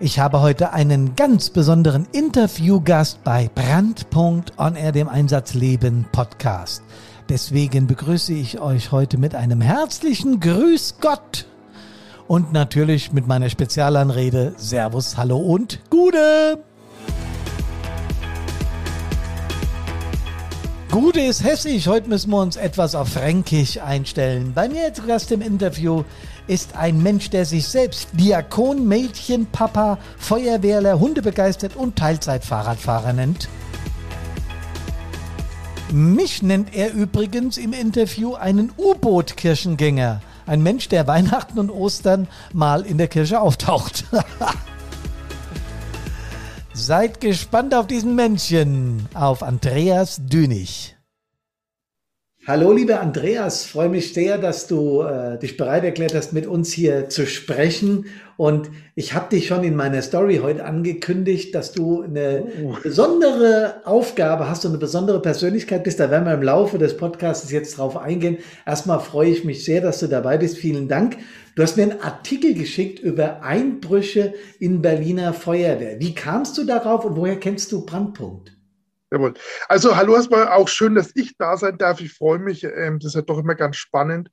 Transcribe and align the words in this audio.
Ich 0.00 0.20
habe 0.20 0.40
heute 0.42 0.72
einen 0.72 1.16
ganz 1.16 1.50
besonderen 1.50 2.06
Interviewgast 2.12 3.24
bei 3.24 3.50
Brandpunkt 3.52 4.52
dem 4.92 5.08
Einsatzleben 5.08 6.06
Podcast. 6.12 6.84
Deswegen 7.28 7.88
begrüße 7.88 8.32
ich 8.32 8.60
euch 8.60 8.92
heute 8.92 9.18
mit 9.18 9.34
einem 9.34 9.60
herzlichen 9.60 10.38
Grüß 10.38 10.98
Gott 11.00 11.46
und 12.28 12.52
natürlich 12.52 13.12
mit 13.12 13.26
meiner 13.26 13.50
Spezialanrede 13.50 14.54
Servus, 14.56 15.16
Hallo 15.16 15.38
und 15.38 15.80
Gude. 15.90 16.62
Gude 21.00 21.20
ist 21.20 21.44
hessisch. 21.44 21.86
Heute 21.86 22.08
müssen 22.08 22.32
wir 22.32 22.40
uns 22.40 22.56
etwas 22.56 22.96
auf 22.96 23.10
Fränkisch 23.10 23.78
einstellen. 23.78 24.50
Bei 24.52 24.68
mir 24.68 24.92
zu 24.92 25.02
Gast 25.02 25.30
im 25.30 25.42
Interview 25.42 26.02
ist 26.48 26.74
ein 26.74 27.00
Mensch, 27.00 27.30
der 27.30 27.44
sich 27.44 27.68
selbst 27.68 28.08
Diakon, 28.14 28.88
Mädchen, 28.88 29.46
Papa, 29.46 29.98
Feuerwehrler, 30.18 30.98
Hundebegeistert 30.98 31.76
und 31.76 31.94
Teilzeitfahrradfahrer 31.94 33.12
nennt. 33.12 33.48
Mich 35.92 36.42
nennt 36.42 36.74
er 36.74 36.92
übrigens 36.92 37.58
im 37.58 37.74
Interview 37.74 38.34
einen 38.34 38.72
U-Boot-Kirchengänger. 38.76 40.20
Ein 40.46 40.64
Mensch, 40.64 40.88
der 40.88 41.06
Weihnachten 41.06 41.60
und 41.60 41.70
Ostern 41.70 42.26
mal 42.52 42.84
in 42.84 42.98
der 42.98 43.06
Kirche 43.06 43.40
auftaucht. 43.40 44.04
Seid 46.78 47.20
gespannt 47.20 47.74
auf 47.74 47.88
diesen 47.88 48.14
Männchen, 48.14 49.08
auf 49.12 49.42
Andreas 49.42 50.20
Dünig. 50.24 50.97
Hallo, 52.48 52.72
lieber 52.72 53.02
Andreas, 53.02 53.66
freue 53.66 53.90
mich 53.90 54.14
sehr, 54.14 54.38
dass 54.38 54.66
du 54.66 55.02
äh, 55.02 55.38
dich 55.38 55.58
bereit 55.58 55.84
erklärt 55.84 56.14
hast, 56.14 56.32
mit 56.32 56.46
uns 56.46 56.72
hier 56.72 57.10
zu 57.10 57.26
sprechen. 57.26 58.06
Und 58.38 58.70
ich 58.94 59.12
habe 59.12 59.28
dich 59.28 59.48
schon 59.48 59.64
in 59.64 59.76
meiner 59.76 60.00
Story 60.00 60.40
heute 60.42 60.64
angekündigt, 60.64 61.54
dass 61.54 61.72
du 61.72 62.00
eine 62.00 62.46
oh. 62.64 62.74
besondere 62.82 63.82
Aufgabe 63.84 64.48
hast 64.48 64.64
und 64.64 64.70
eine 64.70 64.78
besondere 64.78 65.20
Persönlichkeit 65.20 65.84
bist. 65.84 66.00
Da 66.00 66.10
werden 66.10 66.24
wir 66.24 66.32
im 66.32 66.42
Laufe 66.42 66.78
des 66.78 66.96
Podcasts 66.96 67.52
jetzt 67.52 67.76
drauf 67.76 67.98
eingehen. 67.98 68.38
Erstmal 68.64 69.00
freue 69.00 69.28
ich 69.28 69.44
mich 69.44 69.66
sehr, 69.66 69.82
dass 69.82 70.00
du 70.00 70.06
dabei 70.06 70.38
bist. 70.38 70.56
Vielen 70.56 70.88
Dank. 70.88 71.18
Du 71.54 71.62
hast 71.62 71.76
mir 71.76 71.82
einen 71.82 72.00
Artikel 72.00 72.54
geschickt 72.54 72.98
über 72.98 73.42
Einbrüche 73.42 74.32
in 74.58 74.80
Berliner 74.80 75.34
Feuerwehr. 75.34 76.00
Wie 76.00 76.14
kamst 76.14 76.56
du 76.56 76.64
darauf 76.64 77.04
und 77.04 77.14
woher 77.14 77.36
kennst 77.36 77.72
du 77.72 77.84
Brandpunkt? 77.84 78.57
Jawohl. 79.10 79.34
Also 79.68 79.96
hallo 79.96 80.14
erstmal, 80.14 80.48
auch 80.48 80.68
schön, 80.68 80.94
dass 80.94 81.12
ich 81.14 81.36
da 81.38 81.56
sein 81.56 81.78
darf. 81.78 82.00
Ich 82.00 82.12
freue 82.12 82.38
mich. 82.38 82.64
Ähm, 82.64 82.98
das 82.98 83.10
ist 83.10 83.14
ja 83.14 83.22
doch 83.22 83.38
immer 83.38 83.54
ganz 83.54 83.76
spannend. 83.76 84.30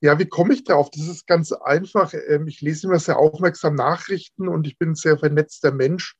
Ja, 0.00 0.18
wie 0.18 0.26
komme 0.26 0.54
ich 0.54 0.64
darauf? 0.64 0.90
Das 0.90 1.06
ist 1.06 1.26
ganz 1.26 1.52
einfach. 1.52 2.12
Ähm, 2.26 2.48
ich 2.48 2.60
lese 2.60 2.86
immer 2.86 2.98
sehr 2.98 3.18
aufmerksam 3.18 3.74
Nachrichten 3.74 4.48
und 4.48 4.66
ich 4.66 4.78
bin 4.78 4.90
ein 4.90 4.94
sehr 4.94 5.18
vernetzter 5.18 5.72
Mensch. 5.72 6.16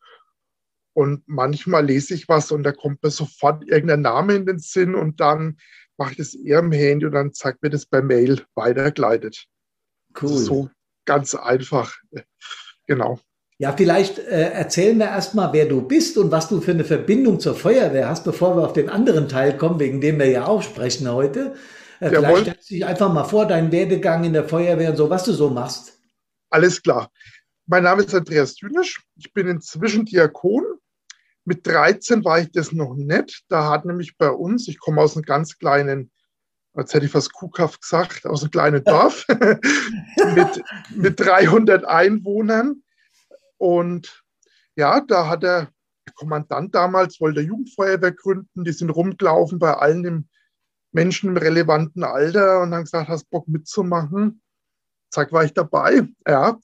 Und 0.92 1.22
manchmal 1.26 1.86
lese 1.86 2.14
ich 2.14 2.28
was 2.28 2.52
und 2.52 2.62
da 2.62 2.72
kommt 2.72 3.02
mir 3.02 3.10
sofort 3.10 3.64
irgendein 3.66 4.02
Name 4.02 4.34
in 4.34 4.46
den 4.46 4.58
Sinn 4.58 4.94
und 4.94 5.20
dann 5.20 5.58
mache 5.96 6.12
ich 6.12 6.16
das 6.16 6.34
eher 6.34 6.58
im 6.60 6.72
Handy 6.72 7.06
und 7.06 7.12
dann 7.12 7.32
zeigt 7.32 7.62
mir 7.62 7.70
das 7.70 7.86
per 7.86 8.02
Mail 8.02 8.44
weitergeleitet. 8.54 9.46
Cool. 10.20 10.28
So 10.36 10.70
ganz 11.04 11.34
einfach. 11.34 11.96
Genau. 12.86 13.20
Ja, 13.60 13.74
vielleicht 13.76 14.18
äh, 14.18 14.52
erzählen 14.52 14.96
wir 14.96 15.08
erstmal, 15.08 15.52
wer 15.52 15.66
du 15.66 15.82
bist 15.82 16.16
und 16.16 16.30
was 16.30 16.48
du 16.48 16.62
für 16.62 16.70
eine 16.70 16.82
Verbindung 16.82 17.40
zur 17.40 17.54
Feuerwehr 17.54 18.08
hast, 18.08 18.24
bevor 18.24 18.56
wir 18.56 18.64
auf 18.64 18.72
den 18.72 18.88
anderen 18.88 19.28
Teil 19.28 19.54
kommen, 19.54 19.78
wegen 19.78 20.00
dem 20.00 20.18
wir 20.18 20.30
ja 20.30 20.46
auch 20.46 20.62
sprechen 20.62 21.06
heute. 21.12 21.54
Äh, 22.00 22.08
vielleicht 22.08 22.40
stellst 22.40 22.70
du 22.70 22.74
dich 22.76 22.86
einfach 22.86 23.12
mal 23.12 23.24
vor, 23.24 23.46
deinen 23.46 23.70
Werdegang 23.70 24.24
in 24.24 24.32
der 24.32 24.48
Feuerwehr 24.48 24.88
und 24.88 24.96
so, 24.96 25.10
was 25.10 25.24
du 25.24 25.34
so 25.34 25.50
machst. 25.50 25.92
Alles 26.48 26.80
klar. 26.80 27.10
Mein 27.66 27.82
Name 27.82 28.02
ist 28.02 28.14
Andreas 28.14 28.54
Dünisch. 28.54 29.02
Ich 29.16 29.30
bin 29.34 29.46
inzwischen 29.46 30.06
Diakon. 30.06 30.64
Mit 31.44 31.66
13 31.66 32.24
war 32.24 32.40
ich 32.40 32.50
das 32.52 32.72
noch 32.72 32.94
nicht. 32.94 33.44
Da 33.50 33.68
hat 33.68 33.84
nämlich 33.84 34.16
bei 34.16 34.30
uns, 34.30 34.68
ich 34.68 34.78
komme 34.78 35.02
aus 35.02 35.16
einem 35.16 35.26
ganz 35.26 35.58
kleinen, 35.58 36.10
als 36.72 36.94
hätte 36.94 37.04
ich 37.04 37.12
fast 37.12 37.34
kuhhaft 37.34 37.82
gesagt, 37.82 38.24
aus 38.24 38.40
einem 38.40 38.52
kleinen 38.52 38.84
Dorf 38.84 39.26
mit, 40.34 40.62
mit 40.96 41.20
300 41.20 41.84
Einwohnern 41.84 42.82
und 43.60 44.24
ja, 44.74 45.00
da 45.00 45.28
hat 45.28 45.42
der 45.42 45.68
Kommandant 46.14 46.74
damals, 46.74 47.20
wollte 47.20 47.42
Jugendfeuerwehr 47.42 48.12
gründen, 48.12 48.64
die 48.64 48.72
sind 48.72 48.88
rumgelaufen 48.88 49.58
bei 49.58 49.74
allen 49.74 50.04
im 50.06 50.28
Menschen 50.92 51.28
im 51.28 51.36
relevanten 51.36 52.02
Alter 52.02 52.62
und 52.62 52.74
haben 52.74 52.84
gesagt, 52.84 53.08
hast 53.08 53.28
Bock 53.28 53.46
mitzumachen? 53.48 54.42
Zack, 55.12 55.30
war 55.32 55.44
ich 55.44 55.52
dabei, 55.52 56.08
ja. 56.26 56.58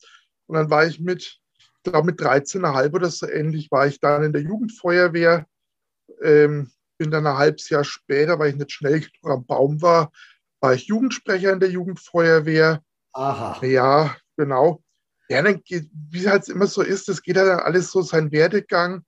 Und 0.47 0.55
dann 0.55 0.71
war 0.71 0.87
ich 0.87 0.99
mit, 0.99 1.39
ich 1.59 1.83
glaube 1.83 2.07
mit 2.07 2.19
13,5 2.19 2.95
oder 2.95 3.11
so 3.11 3.28
ähnlich, 3.28 3.71
war 3.71 3.87
ich 3.87 4.01
dann 4.01 4.25
in 4.25 4.33
der 4.33 4.43
Jugendfeuerwehr. 4.43 5.47
Ähm, 6.23 6.71
bin 6.97 7.11
dann 7.11 7.27
ein 7.27 7.37
halbes 7.37 7.69
Jahr 7.69 7.84
später, 7.84 8.39
weil 8.39 8.51
ich 8.51 8.57
nicht 8.57 8.73
schnell 8.73 9.01
genug 9.01 9.37
am 9.37 9.45
Baum 9.45 9.83
war, 9.83 10.11
war 10.61 10.73
ich 10.73 10.87
Jugendsprecher 10.87 11.53
in 11.53 11.61
der 11.61 11.69
Jugendfeuerwehr. 11.69 12.83
Aha. 13.13 13.65
Ja, 13.67 14.17
genau. 14.39 14.83
Ja, 15.29 15.43
dann 15.43 15.63
geht, 15.63 15.91
wie 15.93 16.21
es 16.21 16.27
halt 16.27 16.49
immer 16.49 16.67
so 16.67 16.83
ist, 16.83 17.09
das 17.09 17.23
geht 17.23 17.37
ja 17.37 17.45
dann 17.45 17.61
alles 17.61 17.91
so 17.91 18.03
seinen 18.03 18.31
Werdegang. 18.31 19.05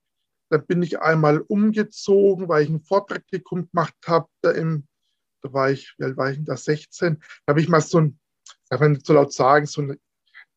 Da 0.49 0.57
bin 0.57 0.81
ich 0.81 0.99
einmal 0.99 1.39
umgezogen, 1.41 2.49
weil 2.49 2.63
ich 2.63 2.69
ein 2.69 2.81
Vorpraktikum 2.81 3.69
gemacht 3.69 3.95
habe. 4.05 4.27
Da, 4.41 4.53
da 4.53 5.53
war 5.53 5.71
ich, 5.71 5.93
wie 5.97 6.03
alt 6.03 6.17
war 6.17 6.31
ich 6.31 6.37
denn 6.37 6.45
da, 6.45 6.57
16. 6.57 7.19
Da 7.45 7.51
habe 7.51 7.61
ich 7.61 7.69
mal 7.69 7.81
so 7.81 7.99
ein, 7.99 8.19
darf 8.69 8.81
man 8.81 8.93
nicht 8.93 9.05
so 9.05 9.13
laut 9.13 9.31
sagen, 9.31 9.65
so 9.65 9.81
ein 9.81 9.97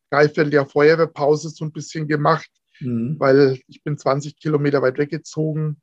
Dreivierteljahr 0.09 0.65
Feuerwehrpause 0.65 1.49
so 1.49 1.65
ein 1.65 1.71
bisschen 1.71 2.07
gemacht, 2.07 2.49
mhm. 2.79 3.15
weil 3.19 3.59
ich 3.67 3.83
bin 3.83 3.97
20 3.97 4.37
Kilometer 4.37 4.81
weit 4.81 4.97
weggezogen. 4.97 5.81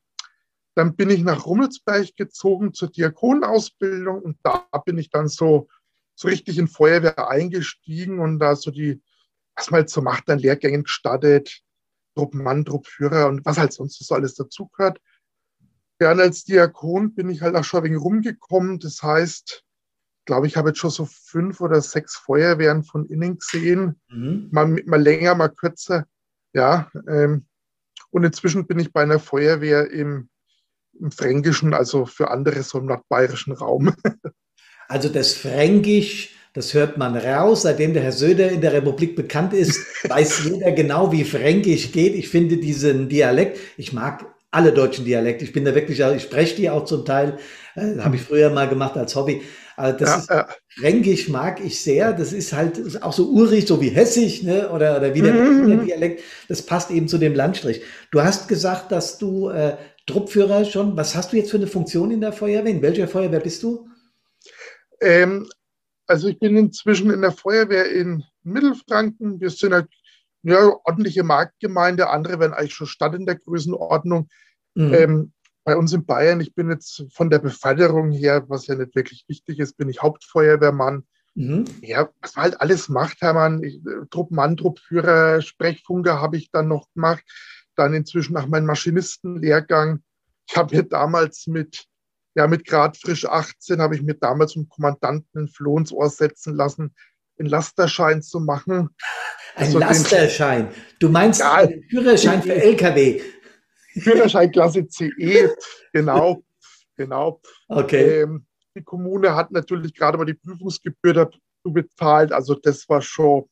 Dann 0.75 0.95
bin 0.95 1.11
ich 1.11 1.23
nach 1.23 1.47
Rummelsberg 1.47 2.15
gezogen 2.17 2.73
zur 2.75 2.91
Diakonausbildung 2.91 4.23
und 4.23 4.39
da 4.43 4.67
bin 4.85 4.99
ich 4.99 5.11
dann 5.11 5.29
so, 5.29 5.69
so 6.15 6.29
richtig 6.29 6.59
in 6.59 6.69
Feuerwehr 6.69 7.29
eingestiegen 7.29 8.21
und 8.21 8.39
da 8.39 8.55
so 8.55 8.71
die 8.71 9.03
was 9.60 9.71
man 9.71 9.81
halt 9.81 9.91
so 9.91 10.00
macht, 10.00 10.31
an 10.31 10.38
Lehrgängen 10.38 10.84
gestartet, 10.84 11.60
Truppmann, 12.15 12.65
Truppführer 12.65 13.28
und 13.28 13.44
was 13.44 13.59
halt 13.59 13.72
sonst 13.72 14.04
so 14.04 14.15
alles 14.15 14.34
dazugehört. 14.34 14.98
Ja, 16.00 16.12
und 16.12 16.21
als 16.21 16.44
Diakon 16.44 17.15
bin 17.15 17.28
ich 17.28 17.43
halt 17.43 17.54
auch 17.54 17.65
schon 17.65 17.81
ein 17.81 17.84
wenig 17.84 18.00
rumgekommen. 18.00 18.78
Das 18.78 19.03
heißt, 19.03 19.62
glaube 20.25 20.47
ich, 20.47 20.56
habe 20.56 20.70
jetzt 20.70 20.78
schon 20.78 20.91
so 20.91 21.06
fünf 21.06 21.60
oder 21.60 21.82
sechs 21.82 22.16
Feuerwehren 22.16 22.84
von 22.84 23.04
innen 23.06 23.38
gesehen. 23.38 24.00
Mhm. 24.09 24.49
Mal, 24.50 24.66
mal 24.87 25.03
länger, 25.03 25.34
mal 25.34 25.49
kürzer. 25.49 26.06
Ja, 26.54 26.91
ähm, 27.06 27.47
und 28.10 28.25
inzwischen 28.25 28.66
bin 28.66 28.78
ich 28.78 28.93
bei 28.93 29.03
einer 29.03 29.20
Feuerwehr 29.20 29.91
im, 29.91 30.31
im 30.99 31.12
Fränkischen, 31.12 31.75
also 31.75 32.06
für 32.06 32.31
andere 32.31 32.62
so 32.62 32.78
im 32.78 32.87
nordbayerischen 32.87 33.53
Raum. 33.53 33.94
Also 34.88 35.09
das 35.09 35.34
Fränkisch 35.34 36.34
das 36.53 36.75
hört 36.75 36.99
man 36.99 37.16
raus. 37.16 37.62
Seitdem 37.62 37.94
der 37.94 38.03
Herr 38.03 38.12
Söder 38.12 38.50
in 38.50 38.61
der 38.61 38.72
Republik 38.72 39.16
bekannt 39.16 39.53
ist, 39.53 39.78
weiß 40.09 40.44
jeder 40.44 40.72
genau, 40.72 41.12
wie 41.12 41.25
Fränkisch 41.25 41.93
geht. 41.93 42.15
Ich 42.15 42.28
finde 42.28 42.56
diesen 42.56 43.09
Dialekt, 43.09 43.59
ich 43.77 43.93
mag 43.93 44.27
alle 44.50 44.72
deutschen 44.72 45.05
Dialekte. 45.05 45.44
Ich 45.44 45.53
bin 45.53 45.65
da 45.65 45.75
wirklich, 45.75 46.00
ich 46.00 46.22
spreche 46.22 46.56
die 46.56 46.71
auch 46.71 46.84
zum 46.84 47.05
Teil. 47.05 47.38
Äh, 47.77 47.99
Habe 47.99 48.16
ich 48.16 48.22
früher 48.22 48.50
mal 48.50 48.69
gemacht 48.69 48.97
als 48.97 49.15
Hobby. 49.15 49.43
Also 49.77 49.99
das 49.99 50.09
ja, 50.09 50.16
ist, 50.16 50.31
ja. 50.31 50.49
Fränkisch 50.81 51.28
mag 51.28 51.65
ich 51.65 51.81
sehr. 51.81 52.12
Das 52.12 52.33
ist 52.33 52.53
halt 52.53 53.03
auch 53.03 53.12
so 53.12 53.31
urig, 53.31 53.67
so 53.67 53.81
wie 53.81 53.91
Hessisch, 53.91 54.43
ne? 54.43 54.69
Oder, 54.71 54.97
oder 54.97 55.15
wie 55.15 55.22
der 55.22 55.32
mhm. 55.32 55.87
Dialekt. 55.87 56.22
Das 56.49 56.62
passt 56.62 56.91
eben 56.91 57.09
zu 57.09 57.19
dem 57.19 57.34
Landstrich. 57.34 57.82
Du 58.11 58.22
hast 58.22 58.49
gesagt, 58.49 58.91
dass 58.91 59.19
du 59.19 59.49
äh, 59.50 59.77
Truppführer 60.06 60.65
schon, 60.65 60.97
was 60.97 61.15
hast 61.15 61.32
du 61.32 61.37
jetzt 61.37 61.50
für 61.50 61.56
eine 61.56 61.69
Funktion 61.69 62.11
in 62.11 62.21
der 62.21 62.32
Feuerwehr? 62.32 62.72
In 62.72 62.82
welcher 62.82 63.06
Feuerwehr 63.06 63.41
bist 63.41 63.62
du? 63.62 63.88
Ähm, 65.00 65.49
also 66.11 66.29
ich 66.29 66.39
bin 66.41 66.57
inzwischen 66.57 67.11
in 67.11 67.21
der 67.21 67.31
Feuerwehr 67.31 67.91
in 67.91 68.25
Mittelfranken. 68.43 69.41
Wir 69.41 69.51
sind 69.51 69.73
eine 69.73 69.89
ja, 70.43 70.59
ordentliche 70.85 71.23
Marktgemeinde. 71.23 72.11
Andere 72.11 72.41
werden 72.41 72.53
eigentlich 72.53 72.75
schon 72.75 72.89
Stadt 72.89 73.15
in 73.15 73.27
der 73.27 73.37
Größenordnung. 73.37 74.29
Mhm. 74.75 74.95
Ähm, 74.95 75.33
bei 75.62 75.77
uns 75.77 75.93
in 75.93 76.05
Bayern, 76.05 76.41
ich 76.41 76.55
bin 76.55 76.69
jetzt 76.69 77.05
von 77.12 77.31
der 77.31 77.39
Beförderung 77.39 78.11
her, 78.11 78.45
was 78.49 78.67
ja 78.67 78.75
nicht 78.75 78.97
wirklich 78.97 79.25
wichtig 79.29 79.61
ist, 79.61 79.77
bin 79.77 79.89
ich 79.89 80.03
Hauptfeuerwehrmann. 80.03 81.05
Mhm. 81.37 81.65
Ja, 81.81 82.11
was 82.21 82.35
man 82.35 82.45
halt 82.45 82.61
alles 82.61 82.89
macht, 82.89 83.21
Hermann. 83.21 83.62
Ich, 83.62 83.77
äh, 83.77 84.07
Truppmann, 84.11 84.57
Truppführer, 84.57 85.41
Sprechfunker 85.43 86.21
habe 86.21 86.37
ich 86.37 86.51
dann 86.51 86.67
noch 86.67 86.89
gemacht. 86.93 87.23
Dann 87.77 87.95
inzwischen 87.95 88.33
nach 88.33 88.49
meinem 88.49 88.67
Maschinistenlehrgang. 88.67 90.03
Ich 90.49 90.57
habe 90.57 90.75
mir 90.75 90.83
damals 90.83 91.47
mit 91.47 91.87
ja, 92.35 92.47
mit 92.47 92.65
Grad 92.65 92.97
frisch 92.97 93.27
18 93.27 93.81
habe 93.81 93.94
ich 93.94 94.03
mir 94.03 94.15
damals 94.15 94.53
vom 94.53 94.69
Kommandanten 94.69 95.44
ein 95.44 95.49
Floh 95.49 95.79
ins 95.79 95.93
Ohr 95.93 96.09
setzen 96.09 96.55
lassen, 96.55 96.94
einen 97.38 97.49
Lasterschein 97.49 98.23
zu 98.23 98.41
machen. 98.41 98.91
Ein 99.56 99.67
also 99.67 99.79
Lasterschein? 99.79 100.69
Du 101.00 101.09
meinst 101.09 101.41
ja, 101.41 101.55
einen 101.55 101.82
Führerschein 101.85 102.43
für 102.43 102.55
LKW? 102.55 103.21
Führerschein 104.00 104.53
Klasse 104.53 104.87
CE, 104.87 105.55
genau, 105.93 106.44
genau. 106.97 107.41
Okay. 107.69 108.23
Ähm, 108.23 108.47
die 108.76 108.85
Kommune 108.85 109.35
hat 109.35 109.50
natürlich 109.50 109.94
gerade 109.94 110.17
mal 110.17 110.25
die 110.25 110.35
Prüfungsgebühr 110.35 111.12
dazu 111.12 111.41
bezahlt, 111.65 112.33
also 112.33 112.55
das 112.55 112.88
war 112.88 113.03
schon 113.03 113.49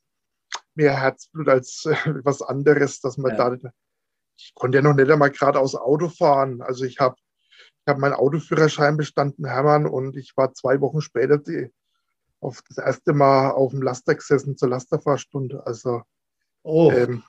mehr 0.74 0.96
Herzblut 0.96 1.48
als 1.48 1.84
äh, 1.86 1.96
was 2.22 2.40
anderes, 2.40 3.00
dass 3.00 3.18
man 3.18 3.36
ja. 3.36 3.50
da. 3.50 3.70
Ich 4.36 4.54
konnte 4.54 4.78
ja 4.78 4.82
noch 4.82 4.94
nicht 4.94 5.10
einmal 5.10 5.32
geradeaus 5.32 5.74
Auto 5.74 6.08
fahren. 6.08 6.62
Also 6.62 6.84
ich 6.84 7.00
habe 7.00 7.16
ich 7.88 7.90
hab 7.90 8.00
meinen 8.00 8.12
Autoführerschein 8.12 8.98
bestanden, 8.98 9.46
Hermann, 9.46 9.86
und 9.86 10.14
ich 10.14 10.36
war 10.36 10.52
zwei 10.52 10.78
Wochen 10.82 11.00
später 11.00 11.38
die, 11.38 11.70
auf 12.38 12.60
das 12.68 12.76
erste 12.76 13.14
Mal 13.14 13.52
auf 13.52 13.70
dem 13.70 13.80
Laster 13.80 14.14
gesessen 14.14 14.58
zur 14.58 14.68
Lasterfahrstunde. 14.68 15.62
Also 15.64 16.02
oh. 16.64 16.92
ähm, 16.92 17.22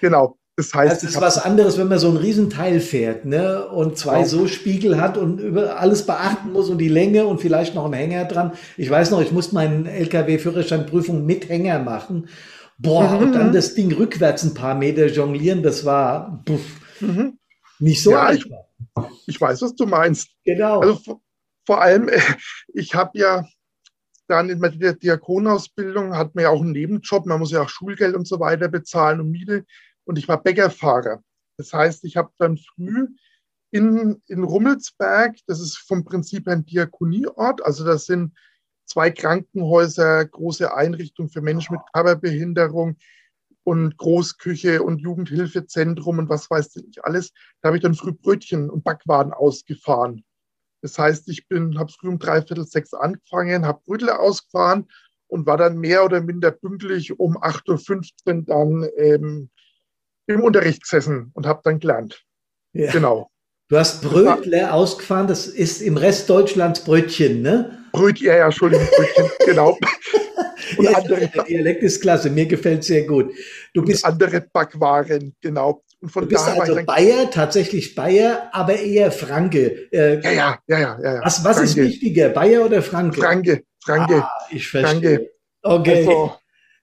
genau. 0.00 0.38
Das 0.56 0.74
heißt, 0.74 1.04
das 1.04 1.10
ist 1.10 1.20
was 1.20 1.38
anderes, 1.38 1.78
wenn 1.78 1.86
man 1.86 2.00
so 2.00 2.08
ein 2.08 2.16
Riesenteil 2.16 2.80
fährt 2.80 3.24
ne? 3.26 3.68
und 3.68 3.96
zwei 3.96 4.16
genau. 4.16 4.26
so 4.26 4.48
Spiegel 4.48 5.00
hat 5.00 5.16
und 5.16 5.38
über 5.38 5.78
alles 5.78 6.04
beachten 6.04 6.50
muss 6.50 6.68
und 6.68 6.78
die 6.78 6.88
Länge 6.88 7.24
und 7.26 7.40
vielleicht 7.40 7.76
noch 7.76 7.84
einen 7.84 7.94
Hänger 7.94 8.24
dran. 8.24 8.52
Ich 8.76 8.90
weiß 8.90 9.12
noch, 9.12 9.20
ich 9.20 9.30
musste 9.30 9.54
meinen 9.54 9.86
LKW-Führerscheinprüfung 9.86 11.24
mit 11.24 11.48
Hänger 11.48 11.78
machen. 11.78 12.28
Boah, 12.76 13.08
mhm. 13.08 13.18
und 13.18 13.32
dann 13.34 13.52
das 13.52 13.74
Ding 13.74 13.92
rückwärts 13.92 14.42
ein 14.42 14.54
paar 14.54 14.74
Meter 14.74 15.06
jonglieren, 15.06 15.62
das 15.62 15.84
war 15.84 16.42
puff, 16.44 16.80
mhm. 17.00 17.38
Nicht 17.82 18.02
so 18.02 18.12
ja, 18.12 18.26
einfach. 18.26 18.64
Ich, 19.26 19.34
ich, 19.34 19.40
weiß, 19.40 19.62
was 19.62 19.74
du 19.74 19.86
meinst. 19.86 20.30
Genau. 20.44 20.80
Also 20.80 20.96
vor, 20.96 21.20
vor 21.66 21.80
allem, 21.80 22.08
ich 22.74 22.94
habe 22.94 23.18
ja 23.18 23.46
dann 24.28 24.48
in 24.48 24.60
der 24.60 24.94
Diakonausbildung 24.94 26.16
hat 26.16 26.34
man 26.34 26.44
ja 26.44 26.50
auch 26.50 26.62
einen 26.62 26.72
Nebenjob, 26.72 27.26
man 27.26 27.40
muss 27.40 27.50
ja 27.50 27.62
auch 27.62 27.68
Schulgeld 27.68 28.14
und 28.14 28.26
so 28.26 28.40
weiter 28.40 28.68
bezahlen 28.68 29.20
und 29.20 29.30
Miete 29.30 29.64
und 30.04 30.18
ich 30.18 30.28
war 30.28 30.42
Bäckerfahrer. 30.42 31.22
Das 31.58 31.72
heißt, 31.72 32.04
ich 32.04 32.16
habe 32.16 32.30
dann 32.38 32.56
früh 32.56 33.08
in, 33.72 34.22
in 34.26 34.44
Rummelsberg, 34.44 35.36
das 35.46 35.60
ist 35.60 35.76
vom 35.76 36.04
Prinzip 36.04 36.48
ein 36.48 36.64
Diakonieort, 36.64 37.64
also 37.64 37.84
das 37.84 38.06
sind 38.06 38.32
zwei 38.86 39.10
Krankenhäuser, 39.10 40.24
große 40.24 40.74
Einrichtungen 40.74 41.30
für 41.30 41.42
Menschen 41.42 41.74
mit 41.74 41.82
Körperbehinderung 41.92 42.96
und 43.64 43.96
Großküche 43.96 44.82
und 44.82 45.00
Jugendhilfezentrum 45.00 46.18
und 46.18 46.28
was 46.28 46.50
weiß 46.50 46.76
ich 46.76 47.04
alles. 47.04 47.32
Da 47.60 47.68
habe 47.68 47.76
ich 47.76 47.82
dann 47.82 47.94
früh 47.94 48.12
Brötchen 48.12 48.70
und 48.70 48.84
Backwaren 48.84 49.32
ausgefahren. 49.32 50.24
Das 50.82 50.98
heißt, 50.98 51.28
ich 51.28 51.46
bin, 51.46 51.78
habe 51.78 51.92
früh 51.92 52.08
um 52.08 52.18
dreiviertel 52.18 52.66
sechs 52.66 52.92
angefangen, 52.92 53.64
habe 53.64 53.80
Brötel 53.86 54.10
ausgefahren 54.10 54.88
und 55.28 55.46
war 55.46 55.56
dann 55.56 55.78
mehr 55.78 56.04
oder 56.04 56.20
minder 56.20 56.50
pünktlich 56.50 57.18
um 57.18 57.38
8.15 57.38 58.10
Uhr 58.26 58.42
dann 58.44 58.88
ähm, 58.96 59.50
im 60.26 60.42
Unterricht 60.42 60.82
gesessen 60.82 61.30
und 61.34 61.46
habe 61.46 61.60
dann 61.64 61.78
gelernt. 61.78 62.24
Ja. 62.72 62.90
Genau. 62.90 63.30
Du 63.68 63.78
hast 63.78 64.02
Brötle 64.02 64.72
ausgefahren, 64.72 65.28
das 65.28 65.46
ist 65.46 65.80
im 65.80 65.96
Rest 65.96 66.28
Deutschlands 66.28 66.84
Brötchen, 66.84 67.40
ne? 67.40 67.78
Brötchen, 67.92 68.26
ja, 68.26 68.36
ja, 68.36 68.44
Entschuldigung, 68.46 68.86
Brötchen, 68.96 69.30
genau. 69.46 69.78
Und 70.76 70.84
ja, 70.84 70.96
andere, 70.96 71.28
der 71.28 71.44
Dialekt 71.44 71.82
ist 71.82 72.00
klasse, 72.00 72.30
mir 72.30 72.46
gefällt 72.46 72.84
sehr 72.84 73.04
gut. 73.04 73.32
Du 73.74 73.82
bist 73.82 74.04
andere 74.04 74.40
Backwaren, 74.40 75.34
genau. 75.40 75.82
Und 76.00 76.10
von 76.10 76.24
du 76.24 76.28
bist 76.28 76.46
also 76.46 76.76
Bayer, 76.84 77.30
tatsächlich 77.30 77.94
Bayer, 77.94 78.50
aber 78.52 78.76
eher 78.76 79.12
Franke. 79.12 79.88
Äh, 79.92 80.20
ja, 80.20 80.32
ja, 80.32 80.58
ja, 80.66 80.78
ja, 80.78 80.98
ja. 81.00 81.20
Was, 81.22 81.44
was 81.44 81.60
ist 81.60 81.76
wichtiger, 81.76 82.30
Bayer 82.30 82.64
oder 82.64 82.82
Franke? 82.82 83.20
Franke, 83.20 83.62
Franke. 83.84 84.16
Ah, 84.16 84.30
ich 84.50 84.66
verstehe. 84.66 85.00
Franke. 85.00 85.30
Okay. 85.62 85.98
Also, 85.98 86.32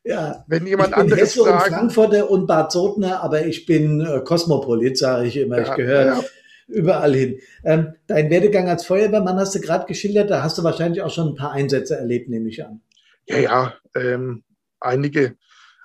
ja. 0.04 0.44
Wenn 0.48 0.66
jemand 0.66 0.90
ich 0.90 0.96
bin 0.96 1.04
anderes 1.04 1.22
Hesse 1.22 1.44
fragt. 1.44 1.68
Frankfurter 1.68 2.30
und 2.30 2.48
Bad 2.48 2.72
Sodner, 2.72 3.22
aber 3.22 3.46
ich 3.46 3.66
bin 3.66 4.02
äh, 4.02 4.22
Kosmopolit, 4.22 4.98
sage 4.98 5.28
ich 5.28 5.38
immer. 5.38 5.58
Ja, 5.58 5.64
ich 5.64 5.76
gehöre 5.76 6.06
ja. 6.06 6.24
überall 6.68 7.14
hin. 7.14 7.40
Ähm, 7.64 7.94
dein 8.08 8.30
Werdegang 8.30 8.70
als 8.70 8.86
Feuerwehrmann 8.86 9.38
hast 9.38 9.54
du 9.56 9.60
gerade 9.60 9.86
geschildert. 9.86 10.30
Da 10.30 10.44
hast 10.44 10.58
du 10.58 10.64
wahrscheinlich 10.64 11.02
auch 11.02 11.12
schon 11.12 11.30
ein 11.30 11.36
paar 11.36 11.52
Einsätze 11.52 11.98
erlebt, 11.98 12.30
nehme 12.30 12.48
ich 12.50 12.66
an. 12.66 12.81
Ja, 13.30 13.38
ja, 13.38 13.74
ähm, 13.96 14.44
einige. 14.80 15.38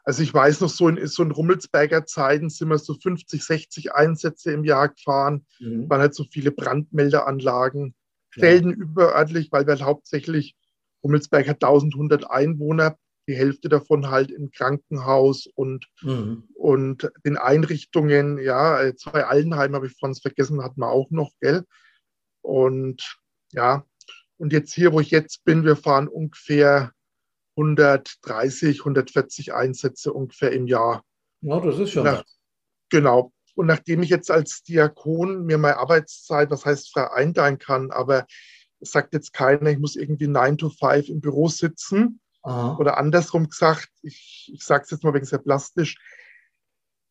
Also 0.04 0.22
ich 0.22 0.34
weiß 0.34 0.60
noch, 0.60 0.68
so 0.68 0.88
in, 0.88 1.06
so 1.06 1.22
in 1.22 1.30
Rummelsberger 1.30 2.04
Zeiten 2.04 2.50
sind 2.50 2.68
wir 2.68 2.78
so 2.78 2.94
50, 2.94 3.42
60 3.42 3.92
Einsätze 3.94 4.52
im 4.52 4.64
Jahr 4.64 4.88
gefahren. 4.88 5.46
Mhm. 5.60 5.88
Waren 5.88 6.00
halt 6.00 6.14
so 6.14 6.24
viele 6.30 6.50
Brandmeldeanlagen, 6.50 7.94
Felden 8.30 8.72
überörtlich, 8.72 9.52
weil 9.52 9.66
wir 9.66 9.72
halt 9.74 9.82
hauptsächlich, 9.82 10.56
Rummelsberg 11.02 11.48
hat 11.48 11.62
1100 11.62 12.30
Einwohner, 12.30 12.98
die 13.28 13.34
Hälfte 13.34 13.68
davon 13.68 14.10
halt 14.10 14.30
im 14.30 14.50
Krankenhaus 14.50 15.46
und, 15.54 15.86
mhm. 16.02 16.44
und 16.54 17.10
den 17.24 17.38
Einrichtungen. 17.38 18.38
Ja, 18.38 18.94
zwei 18.96 19.24
Altenheime 19.24 19.76
habe 19.76 19.86
ich 19.86 19.96
vorhin 19.98 20.14
vergessen, 20.14 20.62
hatten 20.62 20.80
wir 20.80 20.90
auch 20.90 21.10
noch, 21.10 21.30
gell? 21.40 21.64
Und 22.42 23.18
ja, 23.52 23.86
und 24.36 24.52
jetzt 24.52 24.74
hier, 24.74 24.92
wo 24.92 25.00
ich 25.00 25.10
jetzt 25.10 25.44
bin, 25.44 25.64
wir 25.64 25.76
fahren 25.76 26.08
ungefähr 26.08 26.92
130, 27.56 28.80
140 28.80 29.54
Einsätze 29.54 30.12
ungefähr 30.12 30.52
im 30.52 30.66
Jahr. 30.66 31.02
Ja, 31.40 31.60
das 31.60 31.78
ist 31.78 31.92
schon. 31.92 32.04
Nach, 32.04 32.24
genau. 32.90 33.32
Und 33.54 33.66
nachdem 33.66 34.02
ich 34.02 34.10
jetzt 34.10 34.30
als 34.30 34.62
Diakon 34.62 35.44
mir 35.44 35.58
meine 35.58 35.76
Arbeitszeit, 35.76 36.50
was 36.50 36.64
heißt 36.64 36.92
frei 36.92 37.10
einteilen 37.12 37.58
kann, 37.58 37.90
aber 37.90 38.26
es 38.80 38.90
sagt 38.90 39.14
jetzt 39.14 39.32
keiner, 39.32 39.70
ich 39.70 39.78
muss 39.78 39.96
irgendwie 39.96 40.26
9 40.26 40.58
to 40.58 40.70
5 40.70 41.08
im 41.08 41.20
Büro 41.20 41.48
sitzen, 41.48 42.20
Aha. 42.44 42.76
Oder 42.78 42.98
andersrum 42.98 43.48
gesagt, 43.48 43.88
ich, 44.02 44.50
ich 44.52 44.62
sage 44.62 44.84
es 44.84 44.90
jetzt 44.90 45.02
mal 45.02 45.14
wegen 45.14 45.24
sehr 45.24 45.38
plastisch, 45.38 45.96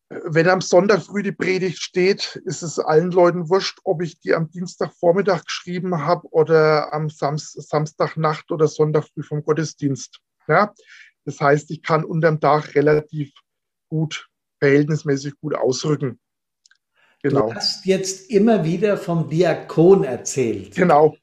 wenn 0.08 0.48
am 0.48 0.60
Sonntag 0.60 1.02
früh 1.02 1.22
die 1.24 1.32
Predigt 1.32 1.82
steht, 1.82 2.40
ist 2.44 2.62
es 2.62 2.78
allen 2.78 3.10
Leuten 3.10 3.48
wurscht, 3.48 3.80
ob 3.82 4.00
ich 4.00 4.20
die 4.20 4.34
am 4.34 4.48
Dienstagvormittag 4.50 5.44
geschrieben 5.44 6.04
habe 6.04 6.28
oder 6.28 6.92
am 6.92 7.10
Sam 7.10 7.36
Samstagnacht 7.36 8.52
oder 8.52 8.68
Sonntag 8.68 9.06
früh 9.12 9.24
vom 9.24 9.42
Gottesdienst. 9.42 10.20
Ja? 10.48 10.72
Das 11.24 11.40
heißt, 11.40 11.70
ich 11.70 11.82
kann 11.82 12.04
unterm 12.04 12.40
Tag 12.40 12.74
relativ 12.74 13.32
gut, 13.88 14.28
verhältnismäßig 14.60 15.34
gut 15.40 15.54
ausrücken. 15.54 16.18
Genau. 17.22 17.48
Du 17.48 17.54
hast 17.54 17.86
jetzt 17.86 18.30
immer 18.30 18.64
wieder 18.64 18.98
vom 18.98 19.30
Diakon 19.30 20.04
erzählt. 20.04 20.74
Genau. 20.74 21.16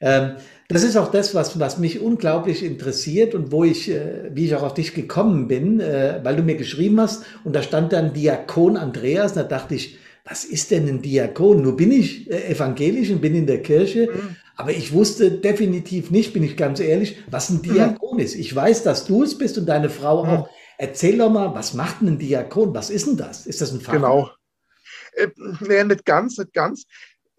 Ähm, 0.00 0.36
das 0.68 0.82
ist 0.82 0.96
auch 0.96 1.10
das, 1.10 1.34
was, 1.34 1.60
was 1.60 1.78
mich 1.78 2.00
unglaublich 2.00 2.64
interessiert 2.64 3.34
und 3.34 3.52
wo 3.52 3.62
ich, 3.62 3.88
äh, 3.88 4.30
wie 4.34 4.46
ich 4.46 4.54
auch 4.56 4.64
auf 4.64 4.74
dich 4.74 4.94
gekommen 4.94 5.46
bin, 5.46 5.80
äh, 5.80 6.20
weil 6.24 6.36
du 6.36 6.42
mir 6.42 6.56
geschrieben 6.56 7.00
hast 7.00 7.24
und 7.44 7.54
da 7.54 7.62
stand 7.62 7.92
dann 7.92 8.12
Diakon 8.12 8.76
Andreas, 8.76 9.34
da 9.34 9.44
dachte 9.44 9.76
ich, 9.76 9.98
was 10.26 10.44
ist 10.44 10.70
denn 10.72 10.88
ein 10.88 11.02
Diakon? 11.02 11.62
Nur 11.62 11.76
bin 11.76 11.92
ich 11.92 12.30
äh, 12.30 12.50
evangelisch 12.50 13.10
und 13.10 13.20
bin 13.20 13.34
in 13.34 13.46
der 13.46 13.62
Kirche, 13.62 14.10
mhm. 14.12 14.36
aber 14.56 14.72
ich 14.72 14.92
wusste 14.92 15.30
definitiv 15.30 16.10
nicht, 16.10 16.32
bin 16.32 16.42
ich 16.42 16.56
ganz 16.56 16.80
ehrlich, 16.80 17.18
was 17.30 17.48
ein 17.48 17.62
Diakon 17.62 18.16
mhm. 18.16 18.22
ist. 18.22 18.34
Ich 18.34 18.54
weiß, 18.54 18.82
dass 18.82 19.06
du 19.06 19.22
es 19.22 19.38
bist 19.38 19.56
und 19.56 19.66
deine 19.66 19.88
Frau 19.88 20.24
mhm. 20.24 20.30
auch. 20.30 20.48
Erzähl 20.78 21.16
doch 21.16 21.30
mal, 21.30 21.54
was 21.54 21.72
macht 21.72 22.02
ein 22.02 22.18
Diakon? 22.18 22.74
Was 22.74 22.90
ist 22.90 23.06
denn 23.06 23.16
das? 23.16 23.46
Ist 23.46 23.60
das 23.60 23.72
ein 23.72 23.80
Fach? 23.80 23.94
Genau. 23.94 24.30
Äh, 25.12 25.28
nee, 25.60 25.84
nicht 25.84 26.04
ganz, 26.04 26.36
nicht 26.36 26.52
ganz. 26.52 26.84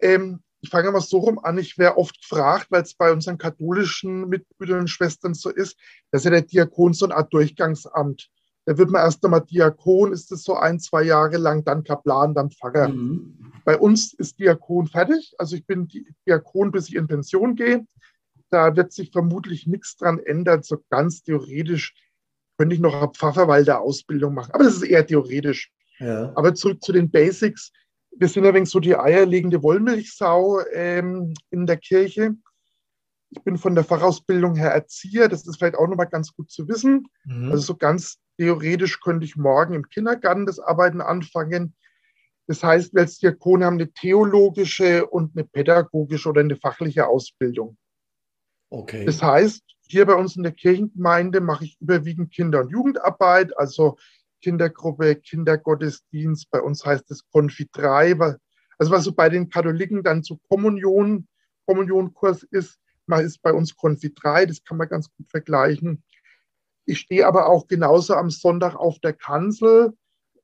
Ähm, 0.00 0.40
ich 0.60 0.70
fange 0.70 0.90
mal 0.90 1.00
so 1.00 1.18
rum 1.18 1.38
an, 1.38 1.58
ich 1.58 1.78
wäre 1.78 1.96
oft 1.98 2.20
gefragt, 2.20 2.66
weil 2.70 2.82
es 2.82 2.94
bei 2.94 3.12
unseren 3.12 3.38
katholischen 3.38 4.28
Mitbrüdern 4.28 4.80
und 4.80 4.90
Schwestern 4.90 5.34
so 5.34 5.50
ist, 5.50 5.76
dass 6.10 6.24
ja 6.24 6.30
der 6.30 6.42
Diakon 6.42 6.94
so 6.94 7.04
eine 7.04 7.16
Art 7.16 7.32
Durchgangsamt. 7.32 8.28
Da 8.68 8.76
wird 8.76 8.90
man 8.90 9.02
erst 9.02 9.24
einmal 9.24 9.40
Diakon, 9.40 10.12
ist 10.12 10.30
es 10.30 10.44
so 10.44 10.54
ein, 10.54 10.78
zwei 10.78 11.02
Jahre 11.02 11.38
lang, 11.38 11.64
dann 11.64 11.84
Kaplan, 11.84 12.34
dann 12.34 12.50
Pfarrer. 12.50 12.88
Mhm. 12.88 13.52
Bei 13.64 13.78
uns 13.78 14.12
ist 14.12 14.38
Diakon 14.38 14.86
fertig. 14.88 15.34
Also 15.38 15.56
ich 15.56 15.64
bin 15.64 15.88
Diakon, 16.26 16.70
bis 16.70 16.88
ich 16.88 16.96
in 16.96 17.06
Pension 17.06 17.54
gehe. 17.54 17.86
Da 18.50 18.76
wird 18.76 18.92
sich 18.92 19.10
vermutlich 19.10 19.66
nichts 19.66 19.96
dran 19.96 20.18
ändern. 20.18 20.62
So 20.62 20.84
ganz 20.90 21.22
theoretisch 21.22 21.94
könnte 22.58 22.74
ich 22.74 22.80
noch 22.82 22.94
eine 22.94 23.08
Pfarrverwalter-Ausbildung 23.08 24.34
machen. 24.34 24.52
Aber 24.52 24.64
das 24.64 24.74
ist 24.74 24.82
eher 24.82 25.06
theoretisch. 25.06 25.70
Ja. 25.98 26.32
Aber 26.34 26.54
zurück 26.54 26.82
zu 26.82 26.92
den 26.92 27.10
Basics 27.10 27.72
wir 28.18 28.28
sind 28.28 28.44
wenig 28.44 28.68
so 28.68 28.80
die 28.80 28.96
eierlegende 28.96 29.62
Wollmilchsau 29.62 30.60
ähm, 30.72 31.34
in 31.50 31.66
der 31.66 31.76
Kirche. 31.76 32.34
Ich 33.30 33.42
bin 33.42 33.58
von 33.58 33.74
der 33.74 33.84
Fachausbildung 33.84 34.56
her 34.56 34.72
Erzieher, 34.72 35.28
das 35.28 35.46
ist 35.46 35.56
vielleicht 35.56 35.76
auch 35.76 35.86
nochmal 35.86 36.08
ganz 36.08 36.34
gut 36.34 36.50
zu 36.50 36.66
wissen. 36.68 37.06
Mhm. 37.24 37.50
Also 37.50 37.62
so 37.62 37.76
ganz 37.76 38.18
theoretisch 38.38 39.00
könnte 39.00 39.26
ich 39.26 39.36
morgen 39.36 39.74
im 39.74 39.88
Kindergarten 39.88 40.46
das 40.46 40.60
Arbeiten 40.60 41.00
anfangen. 41.00 41.74
Das 42.46 42.62
heißt, 42.62 42.94
wir 42.94 43.02
als 43.02 43.18
Diakone 43.18 43.66
haben 43.66 43.74
eine 43.74 43.92
theologische 43.92 45.06
und 45.06 45.36
eine 45.36 45.44
pädagogische 45.44 46.30
oder 46.30 46.40
eine 46.40 46.56
fachliche 46.56 47.06
Ausbildung. 47.06 47.76
Okay. 48.70 49.04
Das 49.04 49.22
heißt, 49.22 49.62
hier 49.88 50.06
bei 50.06 50.14
uns 50.14 50.36
in 50.36 50.44
der 50.44 50.52
Kirchengemeinde 50.52 51.40
mache 51.40 51.64
ich 51.64 51.76
überwiegend 51.80 52.32
Kinder- 52.32 52.60
und 52.60 52.70
Jugendarbeit, 52.70 53.56
also 53.58 53.96
Kindergruppe, 54.42 55.16
Kindergottesdienst. 55.16 56.50
Bei 56.50 56.60
uns 56.60 56.84
heißt 56.84 57.10
es 57.10 57.28
Konfi 57.30 57.68
3. 57.72 58.36
Also 58.78 58.92
was 58.92 59.04
so 59.04 59.12
bei 59.12 59.28
den 59.28 59.48
Katholiken 59.48 60.02
dann 60.02 60.22
so 60.22 60.38
Kommunion, 60.48 61.26
Kommunionkurs 61.66 62.44
ist, 62.44 62.78
man 63.06 63.24
ist 63.24 63.42
bei 63.42 63.52
uns 63.52 63.74
Konfi 63.74 64.14
3, 64.14 64.46
das 64.46 64.62
kann 64.62 64.76
man 64.76 64.88
ganz 64.88 65.10
gut 65.10 65.28
vergleichen. 65.30 66.04
Ich 66.88 67.00
stehe 67.00 67.26
aber 67.26 67.48
auch 67.48 67.66
genauso 67.66 68.14
am 68.14 68.30
Sonntag 68.30 68.74
auf 68.74 68.98
der 68.98 69.12
Kanzel 69.12 69.92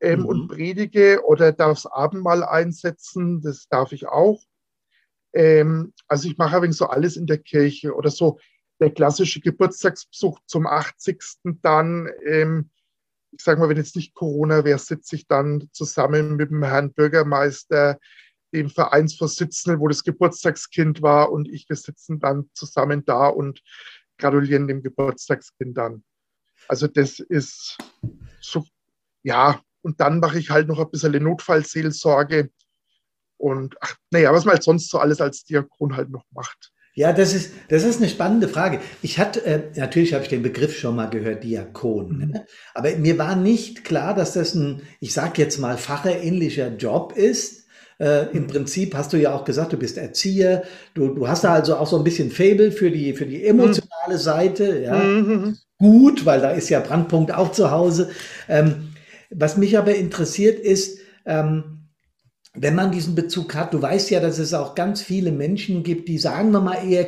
ähm, 0.00 0.20
mhm. 0.20 0.26
und 0.26 0.48
predige 0.48 1.24
oder 1.24 1.52
darf 1.52 1.82
das 1.82 1.86
Abendmahl 1.90 2.44
einsetzen, 2.44 3.40
das 3.40 3.66
darf 3.68 3.92
ich 3.92 4.06
auch. 4.06 4.42
Ähm, 5.32 5.94
also 6.06 6.28
ich 6.28 6.36
mache 6.36 6.58
übrigens 6.58 6.76
so 6.76 6.86
alles 6.86 7.16
in 7.16 7.26
der 7.26 7.38
Kirche 7.38 7.94
oder 7.94 8.10
so 8.10 8.38
der 8.78 8.90
klassische 8.90 9.40
Geburtstagsbesuch 9.40 10.38
zum 10.46 10.66
80. 10.66 11.22
dann. 11.62 12.10
Ähm, 12.26 12.70
ich 13.32 13.42
sage 13.42 13.58
mal, 13.58 13.70
wenn 13.70 13.78
jetzt 13.78 13.96
nicht 13.96 14.12
Corona 14.12 14.66
wäre, 14.66 14.78
sitze 14.78 15.16
ich 15.16 15.26
dann 15.26 15.70
zusammen 15.72 16.36
mit 16.36 16.50
dem 16.50 16.62
Herrn 16.62 16.92
Bürgermeister, 16.92 17.98
dem 18.52 18.68
Vereinsvorsitzenden, 18.68 19.80
wo 19.80 19.88
das 19.88 20.04
Geburtstagskind 20.04 21.00
war 21.00 21.32
und 21.32 21.48
ich, 21.48 21.70
wir 21.70 21.76
sitzen 21.76 22.20
dann 22.20 22.50
zusammen 22.52 23.02
da 23.06 23.28
und 23.28 23.62
gratulieren 24.18 24.68
dem 24.68 24.82
Geburtstagskind 24.82 25.76
dann. 25.76 26.04
Also 26.68 26.86
das 26.86 27.18
ist 27.18 27.78
so, 28.40 28.64
ja, 29.22 29.60
und 29.82 30.00
dann 30.00 30.20
mache 30.20 30.38
ich 30.38 30.50
halt 30.50 30.68
noch 30.68 30.78
ein 30.78 30.90
bisschen 30.90 31.22
Notfallseelsorge 31.22 32.50
und 33.36 33.76
ach, 33.80 33.96
naja, 34.10 34.32
was 34.32 34.44
man 34.44 34.54
halt 34.54 34.62
sonst 34.62 34.90
so 34.90 34.98
alles 34.98 35.20
als 35.20 35.44
Diakon 35.44 35.96
halt 35.96 36.10
noch 36.10 36.24
macht. 36.30 36.72
Ja, 36.96 37.12
das 37.12 37.34
ist, 37.34 37.52
das 37.68 37.82
ist 37.82 38.00
eine 38.00 38.08
spannende 38.08 38.48
Frage. 38.48 38.78
Ich 39.02 39.18
hatte, 39.18 39.44
äh, 39.44 39.62
natürlich 39.74 40.14
habe 40.14 40.22
ich 40.22 40.30
den 40.30 40.42
Begriff 40.42 40.78
schon 40.78 40.94
mal 40.94 41.10
gehört, 41.10 41.42
Diakon. 41.42 42.18
Ne? 42.18 42.26
Mhm. 42.26 42.40
Aber 42.72 42.96
mir 42.96 43.18
war 43.18 43.34
nicht 43.34 43.84
klar, 43.84 44.14
dass 44.14 44.34
das 44.34 44.54
ein, 44.54 44.82
ich 45.00 45.12
sage 45.12 45.42
jetzt 45.42 45.58
mal, 45.58 45.76
facherähnlicher 45.76 46.68
Job 46.76 47.12
ist. 47.16 47.66
Äh, 47.98 48.30
Im 48.32 48.44
mhm. 48.44 48.46
Prinzip 48.46 48.94
hast 48.94 49.12
du 49.12 49.16
ja 49.16 49.34
auch 49.34 49.44
gesagt, 49.44 49.72
du 49.72 49.76
bist 49.76 49.98
Erzieher. 49.98 50.62
Du, 50.94 51.08
du 51.08 51.26
hast 51.26 51.42
da 51.42 51.54
also 51.54 51.76
auch 51.76 51.88
so 51.88 51.98
ein 51.98 52.04
bisschen 52.04 52.30
Fable 52.30 52.70
für 52.70 52.92
die, 52.92 53.12
für 53.14 53.26
die 53.26 53.44
emotionale 54.04 54.18
Seite. 54.18 54.80
Ja. 54.80 54.96
Mhm. 54.96 55.56
Gut, 55.78 56.24
weil 56.24 56.40
da 56.40 56.50
ist 56.50 56.68
ja 56.68 56.80
Brandpunkt 56.80 57.32
auch 57.34 57.52
zu 57.52 57.70
Hause. 57.70 58.10
Ähm, 58.48 58.94
was 59.30 59.56
mich 59.56 59.76
aber 59.76 59.94
interessiert 59.94 60.58
ist, 60.60 60.98
ähm, 61.26 61.88
wenn 62.56 62.76
man 62.76 62.92
diesen 62.92 63.16
Bezug 63.16 63.54
hat, 63.56 63.74
du 63.74 63.82
weißt 63.82 64.10
ja, 64.10 64.20
dass 64.20 64.38
es 64.38 64.54
auch 64.54 64.76
ganz 64.76 65.02
viele 65.02 65.32
Menschen 65.32 65.82
gibt, 65.82 66.08
die 66.08 66.18
sagen 66.18 66.52
wir 66.52 66.60
mal 66.60 66.88
eher 66.88 67.04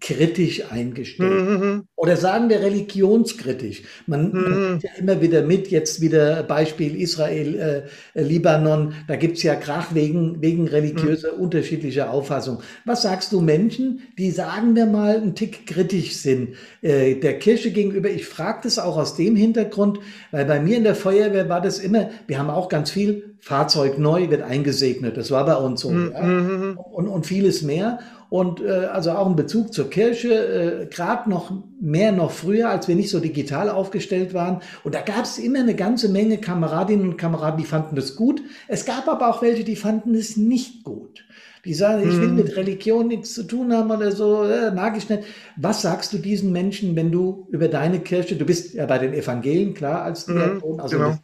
kirchenkritisch 0.00 0.70
eingestellt 0.70 1.60
mhm. 1.60 1.84
oder 1.96 2.16
sagen 2.16 2.48
wir 2.48 2.60
religionskritisch. 2.60 3.82
Man, 4.06 4.32
mhm. 4.32 4.40
man 4.40 4.80
ja 4.80 4.90
immer 4.98 5.20
wieder 5.20 5.42
mit, 5.42 5.68
jetzt 5.68 6.00
wieder 6.00 6.42
Beispiel 6.42 7.00
Israel, 7.00 7.86
äh, 8.14 8.22
Libanon, 8.22 8.94
da 9.08 9.16
gibt's 9.16 9.42
ja 9.42 9.54
Krach 9.54 9.94
wegen, 9.94 10.40
wegen 10.42 10.68
religiöser 10.68 11.34
mhm. 11.34 11.42
unterschiedlicher 11.42 12.10
Auffassung. 12.10 12.58
Was 12.84 13.02
sagst 13.02 13.32
du 13.32 13.40
Menschen, 13.40 14.02
die 14.18 14.30
sagen 14.30 14.74
wir 14.76 14.86
mal 14.86 15.16
einen 15.16 15.34
Tick 15.34 15.66
kritisch 15.66 16.16
sind 16.16 16.54
äh, 16.82 17.14
der 17.14 17.38
Kirche 17.38 17.70
gegenüber? 17.70 18.10
Ich 18.10 18.26
frage 18.26 18.60
das 18.64 18.78
auch 18.78 18.96
aus 18.96 19.16
dem 19.16 19.36
Hintergrund, 19.36 19.98
weil 20.30 20.44
bei 20.44 20.60
mir 20.60 20.76
in 20.76 20.84
der 20.84 20.94
Feuerwehr 20.94 21.48
war 21.48 21.60
das 21.60 21.78
immer, 21.78 22.10
wir 22.26 22.38
haben 22.38 22.50
auch 22.50 22.68
ganz 22.68 22.90
viel 22.90 23.36
Fahrzeug 23.40 23.98
neu 23.98 24.28
wird 24.30 24.42
eingesegnet. 24.42 25.16
Das 25.16 25.30
war 25.30 25.46
bei 25.46 25.54
uns 25.54 25.80
so. 25.80 25.90
Mhm. 25.90 26.12
Ja. 26.12 26.22
Mhm. 26.22 26.78
Und, 26.78 27.06
und 27.06 27.26
vieles 27.26 27.62
mehr. 27.62 28.00
Und 28.36 28.60
äh, 28.60 28.88
also 28.92 29.12
auch 29.12 29.26
ein 29.26 29.34
Bezug 29.34 29.72
zur 29.72 29.88
Kirche, 29.88 30.28
äh, 30.28 30.86
gerade 30.94 31.30
noch 31.30 31.50
mehr 31.80 32.12
noch 32.12 32.32
früher, 32.32 32.68
als 32.68 32.86
wir 32.86 32.94
nicht 32.94 33.08
so 33.08 33.18
digital 33.18 33.70
aufgestellt 33.70 34.34
waren. 34.34 34.60
Und 34.84 34.94
da 34.94 35.00
gab 35.00 35.24
es 35.24 35.38
immer 35.38 35.60
eine 35.60 35.74
ganze 35.74 36.10
Menge 36.10 36.36
Kameradinnen 36.36 37.08
und 37.08 37.16
Kameraden, 37.16 37.58
die 37.58 37.64
fanden 37.64 37.96
das 37.96 38.14
gut. 38.14 38.42
Es 38.68 38.84
gab 38.84 39.08
aber 39.08 39.30
auch 39.30 39.40
welche, 39.40 39.64
die 39.64 39.74
fanden 39.74 40.14
es 40.14 40.36
nicht 40.36 40.84
gut. 40.84 41.24
Die 41.64 41.72
sagen, 41.72 42.06
ich 42.06 42.20
will 42.20 42.28
mhm. 42.28 42.36
mit 42.36 42.56
Religion 42.56 43.08
nichts 43.08 43.32
zu 43.32 43.44
tun 43.44 43.72
haben 43.72 43.90
oder 43.90 44.12
so, 44.12 44.44
äh, 44.44 44.70
mag 44.70 44.98
ich 44.98 45.08
nicht. 45.08 45.22
Was 45.56 45.80
sagst 45.80 46.12
du 46.12 46.18
diesen 46.18 46.52
Menschen, 46.52 46.94
wenn 46.94 47.10
du 47.10 47.48
über 47.50 47.68
deine 47.68 48.00
Kirche, 48.00 48.36
du 48.36 48.44
bist 48.44 48.74
ja 48.74 48.84
bei 48.84 48.98
den 48.98 49.14
Evangelien, 49.14 49.72
klar, 49.72 50.02
als 50.02 50.26
Diakon, 50.26 50.78
also 50.78 50.98
genau 50.98 51.16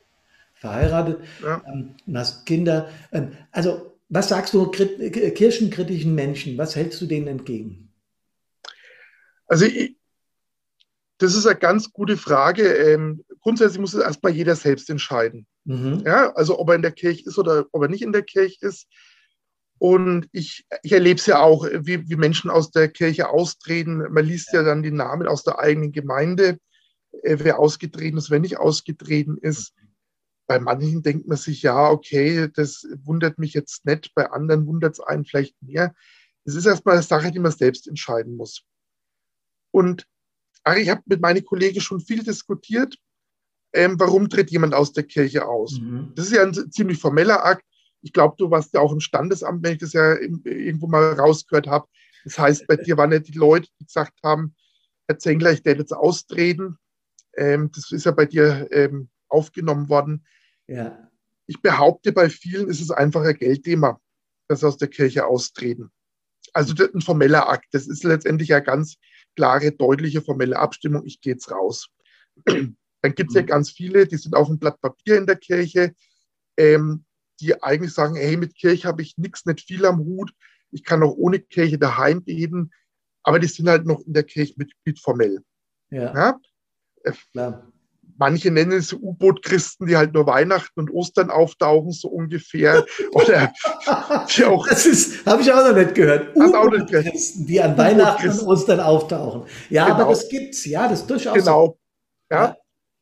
verheiratet 0.55 1.19
ja. 1.43 1.61
ähm, 1.67 1.91
und 2.07 2.17
hast 2.17 2.47
Kinder. 2.47 2.89
Ähm, 3.13 3.33
also, 3.51 3.92
was 4.13 4.29
sagst 4.29 4.53
du 4.53 4.71
kirchenkritischen 4.71 6.15
Menschen? 6.15 6.59
Was 6.59 6.77
hältst 6.77 7.01
du 7.01 7.07
denen 7.07 7.29
entgegen? 7.29 7.91
Also, 9.47 9.65
ich, 9.65 9.97
das 11.17 11.35
ist 11.35 11.47
eine 11.47 11.59
ganz 11.59 11.93
gute 11.93 12.19
Frage. 12.19 12.63
Ähm, 12.63 13.25
grundsätzlich 13.41 13.81
muss 13.81 13.95
es 13.95 14.03
erstmal 14.03 14.33
jeder 14.33 14.55
selbst 14.55 14.91
entscheiden. 14.91 15.47
Mhm. 15.65 16.03
Ja, 16.05 16.31
also, 16.35 16.59
ob 16.59 16.69
er 16.69 16.75
in 16.75 16.83
der 16.83 16.93
Kirche 16.93 17.25
ist 17.25 17.39
oder 17.39 17.65
ob 17.73 17.83
er 17.83 17.89
nicht 17.89 18.03
in 18.03 18.13
der 18.13 18.23
Kirche 18.23 18.59
ist. 18.61 18.87
Und 19.79 20.29
ich, 20.33 20.67
ich 20.83 20.93
erlebe 20.93 21.19
es 21.19 21.25
ja 21.25 21.41
auch, 21.41 21.65
wie, 21.65 22.07
wie 22.07 22.17
Menschen 22.17 22.51
aus 22.51 22.71
der 22.71 22.89
Kirche 22.89 23.31
austreten. 23.31 24.13
Man 24.13 24.27
liest 24.27 24.53
ja 24.53 24.63
dann 24.63 24.83
die 24.83 24.91
Namen 24.91 25.27
aus 25.27 25.43
der 25.43 25.59
eigenen 25.59 25.91
Gemeinde, 25.91 26.59
äh, 27.23 27.39
wer 27.41 27.59
ausgetreten 27.59 28.19
ist, 28.19 28.31
wer 28.31 28.41
nicht 28.41 28.59
ausgetreten 28.59 29.39
ist. 29.39 29.73
Bei 30.53 30.61
manchen 30.61 31.03
denkt 31.03 31.27
man 31.27 31.39
sich, 31.39 31.63
ja, 31.63 31.89
okay, 31.89 32.47
das 32.55 32.87
wundert 33.05 33.39
mich 33.39 33.55
jetzt 33.55 33.87
nicht, 33.87 34.15
bei 34.15 34.31
anderen 34.31 34.67
wundert 34.67 34.93
es 34.93 35.01
einen 35.01 35.25
vielleicht 35.25 35.57
mehr. 35.63 35.95
Es 36.45 36.55
ist 36.55 36.67
erstmal 36.67 36.97
eine 36.97 37.03
Sache, 37.03 37.33
die 37.33 37.39
man 37.39 37.53
selbst 37.53 37.89
entscheiden 37.89 38.37
muss. 38.37 38.63
Und 39.71 40.07
ich 40.77 40.91
habe 40.91 41.01
mit 41.07 41.23
meinen 41.23 41.43
Kollegen 41.43 41.81
schon 41.81 42.01
viel 42.01 42.23
diskutiert, 42.23 42.99
ähm, 43.73 43.99
warum 43.99 44.29
tritt 44.29 44.51
jemand 44.51 44.75
aus 44.75 44.93
der 44.93 45.05
Kirche 45.05 45.49
aus. 45.49 45.81
Mhm. 45.81 46.13
Das 46.17 46.27
ist 46.27 46.33
ja 46.33 46.43
ein 46.43 46.71
ziemlich 46.71 46.99
formeller 46.99 47.43
Akt. 47.43 47.65
Ich 48.03 48.13
glaube, 48.13 48.35
du 48.37 48.51
warst 48.51 48.75
ja 48.75 48.81
auch 48.81 48.93
im 48.93 49.01
Standesamt, 49.01 49.65
wenn 49.65 49.73
ich 49.73 49.79
das 49.79 49.95
ja 49.95 50.19
irgendwo 50.19 50.87
mal 50.87 51.15
rausgehört 51.15 51.67
habe. 51.67 51.89
Das 52.25 52.39
heißt, 52.39 52.67
bei 52.67 52.77
dir 52.77 52.99
waren 52.99 53.11
ja 53.11 53.21
die 53.21 53.33
Leute, 53.39 53.71
die 53.81 53.87
gesagt 53.87 54.19
haben, 54.23 54.55
Herr 55.09 55.19
Zengler, 55.19 55.53
ich 55.53 55.65
werde 55.65 55.81
jetzt 55.81 55.95
austreten. 55.95 56.77
Ähm, 57.39 57.71
das 57.75 57.91
ist 57.91 58.05
ja 58.05 58.13
bei 58.13 58.27
dir 58.27 58.69
ähm, 58.71 59.09
aufgenommen 59.33 59.89
worden. 59.89 60.27
Ja. 60.73 61.11
Ich 61.47 61.61
behaupte, 61.61 62.13
bei 62.13 62.31
vielen 62.31 62.69
ist 62.69 62.81
es 62.81 62.91
einfach 62.91 63.23
ein 63.23 63.37
Geldthema, 63.37 64.01
dass 64.49 64.61
sie 64.61 64.67
aus 64.67 64.79
der 64.79 64.89
Kirche 64.89 65.27
austreten. 65.27 65.91
Also 66.55 66.75
ein 66.83 67.01
formeller 67.01 67.49
Akt. 67.49 67.67
Das 67.73 67.87
ist 67.87 68.05
letztendlich 68.05 68.55
eine 68.55 68.65
ganz 68.65 68.97
klare, 69.37 69.73
deutliche 69.73 70.23
formelle 70.23 70.59
Abstimmung. 70.59 71.05
Ich 71.05 71.21
gehe 71.21 71.35
jetzt 71.35 71.51
raus. 71.51 71.89
Dann 72.47 73.15
gibt 73.15 73.31
es 73.31 73.35
ja 73.35 73.43
mhm. 73.43 73.47
ganz 73.47 73.71
viele, 73.71 74.07
die 74.07 74.17
sind 74.17 74.35
auf 74.35 74.47
dem 74.47 74.59
Blatt 74.59 74.81
Papier 74.81 75.19
in 75.19 75.27
der 75.27 75.37
Kirche, 75.37 75.95
ähm, 76.57 77.05
die 77.41 77.61
eigentlich 77.63 77.93
sagen, 77.93 78.15
hey, 78.15 78.37
mit 78.37 78.55
Kirche 78.55 78.89
habe 78.89 79.03
ich 79.03 79.19
nichts, 79.19 79.45
nicht 79.45 79.67
viel 79.67 79.85
am 79.85 79.99
Hut. 79.99 80.33
Ich 80.71 80.85
kann 80.85 81.03
auch 81.03 81.15
ohne 81.15 81.41
Kirche 81.41 81.79
daheim 81.79 82.23
beten. 82.23 82.71
Aber 83.25 83.39
die 83.39 83.49
sind 83.49 83.69
halt 83.69 83.85
noch 83.85 84.01
in 84.07 84.15
der 84.15 84.25
Kirche 84.25 84.55
Mitglied 84.57 85.01
formell. 85.01 85.43
Ja. 85.91 86.15
ja? 86.15 86.41
Klar 87.33 87.72
manche 88.23 88.53
nennen 88.53 88.71
es 88.71 88.93
U-Boot-Christen, 88.93 89.87
die 89.87 89.97
halt 89.97 90.15
nur 90.15 90.29
Weihnachten 90.29 90.79
und 90.79 90.93
Ostern 90.93 91.29
auftauchen, 91.29 91.91
so 91.91 92.07
ungefähr. 92.07 92.87
Oder 93.13 93.53
die 94.31 94.45
auch. 94.45 94.69
Das 94.69 94.87
ist, 94.87 95.27
habe 95.27 95.43
ich 95.43 95.53
auch 95.53 95.67
noch 95.67 95.75
nicht 95.75 95.97
gehört. 95.97 96.37
U-Boot-Christen, 96.37 97.47
die 97.47 97.61
an 97.61 97.77
Weihnachten 97.77 98.31
und 98.31 98.43
Ostern 98.43 98.79
auftauchen. 98.79 99.43
Ja, 99.71 99.87
genau. 99.87 99.97
aber 99.97 100.11
das 100.11 100.29
gibt's, 100.29 100.65
ja, 100.65 100.87
das 100.87 101.01
ist 101.01 101.11
durchaus. 101.11 101.35
Genau. 101.35 101.67
So. 101.67 101.79
Ja. 102.31 102.45
ja. 102.45 102.57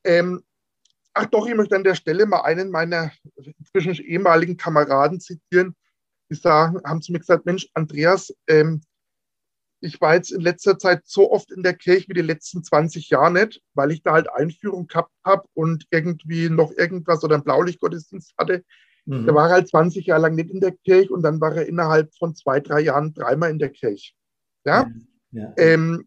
Ähm, 0.05 0.43
ach 1.13 1.27
doch, 1.27 1.47
ich 1.47 1.55
möchte 1.55 1.77
an 1.77 1.85
der 1.85 1.97
Stelle 1.97 2.25
mal 2.25 2.41
einen 2.41 2.71
meiner 2.71 3.13
inzwischen 3.59 4.03
ehemaligen 4.03 4.57
Kameraden 4.57 5.21
zitieren. 5.21 5.77
Die 6.31 6.35
sagen, 6.37 6.81
haben 6.83 7.03
zu 7.03 7.13
mir 7.13 7.19
gesagt, 7.19 7.45
Mensch, 7.45 7.69
Andreas, 7.75 8.33
ähm, 8.49 8.81
ich 9.81 10.01
war 10.01 10.15
jetzt 10.15 10.31
in 10.31 10.41
letzter 10.41 10.79
Zeit 10.79 11.03
so 11.05 11.31
oft 11.33 11.51
in 11.51 11.63
der 11.63 11.75
Kirche 11.75 12.09
wie 12.09 12.15
die 12.15 12.21
letzten 12.21 12.63
20 12.63 13.09
Jahre 13.11 13.33
nicht, 13.33 13.63
weil 13.75 13.91
ich 13.91 14.03
da 14.03 14.13
halt 14.13 14.31
Einführung 14.31 14.87
gehabt 14.87 15.13
habe 15.25 15.47
und 15.55 15.87
irgendwie 15.91 16.51
noch 16.51 16.73
irgendwas 16.73 17.25
oder 17.25 17.37
einen 17.37 17.45
Blaulichtgottesdienst 17.45 18.35
hatte. 18.37 18.65
Mhm. 19.07 19.25
Der 19.25 19.35
war 19.35 19.49
halt 19.49 19.69
20 19.69 20.07
Jahre 20.07 20.23
lang 20.23 20.35
nicht 20.35 20.51
in 20.51 20.61
der 20.61 20.73
Kirche 20.85 21.13
und 21.13 21.23
dann 21.23 21.41
war 21.41 21.55
er 21.57 21.67
innerhalb 21.67 22.15
von 22.17 22.35
zwei, 22.35 22.61
drei 22.61 22.81
Jahren 22.81 23.15
dreimal 23.15 23.51
in 23.51 23.59
der 23.59 23.71
Kirche. 23.71 24.13
Ja. 24.65 24.91
ja. 25.33 25.55
Ähm, 25.57 26.07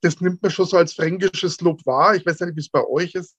das 0.00 0.20
nimmt 0.20 0.42
man 0.42 0.50
schon 0.50 0.66
so 0.66 0.76
als 0.76 0.92
fränkisches 0.94 1.60
Lob 1.60 1.84
wahr. 1.84 2.14
Ich 2.14 2.24
weiß 2.24 2.40
nicht, 2.40 2.56
wie 2.56 2.60
es 2.60 2.68
bei 2.68 2.84
euch 2.84 3.14
ist. 3.14 3.36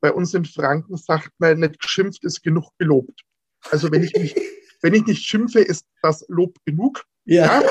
Bei 0.00 0.12
uns 0.12 0.34
in 0.34 0.44
Franken 0.44 0.96
sagt 0.96 1.32
man, 1.38 1.60
nicht 1.60 1.80
geschimpft 1.80 2.24
ist 2.24 2.42
genug 2.42 2.70
gelobt. 2.78 3.22
Also 3.70 3.90
wenn 3.90 4.04
ich 4.04 4.12
nicht, 4.14 4.36
wenn 4.82 4.94
ich 4.94 5.06
nicht 5.06 5.24
schimpfe, 5.24 5.60
ist 5.60 5.86
das 6.02 6.24
Lob 6.28 6.56
genug. 6.66 7.04
ja? 7.24 7.62
ja? 7.62 7.68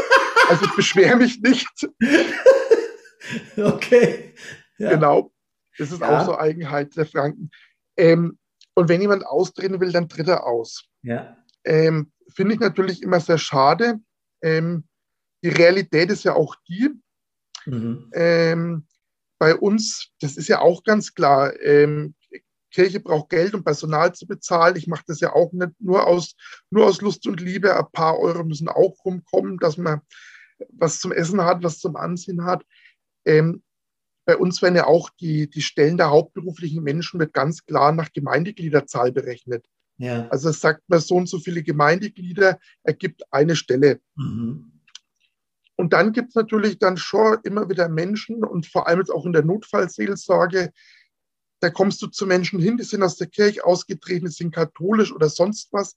Also 0.49 0.65
ich 0.65 0.75
beschwere 0.75 1.17
mich 1.17 1.39
nicht. 1.41 1.89
okay. 3.57 4.33
Ja. 4.77 4.91
Genau. 4.91 5.31
Das 5.77 5.91
ist 5.91 6.01
ja. 6.01 6.21
auch 6.21 6.25
so 6.25 6.37
Eigenheit 6.37 6.95
der 6.95 7.05
Franken. 7.05 7.51
Ähm, 7.97 8.37
und 8.73 8.89
wenn 8.89 9.01
jemand 9.01 9.25
austreten 9.25 9.79
will, 9.79 9.91
dann 9.91 10.09
tritt 10.09 10.27
er 10.27 10.45
aus. 10.45 10.85
Ja. 11.01 11.37
Ähm, 11.63 12.11
Finde 12.35 12.53
ich 12.53 12.59
natürlich 12.59 13.01
immer 13.01 13.19
sehr 13.19 13.37
schade. 13.37 13.99
Ähm, 14.41 14.85
die 15.43 15.49
Realität 15.49 16.11
ist 16.11 16.23
ja 16.23 16.33
auch 16.33 16.55
die, 16.67 16.91
mhm. 17.65 18.09
Ähm, 18.13 18.87
bei 19.39 19.55
uns, 19.55 20.09
das 20.19 20.35
ist 20.35 20.47
ja 20.47 20.59
auch 20.61 20.83
ganz 20.83 21.13
klar, 21.13 21.59
ähm, 21.61 22.15
Kirche 22.71 22.99
braucht 22.99 23.29
Geld, 23.29 23.53
um 23.53 23.63
Personal 23.63 24.13
zu 24.13 24.27
bezahlen. 24.27 24.75
Ich 24.75 24.87
mache 24.87 25.03
das 25.07 25.19
ja 25.19 25.33
auch 25.33 25.51
nicht 25.53 25.71
nur 25.79 26.05
aus, 26.05 26.35
nur 26.69 26.85
aus 26.85 27.01
Lust 27.01 27.25
und 27.27 27.39
Liebe. 27.39 27.75
Ein 27.75 27.91
paar 27.91 28.19
Euro 28.19 28.43
müssen 28.43 28.67
auch 28.67 28.95
rumkommen, 29.05 29.57
dass 29.57 29.77
man 29.77 30.01
was 30.69 30.99
zum 30.99 31.11
Essen 31.11 31.41
hat, 31.41 31.63
was 31.63 31.79
zum 31.79 31.95
Anziehen 31.95 32.43
hat. 32.43 32.65
Ähm, 33.25 33.63
bei 34.25 34.35
uns 34.35 34.61
werden 34.61 34.75
ja 34.75 34.85
auch 34.85 35.09
die, 35.21 35.49
die 35.49 35.61
Stellen 35.61 35.97
der 35.97 36.09
hauptberuflichen 36.09 36.83
Menschen 36.83 37.19
wird 37.19 37.33
ganz 37.33 37.65
klar 37.65 37.93
nach 37.93 38.11
Gemeindegliederzahl 38.11 39.11
berechnet. 39.11 39.65
Ja. 39.97 40.27
Also 40.27 40.49
es 40.49 40.59
sagt 40.59 40.83
man, 40.87 40.99
so 40.99 41.15
und 41.15 41.29
so 41.29 41.39
viele 41.39 41.63
Gemeindeglieder 41.63 42.59
ergibt 42.83 43.23
eine 43.31 43.55
Stelle. 43.55 44.01
Mhm. 44.15 44.73
Und 45.77 45.93
dann 45.93 46.11
gibt 46.11 46.29
es 46.29 46.35
natürlich 46.35 46.79
dann 46.79 46.97
schon 46.97 47.37
immer 47.43 47.69
wieder 47.69 47.87
Menschen 47.87 48.43
und 48.43 48.65
vor 48.65 48.87
allem 48.87 48.99
jetzt 48.99 49.11
auch 49.11 49.25
in 49.25 49.33
der 49.33 49.45
Notfallseelsorge, 49.45 50.73
da 51.59 51.69
kommst 51.69 52.01
du 52.01 52.07
zu 52.07 52.25
Menschen 52.25 52.59
hin, 52.59 52.77
die 52.77 52.83
sind 52.83 53.03
aus 53.03 53.15
der 53.15 53.27
Kirche 53.27 53.63
ausgetreten, 53.63 54.25
die 54.25 54.31
sind 54.31 54.53
katholisch 54.53 55.11
oder 55.11 55.29
sonst 55.29 55.71
was. 55.71 55.95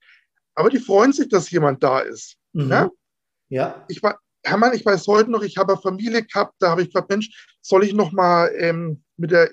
Aber 0.54 0.70
die 0.70 0.78
freuen 0.78 1.12
sich, 1.12 1.28
dass 1.28 1.50
jemand 1.50 1.82
da 1.82 2.00
ist. 2.00 2.36
Mhm. 2.52 2.70
Ja? 2.70 2.90
ja. 3.48 3.84
Ich 3.88 4.02
war, 4.02 4.20
Hermann, 4.42 4.74
ich 4.74 4.84
weiß 4.84 5.06
heute 5.06 5.30
noch, 5.30 5.42
ich 5.42 5.56
habe 5.56 5.74
eine 5.74 5.82
Familie 5.82 6.24
gehabt, 6.24 6.54
da 6.58 6.70
habe 6.70 6.82
ich 6.82 6.88
gefragt, 6.88 7.10
Mensch, 7.10 7.56
soll 7.60 7.84
ich 7.84 7.92
noch 7.92 8.12
mal 8.12 8.50
ähm, 8.56 9.02
mit 9.16 9.30
der 9.30 9.50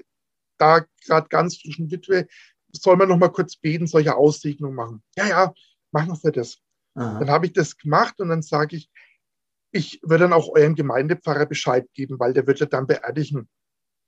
da 0.58 0.86
gerade 1.06 1.28
ganz 1.30 1.58
frischen 1.58 1.92
Witwe, 1.92 2.28
soll 2.72 2.98
man 2.98 3.10
noch 3.10 3.18
mal 3.18 3.30
kurz 3.30 3.56
beten, 3.56 3.88
solche 3.88 4.16
Aussegnungen 4.16 4.76
machen? 4.76 5.04
Ja, 5.16 5.28
ja, 5.28 5.54
machen 5.92 6.18
wir 6.22 6.32
das. 6.32 6.58
Aha. 6.96 7.20
Dann 7.20 7.30
habe 7.30 7.46
ich 7.46 7.54
das 7.54 7.78
gemacht 7.78 8.20
und 8.20 8.30
dann 8.30 8.42
sage 8.42 8.78
ich, 8.78 8.90
ich 9.72 10.00
würde 10.02 10.24
dann 10.24 10.34
auch 10.34 10.50
eurem 10.50 10.76
Gemeindepfarrer 10.76 11.46
Bescheid 11.46 11.88
geben, 11.94 12.20
weil 12.20 12.34
der 12.34 12.48
wird 12.48 12.60
ja 12.60 12.66
dann 12.66 12.88
beerdigen. 12.88 13.48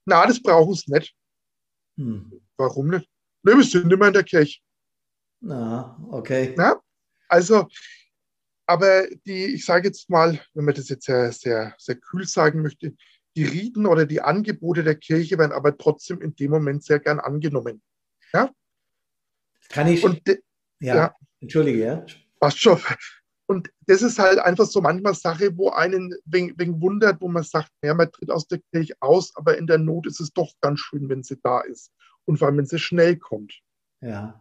Na, 0.06 0.26
das 0.26 0.42
brauchen 0.42 0.74
sie 0.74 0.90
nicht. 0.90 1.14
Hm. 1.96 2.40
Warum 2.56 2.88
nicht? 2.88 3.08
Ne, 3.42 3.56
wir 3.56 3.64
sind 3.64 3.92
immer 3.92 4.08
in 4.08 4.14
der 4.14 4.24
Kirche. 4.24 4.60
Na, 5.40 5.96
okay. 6.10 6.54
Na? 6.56 6.80
Also, 7.28 7.68
aber 8.70 9.08
die, 9.26 9.46
ich 9.46 9.64
sage 9.64 9.88
jetzt 9.88 10.08
mal, 10.08 10.38
wenn 10.54 10.64
man 10.64 10.74
das 10.74 10.88
jetzt 10.88 11.04
sehr, 11.04 11.32
sehr, 11.32 11.74
sehr 11.76 11.96
kühl 11.96 12.24
sagen 12.24 12.62
möchte, 12.62 12.94
die 13.34 13.42
Riten 13.44 13.84
oder 13.84 14.06
die 14.06 14.20
Angebote 14.20 14.84
der 14.84 14.94
Kirche 14.94 15.38
werden 15.38 15.50
aber 15.50 15.76
trotzdem 15.76 16.20
in 16.20 16.36
dem 16.36 16.52
Moment 16.52 16.84
sehr 16.84 17.00
gern 17.00 17.18
angenommen. 17.18 17.82
Ja? 18.32 18.48
Kann 19.70 19.88
ich? 19.88 20.04
Und 20.04 20.22
ja, 20.80 20.94
ja, 20.94 21.14
entschuldige, 21.40 21.84
ja. 21.84 22.06
Passt 22.38 22.60
schon. 22.60 22.78
Und 23.46 23.72
das 23.86 24.02
ist 24.02 24.20
halt 24.20 24.38
einfach 24.38 24.66
so 24.66 24.80
manchmal 24.80 25.14
Sache, 25.14 25.56
wo 25.56 25.70
einen 25.70 26.14
wegen, 26.24 26.56
wegen 26.56 26.80
wundert, 26.80 27.20
wo 27.20 27.26
man 27.26 27.42
sagt, 27.42 27.72
ja, 27.82 27.92
man 27.92 28.12
tritt 28.12 28.30
aus 28.30 28.46
der 28.46 28.60
Kirche 28.72 28.94
aus, 29.00 29.34
aber 29.34 29.58
in 29.58 29.66
der 29.66 29.78
Not 29.78 30.06
ist 30.06 30.20
es 30.20 30.32
doch 30.32 30.52
ganz 30.60 30.78
schön, 30.78 31.08
wenn 31.08 31.24
sie 31.24 31.40
da 31.42 31.60
ist. 31.62 31.90
Und 32.24 32.38
vor 32.38 32.46
allem, 32.46 32.58
wenn 32.58 32.66
sie 32.66 32.78
schnell 32.78 33.16
kommt. 33.16 33.52
Ja. 34.00 34.40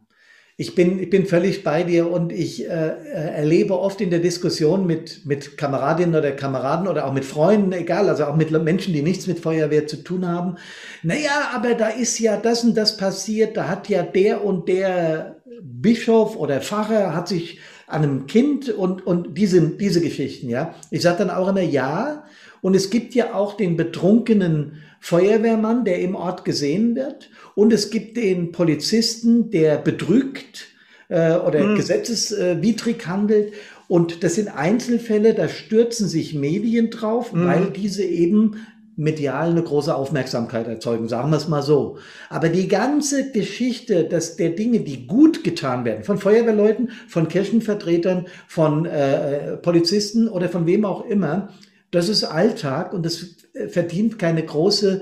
Ich 0.61 0.75
bin, 0.75 0.99
ich 0.99 1.09
bin 1.09 1.25
völlig 1.25 1.63
bei 1.63 1.83
dir 1.83 2.11
und 2.11 2.33
ich 2.33 2.65
äh, 2.65 2.67
äh, 2.67 3.37
erlebe 3.37 3.79
oft 3.79 4.01
in 4.01 4.09
der 4.09 4.19
Diskussion 4.19 4.85
mit, 4.85 5.25
mit 5.25 5.55
Kameradinnen 5.57 6.13
oder 6.13 6.33
Kameraden 6.33 6.89
oder 6.89 7.07
auch 7.07 7.13
mit 7.13 7.23
Freunden, 7.23 7.71
egal, 7.71 8.09
also 8.09 8.25
auch 8.25 8.35
mit 8.35 8.51
Menschen, 8.51 8.93
die 8.93 9.01
nichts 9.01 9.25
mit 9.25 9.39
Feuerwehr 9.39 9.87
zu 9.87 10.03
tun 10.03 10.27
haben. 10.27 10.57
Naja, 11.01 11.51
aber 11.55 11.75
da 11.75 11.87
ist 11.87 12.19
ja 12.19 12.35
das 12.35 12.65
und 12.65 12.75
das 12.75 12.97
passiert, 12.97 13.55
da 13.55 13.69
hat 13.69 13.87
ja 13.87 14.03
der 14.03 14.43
und 14.43 14.67
der 14.67 15.37
Bischof 15.61 16.35
oder 16.35 16.59
Pfarrer 16.59 17.15
hat 17.15 17.29
sich 17.29 17.59
an 17.87 18.03
einem 18.03 18.27
Kind 18.27 18.67
und, 18.67 19.07
und 19.07 19.37
diese, 19.37 19.61
diese 19.61 20.01
Geschichten, 20.01 20.49
ja. 20.49 20.75
Ich 20.91 21.03
sage 21.03 21.19
dann 21.19 21.29
auch 21.29 21.47
immer 21.47 21.61
ja. 21.61 22.25
Und 22.61 22.75
es 22.75 22.89
gibt 22.89 23.15
ja 23.15 23.33
auch 23.33 23.55
den 23.55 23.77
betrunkenen 23.77 24.73
Feuerwehrmann, 24.99 25.85
der 25.85 25.99
im 25.99 26.15
Ort 26.15 26.45
gesehen 26.45 26.95
wird. 26.95 27.29
Und 27.55 27.73
es 27.73 27.89
gibt 27.89 28.17
den 28.17 28.51
Polizisten, 28.51 29.49
der 29.49 29.77
betrügt 29.77 30.67
äh, 31.07 31.35
oder 31.35 31.63
mhm. 31.63 31.75
gesetzeswidrig 31.75 33.07
handelt. 33.07 33.53
Und 33.87 34.23
das 34.23 34.35
sind 34.35 34.49
Einzelfälle, 34.49 35.33
da 35.33 35.47
stürzen 35.47 36.07
sich 36.07 36.33
Medien 36.35 36.89
drauf, 36.91 37.33
mhm. 37.33 37.45
weil 37.45 37.65
diese 37.71 38.03
eben 38.03 38.57
medial 38.99 39.51
eine 39.51 39.63
große 39.63 39.95
Aufmerksamkeit 39.95 40.67
erzeugen, 40.67 41.07
sagen 41.07 41.29
wir 41.31 41.37
es 41.37 41.47
mal 41.47 41.63
so. 41.63 41.97
Aber 42.29 42.49
die 42.49 42.67
ganze 42.67 43.31
Geschichte 43.31 44.03
dass 44.03 44.35
der 44.35 44.49
Dinge, 44.49 44.81
die 44.81 45.07
gut 45.07 45.43
getan 45.45 45.85
werden, 45.85 46.03
von 46.03 46.17
Feuerwehrleuten, 46.17 46.91
von 47.07 47.29
Kirchenvertretern, 47.29 48.27
von 48.47 48.85
äh, 48.85 49.55
Polizisten 49.55 50.27
oder 50.27 50.49
von 50.49 50.67
wem 50.67 50.83
auch 50.83 51.05
immer, 51.05 51.53
das 51.91 52.09
ist 52.09 52.23
Alltag 52.23 52.93
und 52.93 53.05
das 53.05 53.25
verdient 53.67 54.19
keine 54.19 54.43
große 54.43 55.01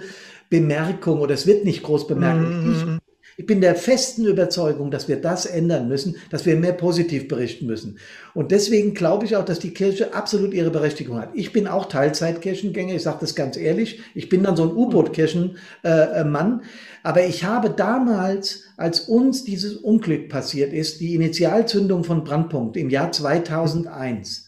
Bemerkung 0.50 1.20
oder 1.20 1.34
es 1.34 1.46
wird 1.46 1.66
nicht 1.66 1.84
groß 1.84 2.08
bemerkt. 2.08 2.42
Mhm. 2.42 2.72
Ich, 2.72 3.40
ich, 3.40 3.46
bin 3.46 3.62
der 3.62 3.76
festen 3.76 4.26
Überzeugung, 4.26 4.90
dass 4.90 5.08
wir 5.08 5.18
das 5.18 5.46
ändern 5.46 5.88
müssen, 5.90 6.16
dass 6.30 6.46
wir 6.46 6.56
mehr 6.56 6.72
positiv 6.72 7.28
berichten 7.28 7.66
müssen. 7.66 8.00
Und 8.34 8.52
deswegen 8.52 8.94
glaube 8.94 9.26
ich 9.26 9.36
auch, 9.36 9.44
dass 9.44 9.60
die 9.60 9.74
Kirche 9.74 10.14
absolut 10.14 10.54
ihre 10.54 10.72
Berechtigung 10.72 11.20
hat. 11.20 11.32
Ich 11.34 11.52
bin 11.52 11.68
auch 11.68 11.88
Teilzeitkirchengänger, 11.88 12.96
ich 12.96 13.04
sage 13.04 13.18
das 13.20 13.36
ganz 13.36 13.58
ehrlich. 13.58 14.00
Ich 14.16 14.30
bin 14.30 14.44
dann 14.44 14.56
so 14.56 14.64
ein 14.64 14.76
U-Boot-Kirchenmann. 14.76 16.62
Aber 17.04 17.26
ich 17.26 17.44
habe 17.44 17.70
damals, 17.70 18.64
als 18.78 19.02
uns 19.02 19.44
dieses 19.44 19.76
Unglück 19.76 20.30
passiert 20.30 20.72
ist, 20.74 21.02
die 21.02 21.14
Initialzündung 21.14 22.06
von 22.06 22.24
Brandpunkt 22.24 22.78
im 22.78 22.90
Jahr 22.90 23.12
2001, 23.12 24.47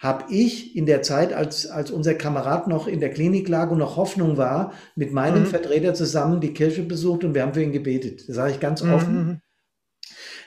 habe 0.00 0.32
ich 0.32 0.74
in 0.74 0.86
der 0.86 1.02
Zeit, 1.02 1.34
als, 1.34 1.66
als 1.66 1.90
unser 1.90 2.14
Kamerad 2.14 2.66
noch 2.66 2.86
in 2.88 3.00
der 3.00 3.10
Klinik 3.10 3.48
lag 3.48 3.70
und 3.70 3.78
noch 3.78 3.96
Hoffnung 3.96 4.38
war, 4.38 4.72
mit 4.96 5.12
meinem 5.12 5.42
mhm. 5.42 5.46
Vertreter 5.46 5.92
zusammen 5.92 6.40
die 6.40 6.54
Kirche 6.54 6.82
besucht 6.82 7.22
und 7.22 7.34
wir 7.34 7.42
haben 7.42 7.52
für 7.52 7.62
ihn 7.62 7.72
gebetet. 7.72 8.26
Das 8.26 8.34
sage 8.34 8.52
ich 8.52 8.60
ganz 8.60 8.82
mhm. 8.82 8.94
offen, 8.94 9.42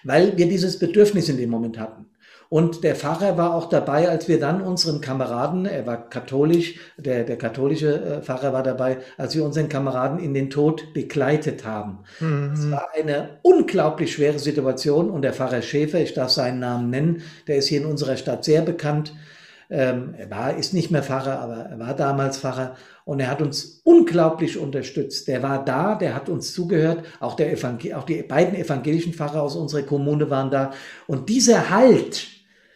weil 0.03 0.37
wir 0.37 0.49
dieses 0.49 0.79
Bedürfnis 0.79 1.29
in 1.29 1.37
dem 1.37 1.51
Moment 1.51 1.79
hatten. 1.79 2.07
Und 2.49 2.83
der 2.83 2.95
Pfarrer 2.95 3.37
war 3.37 3.55
auch 3.55 3.69
dabei, 3.69 4.09
als 4.09 4.27
wir 4.27 4.39
dann 4.39 4.61
unseren 4.61 5.01
Kameraden, 5.01 5.65
er 5.65 5.87
war 5.87 6.09
katholisch, 6.09 6.79
der, 6.97 7.23
der 7.23 7.37
katholische 7.37 7.95
äh, 7.95 8.21
Pfarrer 8.21 8.53
war 8.53 8.61
dabei, 8.61 8.97
als 9.17 9.35
wir 9.35 9.43
unseren 9.43 9.69
Kameraden 9.69 10.19
in 10.19 10.33
den 10.33 10.49
Tod 10.49 10.93
begleitet 10.93 11.65
haben. 11.65 11.99
Mhm. 12.19 12.51
Es 12.53 12.69
war 12.69 12.89
eine 12.93 13.39
unglaublich 13.41 14.13
schwere 14.13 14.37
Situation 14.37 15.09
und 15.09 15.23
der 15.23 15.33
Pfarrer 15.33 15.61
Schäfer, 15.61 15.99
ich 15.99 16.13
darf 16.13 16.29
seinen 16.29 16.59
Namen 16.59 16.89
nennen, 16.89 17.21
der 17.47 17.57
ist 17.57 17.67
hier 17.67 17.81
in 17.81 17.87
unserer 17.87 18.17
Stadt 18.17 18.43
sehr 18.43 18.61
bekannt, 18.61 19.13
ähm, 19.73 20.13
er 20.15 20.29
war, 20.29 20.55
ist 20.55 20.75
nicht 20.75 20.91
mehr 20.91 21.01
Pfarrer, 21.01 21.39
aber 21.39 21.55
er 21.55 21.79
war 21.79 21.95
damals 21.95 22.37
Pfarrer 22.37 22.77
und 23.05 23.19
er 23.19 23.27
hat 23.27 23.41
uns 23.41 23.81
unglaublich 23.83 24.59
unterstützt. 24.59 25.27
Der 25.27 25.41
war 25.41 25.65
da, 25.65 25.95
der 25.95 26.13
hat 26.13 26.29
uns 26.29 26.53
zugehört. 26.53 27.03
Auch, 27.19 27.35
der 27.35 27.51
Evangel 27.51 27.95
auch 27.95 28.03
die 28.03 28.21
beiden 28.21 28.53
evangelischen 28.53 29.13
Pfarrer 29.13 29.41
aus 29.41 29.55
unserer 29.55 29.81
Kommune 29.81 30.29
waren 30.29 30.51
da. 30.51 30.73
Und 31.07 31.27
dieser 31.27 31.71
Halt, 31.71 32.27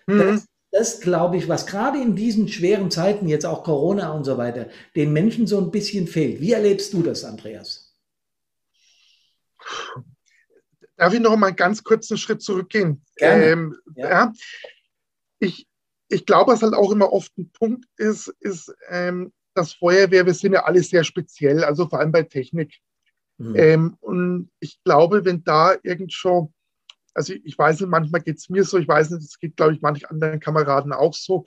mhm. 0.08 0.18
das, 0.18 0.48
das 0.72 1.00
glaube 1.00 1.38
ich, 1.38 1.48
was 1.48 1.68
gerade 1.68 2.02
in 2.02 2.16
diesen 2.16 2.48
schweren 2.48 2.90
Zeiten, 2.90 3.28
jetzt 3.28 3.46
auch 3.46 3.64
Corona 3.64 4.12
und 4.12 4.24
so 4.24 4.40
weiter, 4.40 4.66
den 4.96 5.14
Menschen 5.14 5.46
so 5.46 5.60
ein 5.60 5.70
bisschen 5.70 6.08
fehlt. 6.08 6.42
Wie 6.42 6.54
erlebst 6.54 6.94
du 6.94 7.04
das, 7.04 7.24
Andreas? 7.24 7.96
Darf 10.96 11.14
ich 11.14 11.20
noch 11.20 11.38
mal 11.38 11.48
einen 11.48 11.56
ganz 11.56 11.84
kurzen 11.84 12.18
Schritt 12.18 12.42
zurückgehen? 12.42 13.04
Gerne. 13.18 13.46
Ähm, 13.46 13.76
ja. 13.96 14.10
ja. 14.10 14.34
Ich, 15.40 15.68
ich 16.10 16.26
glaube, 16.26 16.52
was 16.52 16.62
halt 16.62 16.74
auch 16.74 16.92
immer 16.92 17.12
oft 17.12 17.38
ein 17.38 17.52
Punkt 17.52 17.86
ist, 17.98 18.28
ist 18.40 18.74
ähm, 18.90 19.34
das 19.54 19.74
Feuerwehr, 19.74 20.26
wir 20.26 20.34
sind 20.34 20.54
ja 20.54 20.64
alle 20.64 20.84
sehr 20.84 21.04
speziell, 21.04 21.64
also 21.64 21.88
vor 21.88 22.00
allem 22.00 22.12
bei 22.12 22.24
Technik. 22.24 22.78
Mhm. 23.38 23.56
Ähm, 23.56 23.98
und 24.00 24.50
ich 24.60 24.80
glaube, 24.84 25.26
wenn 25.26 25.44
da 25.44 25.76
irgend 25.84 26.14
schon, 26.14 26.54
also 27.14 27.34
ich 27.34 27.58
weiß 27.58 27.82
nicht, 27.82 27.90
manchmal 27.90 28.22
geht 28.22 28.38
es 28.38 28.50
mir 28.50 28.64
so, 28.64 28.78
ich 28.78 28.88
weiß 28.88 29.12
nicht, 29.12 29.24
es 29.24 29.40
geht, 29.40 29.58
glaube 29.58 29.74
ich, 29.74 29.82
manchen 29.82 30.06
anderen 30.06 30.40
Kameraden 30.40 30.94
auch 30.94 31.14
so, 31.14 31.46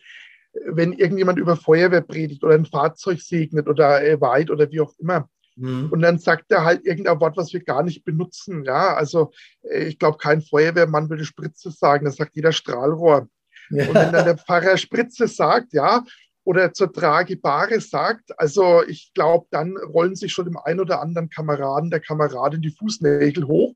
wenn 0.52 0.92
irgendjemand 0.92 1.38
über 1.38 1.56
Feuerwehr 1.56 2.00
predigt 2.00 2.42
oder 2.42 2.54
ein 2.54 2.66
Fahrzeug 2.66 3.20
segnet 3.20 3.68
oder 3.68 4.04
äh, 4.04 4.20
weit 4.20 4.50
oder 4.50 4.70
wie 4.70 4.80
auch 4.80 4.92
immer. 4.98 5.28
Mhm. 5.56 5.90
Und 5.90 6.00
dann 6.02 6.18
sagt 6.18 6.50
er 6.50 6.64
halt 6.64 6.84
irgendein 6.84 7.20
Wort, 7.20 7.36
was 7.36 7.52
wir 7.52 7.62
gar 7.62 7.82
nicht 7.82 8.04
benutzen. 8.04 8.64
Ja, 8.64 8.94
also 8.94 9.32
äh, 9.62 9.84
ich 9.84 9.98
glaube, 9.98 10.18
kein 10.18 10.42
Feuerwehrmann 10.42 11.08
würde 11.08 11.24
Spritze 11.24 11.70
sagen, 11.70 12.04
das 12.04 12.16
sagt 12.16 12.34
jeder 12.34 12.52
Strahlrohr. 12.52 13.28
Ja. 13.70 13.88
Und 13.88 13.94
wenn 13.94 14.12
dann 14.12 14.24
der 14.24 14.38
Pfarrer 14.38 14.76
Spritze 14.76 15.28
sagt, 15.28 15.72
ja, 15.72 16.04
oder 16.44 16.72
zur 16.72 16.92
Tragebare 16.92 17.80
sagt, 17.80 18.38
also 18.38 18.82
ich 18.82 19.12
glaube, 19.14 19.46
dann 19.50 19.76
rollen 19.76 20.16
sich 20.16 20.32
schon 20.32 20.46
dem 20.46 20.56
einen 20.56 20.80
oder 20.80 21.00
anderen 21.00 21.28
Kameraden, 21.28 21.90
der 21.90 22.00
Kameradin 22.00 22.62
die 22.62 22.70
Fußnägel 22.70 23.46
hoch 23.46 23.74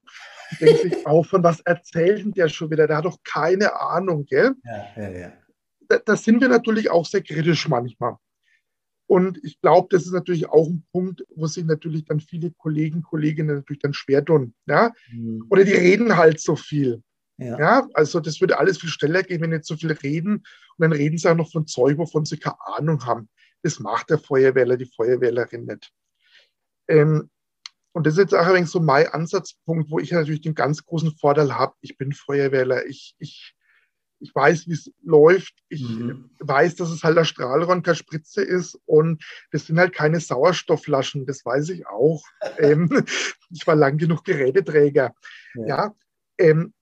und 0.50 0.60
denken 0.60 0.90
sich, 0.90 0.96
oh, 1.06 1.22
von 1.22 1.42
was 1.42 1.60
erzählt 1.60 2.24
denn 2.24 2.32
der 2.32 2.48
schon 2.48 2.70
wieder? 2.70 2.86
Der 2.86 2.96
hat 2.98 3.04
doch 3.04 3.18
keine 3.22 3.80
Ahnung, 3.80 4.24
gell? 4.26 4.54
Ja, 4.64 5.02
ja, 5.02 5.10
ja. 5.10 5.32
Da, 5.88 5.98
da 5.98 6.16
sind 6.16 6.40
wir 6.40 6.48
natürlich 6.48 6.90
auch 6.90 7.04
sehr 7.04 7.22
kritisch 7.22 7.68
manchmal. 7.68 8.16
Und 9.06 9.38
ich 9.44 9.60
glaube, 9.60 9.88
das 9.90 10.06
ist 10.06 10.12
natürlich 10.12 10.48
auch 10.48 10.66
ein 10.66 10.84
Punkt, 10.90 11.24
wo 11.36 11.46
sich 11.46 11.64
natürlich 11.64 12.06
dann 12.06 12.20
viele 12.20 12.50
Kollegen, 12.52 13.02
Kolleginnen 13.02 13.56
natürlich 13.56 13.82
dann 13.82 13.92
schwer 13.92 14.24
tun. 14.24 14.54
Ja? 14.66 14.92
Mhm. 15.12 15.46
Oder 15.50 15.64
die 15.64 15.72
reden 15.72 16.16
halt 16.16 16.40
so 16.40 16.56
viel. 16.56 17.02
Ja. 17.36 17.58
ja. 17.58 17.88
also 17.94 18.20
das 18.20 18.40
würde 18.40 18.58
alles 18.58 18.78
viel 18.78 18.90
schneller 18.90 19.22
gehen, 19.22 19.40
wenn 19.40 19.50
nicht 19.50 19.64
so 19.64 19.76
viel 19.76 19.92
reden. 19.92 20.36
Und 20.36 20.78
dann 20.78 20.92
reden 20.92 21.18
sie 21.18 21.30
auch 21.30 21.36
noch 21.36 21.50
von 21.50 21.66
Zeug, 21.66 21.98
wovon 21.98 22.24
sie 22.24 22.38
keine 22.38 22.56
Ahnung 22.66 23.04
haben. 23.06 23.28
Das 23.62 23.80
macht 23.80 24.10
der 24.10 24.18
Feuerwehrler, 24.18 24.76
die 24.76 24.90
Feuerwehrlerin 24.94 25.64
nicht. 25.64 25.92
Ähm, 26.88 27.30
und 27.92 28.06
das 28.06 28.14
ist 28.14 28.18
jetzt 28.18 28.34
auch 28.34 28.46
ein 28.46 28.54
wenig 28.54 28.70
so 28.70 28.80
mein 28.80 29.06
Ansatzpunkt, 29.06 29.90
wo 29.90 30.00
ich 30.00 30.10
natürlich 30.10 30.40
den 30.40 30.54
ganz 30.54 30.84
großen 30.84 31.16
Vorteil 31.16 31.54
habe. 31.54 31.74
Ich 31.80 31.96
bin 31.96 32.12
Feuerwehrler. 32.12 32.86
Ich, 32.86 33.14
ich, 33.18 33.54
ich 34.18 34.34
weiß, 34.34 34.66
wie 34.66 34.72
es 34.72 34.90
läuft. 35.02 35.54
Ich 35.68 35.88
mhm. 35.88 36.30
weiß, 36.40 36.74
dass 36.74 36.90
es 36.90 37.04
halt 37.04 37.16
der 37.16 37.24
Strahlrohr 37.24 37.72
und 37.72 37.84
keine 37.84 37.94
Spritze 37.94 38.42
ist. 38.42 38.78
Und 38.84 39.24
das 39.52 39.66
sind 39.66 39.78
halt 39.78 39.94
keine 39.94 40.18
Sauerstoffflaschen. 40.18 41.24
Das 41.24 41.44
weiß 41.44 41.68
ich 41.68 41.86
auch. 41.86 42.24
ähm, 42.58 43.04
ich 43.50 43.66
war 43.66 43.76
lang 43.76 43.96
genug 43.96 44.24
Geräteträger. 44.24 45.14
Ja, 45.54 45.66
ja 45.66 45.94
ähm, 46.38 46.74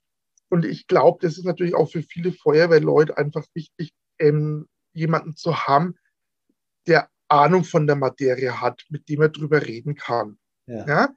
und 0.52 0.66
ich 0.66 0.86
glaube, 0.86 1.18
das 1.22 1.38
ist 1.38 1.46
natürlich 1.46 1.74
auch 1.74 1.90
für 1.90 2.02
viele 2.02 2.30
Feuerwehrleute 2.30 3.16
einfach 3.16 3.46
wichtig, 3.54 3.94
ähm, 4.18 4.68
jemanden 4.92 5.34
zu 5.34 5.66
haben, 5.66 5.94
der 6.86 7.08
Ahnung 7.26 7.64
von 7.64 7.86
der 7.86 7.96
Materie 7.96 8.60
hat, 8.60 8.84
mit 8.90 9.08
dem 9.08 9.22
er 9.22 9.30
drüber 9.30 9.66
reden 9.66 9.94
kann. 9.94 10.38
Ja. 10.66 10.86
ja? 10.86 11.08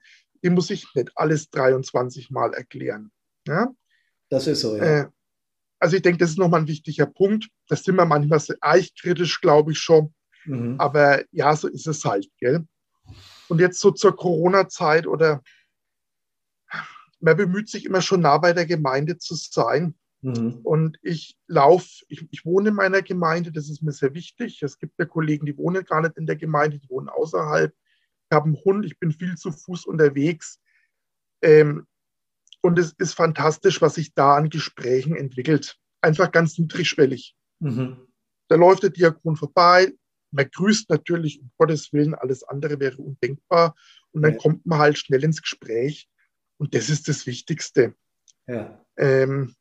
die 0.42 0.48
muss 0.48 0.70
ich 0.70 0.86
nicht 0.94 1.10
alles 1.16 1.50
23 1.50 2.30
Mal 2.30 2.54
erklären. 2.54 3.12
Ja? 3.46 3.74
Das 4.30 4.46
ist 4.46 4.62
so, 4.62 4.74
ja. 4.74 5.00
Äh, 5.00 5.06
also 5.80 5.96
ich 5.96 6.02
denke, 6.02 6.16
das 6.16 6.30
ist 6.30 6.38
nochmal 6.38 6.60
ein 6.60 6.68
wichtiger 6.68 7.04
Punkt. 7.04 7.50
Da 7.68 7.76
sind 7.76 7.96
wir 7.96 8.06
manchmal 8.06 8.40
sehr 8.40 8.56
eichkritisch, 8.62 9.42
glaube 9.42 9.72
ich 9.72 9.78
schon. 9.78 10.14
Mhm. 10.46 10.76
Aber 10.78 11.22
ja, 11.30 11.54
so 11.54 11.68
ist 11.68 11.86
es 11.86 12.06
halt, 12.06 12.26
gell? 12.38 12.66
Und 13.48 13.60
jetzt 13.60 13.80
so 13.80 13.90
zur 13.90 14.16
Corona-Zeit 14.16 15.06
oder 15.06 15.42
man 17.20 17.36
bemüht 17.36 17.68
sich 17.68 17.84
immer 17.84 18.02
schon 18.02 18.20
nah 18.20 18.38
bei 18.38 18.52
der 18.52 18.66
Gemeinde 18.66 19.18
zu 19.18 19.34
sein. 19.34 19.94
Mhm. 20.22 20.60
Und 20.62 20.98
ich 21.02 21.36
laufe, 21.46 22.04
ich, 22.08 22.26
ich, 22.30 22.44
wohne 22.44 22.70
in 22.70 22.74
meiner 22.74 23.02
Gemeinde, 23.02 23.52
das 23.52 23.68
ist 23.68 23.82
mir 23.82 23.92
sehr 23.92 24.14
wichtig. 24.14 24.62
Es 24.62 24.78
gibt 24.78 24.98
ja 24.98 25.04
Kollegen, 25.04 25.46
die 25.46 25.56
wohnen 25.56 25.84
gar 25.84 26.00
nicht 26.00 26.16
in 26.16 26.26
der 26.26 26.36
Gemeinde, 26.36 26.78
die 26.78 26.88
wohnen 26.88 27.08
außerhalb. 27.08 27.72
Ich 28.28 28.34
habe 28.34 28.46
einen 28.46 28.64
Hund, 28.64 28.84
ich 28.84 28.98
bin 28.98 29.12
viel 29.12 29.36
zu 29.36 29.52
Fuß 29.52 29.86
unterwegs. 29.86 30.60
Ähm, 31.42 31.86
und 32.62 32.78
es 32.78 32.92
ist 32.98 33.14
fantastisch, 33.14 33.80
was 33.80 33.94
sich 33.94 34.14
da 34.14 34.36
an 34.36 34.48
Gesprächen 34.48 35.14
entwickelt. 35.14 35.78
Einfach 36.00 36.32
ganz 36.32 36.58
niedrigschwellig. 36.58 37.36
Mhm. 37.60 37.98
Da 38.48 38.56
läuft 38.56 38.82
der 38.82 38.90
Diakon 38.90 39.36
vorbei, 39.36 39.92
man 40.30 40.50
grüßt 40.50 40.90
natürlich, 40.90 41.40
um 41.40 41.50
Gottes 41.56 41.92
Willen, 41.92 42.14
alles 42.14 42.42
andere 42.44 42.78
wäre 42.80 42.98
undenkbar. 42.98 43.74
Und 44.12 44.22
dann 44.22 44.32
ja. 44.32 44.38
kommt 44.38 44.66
man 44.66 44.78
halt 44.78 44.98
schnell 44.98 45.24
ins 45.24 45.40
Gespräch. 45.40 46.08
Und 46.58 46.74
das 46.74 46.88
ist 46.88 47.08
das 47.08 47.26
Wichtigste. 47.26 47.94
Ja. 48.46 48.82
Ähm, 48.96 49.54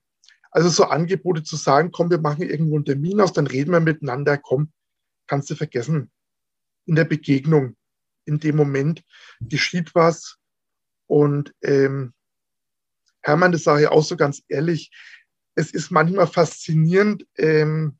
also 0.51 0.69
so 0.69 0.85
Angebote 0.85 1.43
zu 1.43 1.57
sagen, 1.57 1.91
komm, 1.91 2.09
wir 2.09 2.19
machen 2.19 2.43
irgendwo 2.43 2.75
einen 2.75 2.85
Termin 2.85 3.19
aus, 3.19 3.33
dann 3.33 3.47
reden 3.47 3.71
wir 3.71 3.81
miteinander, 3.81 4.37
komm, 4.37 4.71
kannst 5.27 5.49
du 5.49 5.55
vergessen. 5.55 6.11
In 6.85 6.95
der 6.95 7.03
Begegnung, 7.05 7.75
in 8.25 8.39
dem 8.39 8.55
Moment 8.55 9.03
geschieht 9.41 9.93
was. 9.95 10.37
Und 11.07 11.53
ähm, 11.61 12.13
Hermann, 13.21 13.51
das 13.51 13.63
sage 13.63 13.83
ich 13.83 13.87
auch 13.89 14.03
so 14.03 14.15
ganz 14.15 14.43
ehrlich, 14.47 14.91
es 15.55 15.71
ist 15.71 15.91
manchmal 15.91 16.27
faszinierend, 16.27 17.25
ähm, 17.37 17.97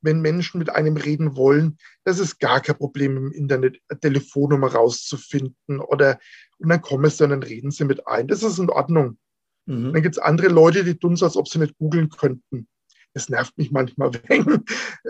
wenn 0.00 0.20
Menschen 0.20 0.58
mit 0.58 0.70
einem 0.70 0.96
reden 0.96 1.36
wollen, 1.36 1.78
das 2.04 2.18
ist 2.18 2.38
gar 2.38 2.60
kein 2.60 2.76
Problem 2.76 3.16
im 3.16 3.32
Internet, 3.32 3.80
eine 3.88 4.00
Telefonnummer 4.00 4.72
rauszufinden 4.72 5.80
oder 5.80 6.18
und 6.58 6.68
dann 6.68 6.82
kommen 6.82 7.10
sie 7.10 7.24
und 7.24 7.30
dann 7.30 7.42
reden 7.42 7.70
sie 7.70 7.84
mit 7.84 8.06
ein. 8.06 8.26
Das 8.26 8.42
ist 8.42 8.58
in 8.58 8.70
Ordnung. 8.70 9.18
Mhm. 9.66 9.92
Dann 9.92 10.02
gibt 10.02 10.16
es 10.16 10.22
andere 10.22 10.48
Leute, 10.48 10.84
die 10.84 10.98
tun 10.98 11.16
so, 11.16 11.24
als 11.24 11.36
ob 11.36 11.48
sie 11.48 11.58
nicht 11.58 11.76
googeln 11.78 12.08
könnten. 12.08 12.68
Das 13.14 13.28
nervt 13.28 13.56
mich 13.58 13.70
manchmal 13.70 14.12
wenig, 14.28 14.60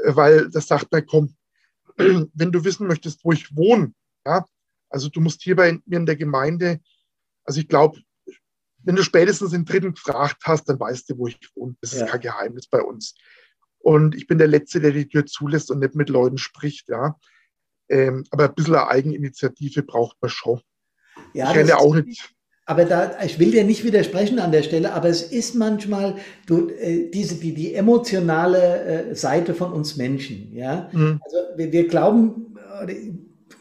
weil 0.04 0.50
das 0.50 0.66
sagt 0.66 0.92
man, 0.92 1.06
komm, 1.06 1.34
wenn 1.96 2.52
du 2.52 2.64
wissen 2.64 2.86
möchtest, 2.86 3.24
wo 3.24 3.32
ich 3.32 3.54
wohne, 3.56 3.92
ja, 4.26 4.44
also 4.90 5.08
du 5.08 5.20
musst 5.20 5.42
hier 5.42 5.56
bei 5.56 5.78
mir 5.84 5.98
in 5.98 6.06
der 6.06 6.16
Gemeinde, 6.16 6.80
also 7.44 7.60
ich 7.60 7.68
glaube, 7.68 8.00
wenn 8.84 8.96
du 8.96 9.02
spätestens 9.02 9.50
den 9.50 9.64
dritten 9.64 9.94
gefragt 9.94 10.42
hast, 10.44 10.68
dann 10.68 10.80
weißt 10.80 11.10
du, 11.10 11.18
wo 11.18 11.26
ich 11.26 11.38
wohne. 11.54 11.76
Das 11.80 11.92
ja. 11.92 12.04
ist 12.04 12.10
kein 12.10 12.20
Geheimnis 12.20 12.66
bei 12.68 12.80
uns. 12.80 13.14
Und 13.88 14.14
ich 14.14 14.26
bin 14.26 14.36
der 14.36 14.48
Letzte, 14.48 14.80
der 14.80 14.90
die 14.90 15.08
Tür 15.08 15.24
zulässt 15.24 15.70
und 15.70 15.78
nicht 15.78 15.94
mit 15.94 16.10
Leuten 16.10 16.36
spricht, 16.36 16.90
ja. 16.90 17.16
Ähm, 17.88 18.22
aber 18.30 18.44
ein 18.44 18.54
bisschen 18.54 18.74
Eigeninitiative 18.74 19.82
braucht 19.82 20.18
man 20.20 20.28
schon. 20.28 20.60
Ja, 21.32 21.50
ich 21.50 21.56
renne 21.56 21.78
auch 21.78 21.94
nicht. 21.94 22.34
Aber 22.66 22.84
da, 22.84 23.12
ich 23.24 23.38
will 23.38 23.50
dir 23.50 23.64
nicht 23.64 23.84
widersprechen 23.84 24.40
an 24.40 24.52
der 24.52 24.62
Stelle, 24.62 24.92
aber 24.92 25.08
es 25.08 25.22
ist 25.22 25.54
manchmal 25.54 26.16
du, 26.44 26.68
äh, 26.68 27.08
diese, 27.08 27.36
die, 27.36 27.54
die 27.54 27.72
emotionale 27.72 28.82
äh, 29.08 29.14
Seite 29.14 29.54
von 29.54 29.72
uns 29.72 29.96
Menschen. 29.96 30.52
Ja? 30.52 30.90
Mhm. 30.92 31.22
Also 31.24 31.36
wir, 31.56 31.72
wir 31.72 31.88
glauben, 31.88 32.58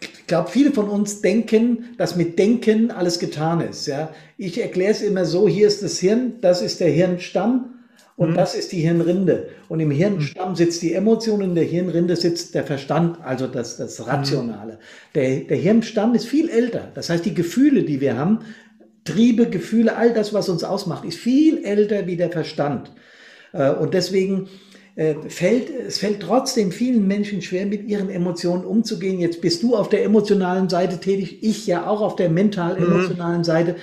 ich 0.02 0.28
glaube, 0.28 0.50
viele 0.50 0.74
von 0.74 0.90
uns 0.90 1.22
denken, 1.22 1.96
dass 1.98 2.18
mit 2.18 2.38
Denken 2.38 2.92
alles 2.92 3.20
getan 3.20 3.62
ist. 3.62 3.88
Ja? 3.88 4.14
Ich 4.36 4.62
erkläre 4.62 4.92
es 4.92 5.02
immer 5.02 5.24
so, 5.24 5.48
hier 5.48 5.68
ist 5.68 5.84
das 5.84 6.00
Hirn, 6.00 6.42
das 6.42 6.62
ist 6.62 6.82
der 6.82 6.90
Hirnstamm 6.90 7.77
und 8.18 8.32
mhm. 8.32 8.36
das 8.36 8.56
ist 8.56 8.72
die 8.72 8.82
Hirnrinde. 8.82 9.50
Und 9.70 9.80
im 9.80 9.92
Hirnstamm 9.92 10.56
sitzt 10.56 10.82
die 10.82 10.94
Emotion, 10.94 11.42
in 11.42 11.54
der 11.54 11.64
Hirnrinde 11.64 12.16
sitzt 12.16 12.56
der 12.56 12.64
Verstand, 12.64 13.20
also 13.24 13.46
das, 13.46 13.78
das 13.78 14.06
Rationale. 14.08 14.74
Mhm. 14.74 14.78
Der, 15.14 15.40
der 15.42 15.58
Hirnstamm 15.58 16.16
ist 16.16 16.28
viel 16.28 16.50
älter. 16.50 16.92
Das 16.96 17.12
heißt, 17.12 17.24
die 17.24 17.36
Gefühle, 17.36 17.84
die 17.84 18.02
wir 18.02 18.18
haben, 18.18 18.40
Triebe, 19.06 19.48
Gefühle, 19.48 19.96
all 19.96 20.14
das, 20.14 20.34
was 20.34 20.50
uns 20.50 20.64
ausmacht, 20.64 21.06
ist 21.06 21.20
viel 21.20 21.64
älter 21.64 22.08
wie 22.08 22.18
der 22.18 22.32
Verstand. 22.32 22.92
Äh, 23.54 23.70
und 23.72 23.94
deswegen 23.94 24.50
äh, 24.96 25.14
fällt, 25.30 25.70
es 25.70 26.00
fällt 26.00 26.22
trotzdem 26.22 26.72
vielen 26.72 27.08
Menschen 27.08 27.44
schwer, 27.44 27.68
mit 27.68 27.88
ihren 27.88 28.10
Emotionen 28.10 28.66
umzugehen. 28.66 29.20
Jetzt 29.20 29.42
bist 29.42 29.62
du 29.62 29.76
auf 29.76 29.90
der 29.90 30.04
emotionalen 30.04 30.70
Seite 30.70 31.00
tätig, 31.00 31.44
ich 31.44 31.68
ja 31.68 31.86
auch 31.86 32.02
auf 32.02 32.16
der 32.16 32.32
mental-emotionalen 32.32 33.42
mhm. 33.42 33.44
Seite. 33.44 33.76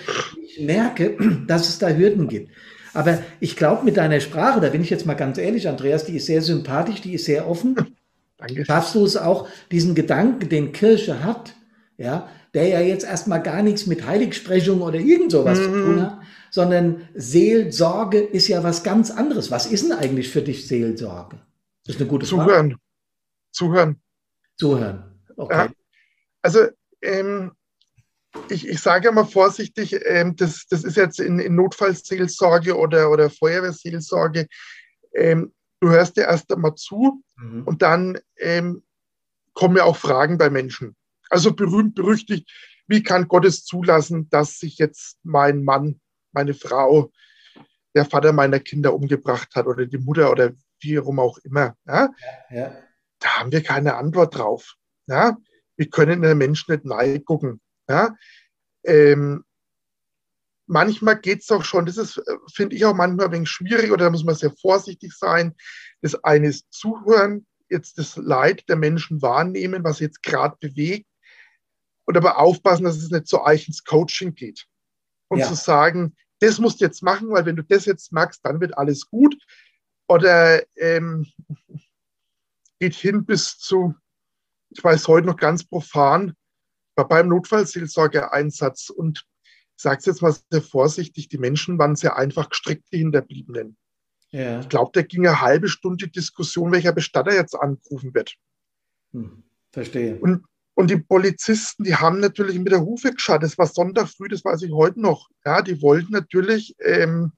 Ich 0.45 0.61
merke, 0.61 1.17
dass 1.47 1.69
es 1.69 1.79
da 1.79 1.89
Hürden 1.89 2.27
gibt. 2.27 2.51
Aber 2.95 3.19
ich 3.41 3.57
glaube, 3.57 3.85
mit 3.85 3.97
deiner 3.97 4.21
Sprache, 4.21 4.61
da 4.61 4.71
bin 4.71 4.83
ich 4.83 4.91
jetzt 4.91 5.05
mal 5.05 5.15
ganz 5.15 5.37
ehrlich, 5.37 5.69
Andreas, 5.69 6.05
die 6.05 6.17
ist 6.17 6.27
sehr 6.27 6.43
sympathisch, 6.43 7.01
die 7.01 7.15
ist 7.15 7.25
sehr 7.25 7.49
offen. 7.49 7.75
Danke. 8.39 8.65
Schaffst 8.65 8.95
du 8.95 9.05
es 9.05 9.17
auch, 9.17 9.49
diesen 9.71 9.95
Gedanken, 9.95 10.49
den 10.49 10.73
Kirche 10.73 11.23
hat, 11.25 11.55
ja, 11.99 12.29
der 12.55 12.69
ja 12.69 12.81
jetzt 12.81 13.05
erstmal 13.05 13.43
gar 13.43 13.63
nichts 13.63 13.87
mit 13.87 14.07
Heiligsprechung 14.07 14.81
oder 14.81 14.99
irgend 14.99 15.33
sowas 15.33 15.59
mhm. 15.59 15.65
zu 15.65 15.71
tun 15.71 16.03
hat, 16.03 16.19
sondern 16.51 17.09
Seelsorge 17.15 18.21
ist 18.21 18.49
ja 18.49 18.63
was 18.63 18.85
ganz 18.85 19.11
anderes. 19.11 19.51
Was 19.51 19.67
ist 19.67 19.85
denn 19.85 19.99
eigentlich 19.99 20.29
für 20.29 20.43
dich 20.43 20.69
Seelsorge? 20.69 21.39
Das 21.85 21.97
ist 21.97 22.01
eine 22.01 22.09
gute 22.09 22.27
Frage. 22.27 22.45
Zuhören. 22.45 22.77
Zuhören. 23.51 23.97
Zuhören. 24.57 25.05
Okay. 25.37 25.67
Ja. 25.67 25.69
Also 26.43 26.61
ähm, 27.03 27.53
ich, 28.49 28.69
ich 28.69 28.81
sage 28.81 29.13
mal 29.13 29.25
vorsichtig, 29.25 29.97
ähm, 30.07 30.37
das, 30.37 30.67
das 30.69 30.85
ist 30.85 30.97
jetzt 30.97 31.21
in, 31.21 31.39
in 31.39 31.55
Notfallseelsorge 31.55 32.77
oder, 32.77 33.11
oder 33.11 33.31
Feuerwehrseelsorge. 33.31 34.47
Ähm, 35.15 35.53
du 35.81 35.91
hörst 35.91 36.17
dir 36.17 36.23
erst 36.23 36.53
einmal 36.53 36.75
zu 36.75 37.23
mhm. 37.37 37.63
und 37.65 37.83
dann 37.83 38.19
ähm, 38.39 38.83
kommen 39.53 39.77
ja 39.77 39.85
auch 39.85 39.97
Fragen 39.97 40.39
bei 40.39 40.51
Menschen. 40.51 40.97
Also 41.31 41.55
berühmt, 41.55 41.95
berüchtigt, 41.95 42.51
wie 42.87 43.03
kann 43.03 43.29
Gott 43.29 43.45
es 43.45 43.65
zulassen, 43.65 44.29
dass 44.31 44.59
sich 44.59 44.79
jetzt 44.79 45.19
mein 45.23 45.65
Mann, 45.65 46.01
meine 46.33 46.55
Frau, 46.55 47.11
der 47.95 48.05
Vater 48.05 48.33
meiner 48.33 48.61
Kinder 48.61 48.93
umgebracht 48.93 49.55
hat 49.55 49.67
oder 49.67 49.87
die 49.87 49.99
Mutter 49.99 50.31
oder 50.31 50.53
wie 50.81 50.97
rum 50.97 51.21
auch 51.21 51.39
immer. 51.39 51.77
Ja? 51.87 52.11
Ja, 52.51 52.57
ja. 52.57 52.77
Da 53.21 53.29
haben 53.39 53.53
wir 53.53 53.63
keine 53.63 53.95
Antwort 53.95 54.37
drauf. 54.37 54.75
Ja? 55.07 55.37
Wir 55.77 55.89
können 55.89 56.23
den 56.23 56.39
Menschen 56.39 56.73
nicht 56.73 56.85
nahe 56.85 57.21
gucken. 57.21 57.61
Ja? 57.89 58.17
Ähm, 58.85 59.45
manchmal 60.67 61.19
geht 61.19 61.43
es 61.43 61.51
auch 61.51 61.65
schon, 61.65 61.87
das 61.87 61.97
ist, 61.97 62.19
äh, 62.19 62.37
finde 62.53 62.77
ich 62.77 62.85
auch 62.85 62.95
manchmal 62.95 63.27
ein 63.27 63.33
wenig 63.33 63.49
schwierig 63.49 63.91
oder 63.91 64.07
da 64.07 64.11
muss 64.11 64.25
man 64.25 64.35
sehr 64.35 64.53
vorsichtig 64.61 65.13
sein. 65.17 65.55
Das 66.01 66.15
eine 66.25 66.49
ist 66.49 66.67
Zuhören, 66.71 67.47
jetzt 67.69 67.99
das 67.99 68.17
Leid 68.17 68.69
der 68.69 68.77
Menschen 68.77 69.23
wahrnehmen, 69.23 69.85
was 69.85 70.01
jetzt 70.01 70.23
gerade 70.23 70.57
bewegt 70.61 71.09
und 72.05 72.17
aber 72.17 72.39
aufpassen, 72.39 72.85
dass 72.85 72.97
es 72.97 73.11
nicht 73.11 73.29
so 73.29 73.43
euch 73.43 73.69
ins 73.69 73.85
Coaching 73.85 74.35
geht. 74.35 74.67
Und 75.29 75.39
ja. 75.39 75.49
zu 75.49 75.55
sagen, 75.55 76.17
das 76.41 76.59
musst 76.59 76.81
du 76.81 76.85
jetzt 76.85 77.03
machen, 77.03 77.31
weil 77.31 77.47
wenn 77.47 77.57
du 77.57 77.65
das 77.65 77.87
jetzt 77.87 78.13
magst, 78.13 78.45
dann 78.45 78.61
wird 78.61 78.77
alles 78.77 79.09
gut. 79.09 79.35
Oder 80.07 80.63
ähm, 80.77 81.27
geht 82.79 82.95
hin 82.95 83.25
bis 83.25 83.59
zu, 83.59 83.95
ich 84.71 84.85
weiß 84.85 85.09
heute 85.09 85.27
noch 85.27 85.37
ganz 85.37 85.65
profan, 85.65 86.35
beim 87.03 87.29
Notfallseelsorgeeinsatz 87.29 88.91
und 88.91 89.27
ich 89.77 89.83
sage 89.83 89.99
es 89.99 90.07
jetzt 90.07 90.23
mal 90.23 90.35
sehr 90.51 90.63
vorsichtig, 90.63 91.29
die 91.29 91.39
Menschen 91.39 91.79
waren 91.79 91.97
sehr 91.97 92.17
einfach 92.17 92.49
gestrickt, 92.49 92.85
die 92.93 92.99
Hinterbliebenen. 92.99 93.77
Ja. 94.31 94.61
Ich 94.61 94.69
glaube, 94.69 94.91
da 94.95 95.03
ging 95.03 95.27
eine 95.27 95.41
halbe 95.41 95.69
Stunde 95.69 96.09
Diskussion, 96.09 96.73
welcher 96.73 96.93
Bestatter 96.93 97.35
jetzt 97.35 97.55
angerufen 97.55 98.15
wird. 98.15 98.35
Hm, 99.13 99.43
verstehe. 99.73 100.17
Und, 100.19 100.45
und 100.75 100.91
die 100.91 100.99
Polizisten, 100.99 101.85
die 101.85 101.95
haben 101.95 102.21
natürlich 102.21 102.59
mit 102.59 102.73
der 102.73 102.81
Hufe 102.81 103.13
geschaut. 103.13 103.43
Das 103.43 103.59
war 103.59 103.67
Sonntag 103.67 104.09
früh, 104.09 104.29
das 104.29 104.45
weiß 104.45 104.63
ich 104.63 104.73
heute 104.73 105.01
noch. 105.01 105.29
Ja, 105.45 105.63
die 105.63 105.81
wollten 105.83 106.13
natürlich, 106.13 106.75
ähm, 106.81 107.33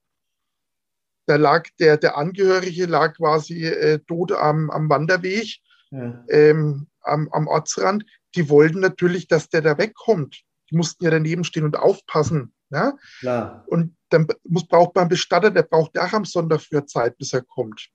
da 1.26 1.36
lag 1.36 1.68
der, 1.78 1.96
der 1.96 2.16
Angehörige 2.16 2.86
lag 2.86 3.14
quasi 3.16 3.64
äh, 3.64 3.98
tot 4.00 4.32
am, 4.32 4.70
am 4.70 4.88
Wanderweg, 4.88 5.58
ja. 5.90 6.24
ähm, 6.28 6.86
am, 7.02 7.28
am 7.30 7.46
Ortsrand 7.46 8.04
die 8.36 8.48
wollten 8.48 8.80
natürlich, 8.80 9.26
dass 9.28 9.48
der 9.48 9.62
da 9.62 9.78
wegkommt. 9.78 10.42
Die 10.70 10.76
mussten 10.76 11.04
ja 11.04 11.10
daneben 11.10 11.44
stehen 11.44 11.64
und 11.64 11.76
aufpassen. 11.76 12.52
Ja? 12.70 12.96
Klar. 13.20 13.64
Und 13.66 13.96
dann 14.10 14.26
muss, 14.44 14.66
braucht 14.66 14.94
man 14.94 15.02
einen 15.02 15.10
Bestatter, 15.10 15.50
der 15.50 15.62
braucht 15.62 15.98
auch 15.98 16.12
am 16.12 16.24
Sonntag 16.24 16.60
für 16.60 16.86
Zeit, 16.86 17.18
bis 17.18 17.32
er 17.32 17.42
kommt. 17.42 17.88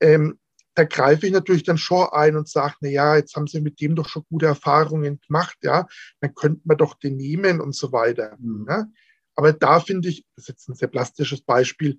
Ähm, 0.00 0.38
da 0.74 0.84
greife 0.84 1.26
ich 1.26 1.32
natürlich 1.32 1.64
dann 1.64 1.78
schon 1.78 2.08
ein 2.12 2.36
und 2.36 2.48
sage, 2.48 2.74
na 2.80 2.88
ja, 2.88 3.16
jetzt 3.16 3.34
haben 3.34 3.46
sie 3.46 3.60
mit 3.60 3.80
dem 3.80 3.96
doch 3.96 4.08
schon 4.08 4.24
gute 4.30 4.46
Erfahrungen 4.46 5.20
gemacht, 5.20 5.58
ja, 5.62 5.86
dann 6.20 6.34
könnte 6.34 6.62
man 6.64 6.76
doch 6.76 6.94
den 6.94 7.16
nehmen 7.16 7.60
und 7.60 7.74
so 7.74 7.92
weiter. 7.92 8.36
Mhm. 8.38 8.66
Ja? 8.68 8.86
Aber 9.34 9.52
da 9.52 9.80
finde 9.80 10.08
ich, 10.08 10.24
das 10.36 10.44
ist 10.44 10.48
jetzt 10.48 10.68
ein 10.68 10.74
sehr 10.74 10.88
plastisches 10.88 11.42
Beispiel, 11.42 11.98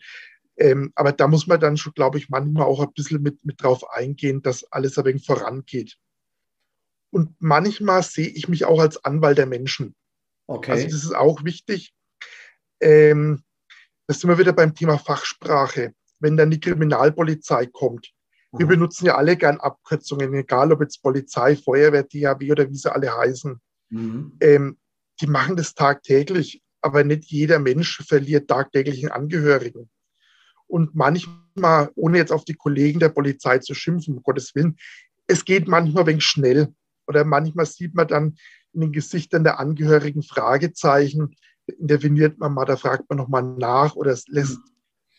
ähm, 0.57 0.91
aber 0.95 1.11
da 1.11 1.27
muss 1.27 1.47
man 1.47 1.59
dann 1.59 1.77
schon, 1.77 1.93
glaube 1.93 2.17
ich, 2.17 2.29
manchmal 2.29 2.65
auch 2.65 2.81
ein 2.81 2.93
bisschen 2.93 3.21
mit, 3.21 3.43
mit 3.45 3.61
drauf 3.61 3.89
eingehen, 3.89 4.41
dass 4.41 4.63
alles 4.71 4.97
ein 4.97 5.05
wenig 5.05 5.25
vorangeht. 5.25 5.97
Und 7.11 7.35
manchmal 7.39 8.03
sehe 8.03 8.27
ich 8.27 8.47
mich 8.47 8.65
auch 8.65 8.79
als 8.79 9.03
Anwalt 9.03 9.37
der 9.37 9.45
Menschen. 9.45 9.95
Okay. 10.47 10.71
Also 10.71 10.85
das 10.85 11.03
ist 11.03 11.15
auch 11.15 11.43
wichtig. 11.43 11.93
Ähm, 12.79 13.43
das 14.07 14.19
sind 14.19 14.29
wir 14.29 14.37
wieder 14.37 14.53
beim 14.53 14.73
Thema 14.73 14.97
Fachsprache. 14.97 15.93
Wenn 16.19 16.37
dann 16.37 16.51
die 16.51 16.59
Kriminalpolizei 16.59 17.65
kommt, 17.67 18.11
wir 18.53 18.67
benutzen 18.67 19.05
ja 19.05 19.15
alle 19.15 19.37
gern 19.37 19.61
Abkürzungen, 19.61 20.33
egal 20.33 20.73
ob 20.73 20.81
jetzt 20.81 21.01
Polizei, 21.01 21.55
Feuerwehr, 21.55 22.03
DHW 22.03 22.51
oder 22.51 22.69
wie 22.69 22.75
sie 22.75 22.91
alle 22.91 23.15
heißen. 23.15 23.61
Mhm. 23.89 24.37
Ähm, 24.41 24.77
die 25.21 25.27
machen 25.27 25.55
das 25.55 25.73
tagtäglich, 25.73 26.61
aber 26.81 27.03
nicht 27.03 27.31
jeder 27.31 27.59
Mensch 27.59 28.03
verliert 28.05 28.49
tagtäglich 28.49 29.03
einen 29.03 29.11
Angehörigen. 29.11 29.89
Und 30.67 30.95
manchmal, 30.95 31.91
ohne 31.95 32.17
jetzt 32.17 32.31
auf 32.31 32.43
die 32.43 32.55
Kollegen 32.55 32.99
der 32.99 33.09
Polizei 33.09 33.59
zu 33.59 33.73
schimpfen, 33.73 34.17
um 34.17 34.23
Gottes 34.23 34.53
Willen, 34.55 34.77
es 35.27 35.45
geht 35.45 35.67
manchmal 35.67 36.07
wenig 36.07 36.25
schnell. 36.25 36.73
Oder 37.11 37.25
manchmal 37.25 37.65
sieht 37.65 37.93
man 37.93 38.07
dann 38.07 38.37
in 38.73 38.81
den 38.81 38.91
Gesichtern 38.91 39.43
der 39.43 39.59
Angehörigen 39.59 40.23
Fragezeichen, 40.23 41.35
interveniert 41.67 42.39
man 42.39 42.53
mal, 42.53 42.65
da 42.65 42.77
fragt 42.77 43.09
man 43.09 43.17
nochmal 43.17 43.43
nach 43.43 43.95
oder 43.95 44.17
lässt 44.27 44.57
mhm. 44.57 44.63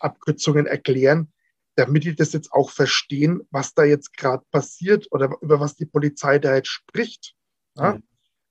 Abkürzungen 0.00 0.66
erklären 0.66 1.32
damit 1.74 2.04
die 2.04 2.14
das 2.14 2.32
jetzt 2.32 2.52
auch 2.52 2.70
verstehen, 2.70 3.42
was 3.50 3.74
da 3.74 3.84
jetzt 3.84 4.16
gerade 4.16 4.44
passiert 4.50 5.08
oder 5.10 5.36
über 5.40 5.60
was 5.60 5.74
die 5.74 5.86
Polizei 5.86 6.38
da 6.38 6.54
jetzt 6.54 6.68
spricht. 6.68 7.34
Ja? 7.76 7.98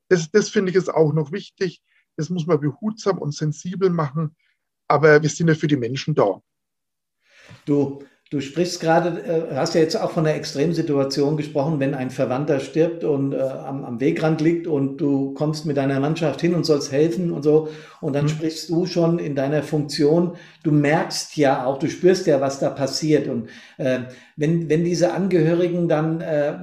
Das, 0.07 0.29
das 0.31 0.49
finde 0.49 0.71
ich 0.71 0.75
ist 0.75 0.89
auch 0.89 1.13
noch 1.13 1.31
wichtig. 1.31 1.81
Das 2.17 2.29
muss 2.29 2.47
man 2.47 2.59
behutsam 2.59 3.19
und 3.19 3.33
sensibel 3.33 3.89
machen, 3.89 4.35
aber 4.87 5.21
wir 5.21 5.29
sind 5.29 5.47
ja 5.47 5.55
für 5.55 5.67
die 5.67 5.77
Menschen 5.77 6.15
da. 6.15 6.41
Du, 7.65 8.03
Du 8.31 8.39
sprichst 8.39 8.79
gerade, 8.79 9.21
äh, 9.25 9.55
hast 9.55 9.75
ja 9.75 9.81
jetzt 9.81 9.97
auch 9.97 10.11
von 10.11 10.25
einer 10.25 10.37
Extremsituation 10.37 11.35
gesprochen, 11.35 11.81
wenn 11.81 11.93
ein 11.93 12.09
Verwandter 12.09 12.61
stirbt 12.61 13.03
und 13.03 13.33
äh, 13.33 13.41
am, 13.41 13.83
am, 13.83 13.99
Wegrand 13.99 14.39
liegt 14.39 14.67
und 14.67 14.99
du 14.99 15.33
kommst 15.33 15.65
mit 15.65 15.75
deiner 15.75 15.99
Mannschaft 15.99 16.39
hin 16.39 16.55
und 16.55 16.63
sollst 16.63 16.93
helfen 16.93 17.33
und 17.33 17.43
so. 17.43 17.67
Und 17.99 18.13
dann 18.13 18.23
mhm. 18.23 18.29
sprichst 18.29 18.69
du 18.69 18.85
schon 18.85 19.19
in 19.19 19.35
deiner 19.35 19.63
Funktion, 19.63 20.37
du 20.63 20.71
merkst 20.71 21.35
ja 21.35 21.65
auch, 21.65 21.77
du 21.77 21.89
spürst 21.89 22.25
ja, 22.25 22.39
was 22.39 22.59
da 22.59 22.69
passiert. 22.69 23.27
Und 23.27 23.49
äh, 23.77 24.03
wenn, 24.37 24.69
wenn 24.69 24.85
diese 24.85 25.11
Angehörigen 25.11 25.89
dann, 25.89 26.21
äh, 26.21 26.55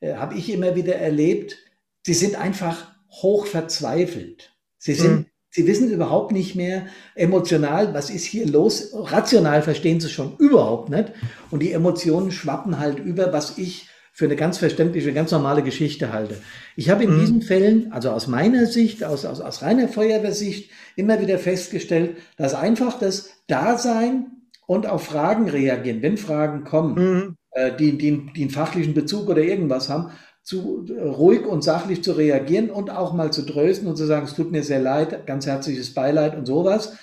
äh 0.00 0.14
habe 0.16 0.34
ich 0.34 0.52
immer 0.52 0.74
wieder 0.74 0.96
erlebt, 0.96 1.56
sie 2.02 2.14
sind 2.14 2.34
einfach 2.34 2.88
hoch 3.22 3.46
verzweifelt. 3.46 4.50
Sie 4.78 4.94
sind 4.94 5.12
mhm. 5.12 5.23
Sie 5.54 5.68
wissen 5.68 5.88
überhaupt 5.88 6.32
nicht 6.32 6.56
mehr 6.56 6.86
emotional, 7.14 7.94
was 7.94 8.10
ist 8.10 8.24
hier 8.24 8.44
los. 8.44 8.90
Rational 8.92 9.62
verstehen 9.62 10.00
sie 10.00 10.08
schon 10.08 10.36
überhaupt 10.38 10.88
nicht. 10.88 11.12
Und 11.52 11.62
die 11.62 11.70
Emotionen 11.70 12.32
schwappen 12.32 12.80
halt 12.80 12.98
über, 12.98 13.32
was 13.32 13.56
ich 13.56 13.88
für 14.12 14.24
eine 14.24 14.34
ganz 14.34 14.58
verständliche, 14.58 15.12
ganz 15.12 15.30
normale 15.30 15.62
Geschichte 15.62 16.12
halte. 16.12 16.38
Ich 16.74 16.90
habe 16.90 17.04
in 17.04 17.14
mhm. 17.14 17.20
diesen 17.20 17.42
Fällen, 17.42 17.92
also 17.92 18.10
aus 18.10 18.26
meiner 18.26 18.66
Sicht, 18.66 19.04
aus, 19.04 19.24
aus, 19.24 19.40
aus 19.40 19.62
reiner 19.62 19.86
Feuerwehrsicht, 19.86 20.72
immer 20.96 21.20
wieder 21.20 21.38
festgestellt, 21.38 22.16
dass 22.36 22.54
einfach 22.56 22.98
das 22.98 23.30
Dasein 23.46 24.32
und 24.66 24.88
auf 24.88 25.04
Fragen 25.04 25.48
reagieren, 25.48 26.02
wenn 26.02 26.16
Fragen 26.16 26.64
kommen, 26.64 26.94
mhm. 26.94 27.36
äh, 27.52 27.70
die, 27.76 27.96
die, 27.96 28.26
die 28.34 28.42
einen 28.42 28.50
fachlichen 28.50 28.94
Bezug 28.94 29.28
oder 29.28 29.42
irgendwas 29.42 29.88
haben, 29.88 30.10
zu, 30.44 30.86
ruhig 31.00 31.46
und 31.46 31.64
sachlich 31.64 32.04
zu 32.04 32.12
reagieren 32.12 32.70
und 32.70 32.90
auch 32.90 33.14
mal 33.14 33.32
zu 33.32 33.42
trösten 33.42 33.88
und 33.88 33.96
zu 33.96 34.06
sagen, 34.06 34.26
es 34.26 34.34
tut 34.34 34.52
mir 34.52 34.62
sehr 34.62 34.80
leid, 34.80 35.26
ganz 35.26 35.46
herzliches 35.46 35.94
Beileid 35.94 36.36
und 36.36 36.46
sowas. 36.46 36.96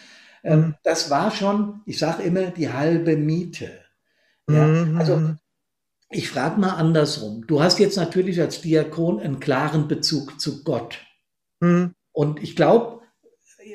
Ähm, 0.43 0.60
mhm. 0.60 0.75
Das 0.84 1.10
war 1.10 1.32
schon, 1.32 1.82
ich 1.86 1.99
sage 1.99 2.23
immer, 2.23 2.51
die 2.51 2.71
halbe 2.71 3.17
Miete. 3.17 3.71
Ja, 4.49 4.65
mhm. 4.65 4.97
Also 4.97 5.36
ich 6.10 6.30
frage 6.30 6.60
mal 6.60 6.75
andersrum. 6.75 7.45
Du 7.47 7.62
hast 7.63 7.80
jetzt 7.80 7.97
natürlich 7.97 8.39
als 8.39 8.62
Diakon 8.62 9.19
einen 9.19 9.39
klaren 9.39 9.88
Bezug 9.88 10.39
zu 10.39 10.63
Gott. 10.63 10.99
Mhm. 11.62 11.95
Und 12.12 12.43
ich 12.43 12.56
glaube, 12.56 13.01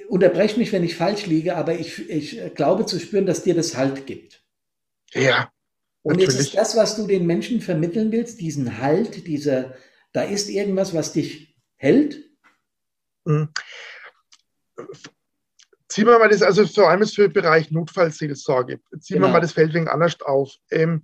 unterbreche 0.09 0.59
mich, 0.59 0.73
wenn 0.73 0.85
ich 0.85 0.97
falsch 0.97 1.27
liege, 1.27 1.57
aber 1.57 1.79
ich, 1.79 2.09
ich 2.09 2.55
glaube 2.55 2.87
zu 2.87 3.01
spüren, 3.01 3.27
dass 3.27 3.43
dir 3.43 3.55
das 3.55 3.77
Halt 3.77 4.07
gibt. 4.07 4.45
Ja. 5.13 5.51
Und 6.07 6.21
jetzt 6.21 6.39
ist 6.39 6.55
das, 6.55 6.77
was 6.77 6.95
du 6.95 7.05
den 7.09 7.27
Menschen 7.27 7.61
vermitteln 7.61 8.13
willst, 8.13 8.41
diesen 8.41 8.79
Halt, 8.79 9.27
diese, 9.27 9.75
da 10.13 10.23
ist 10.23 10.49
irgendwas, 10.49 10.95
was 10.95 11.13
dich 11.13 11.59
hält? 11.75 12.23
Mhm. 13.25 13.49
Ziehen 15.89 16.07
wir 16.07 16.21
mal 16.21 16.29
das, 16.29 16.43
also 16.43 16.65
vor 16.65 16.91
allem 16.91 17.05
für 17.09 17.23
den 17.23 17.33
Bereich 17.33 17.73
Notfallseelsorge, 17.73 18.79
ziehen 19.01 19.17
genau. 19.17 19.27
wir 19.27 19.33
mal 19.33 19.41
das 19.41 19.51
Feld 19.51 19.75
wegen 19.75 19.89
anders 19.89 20.21
auf. 20.21 20.55
Ähm, 20.71 21.03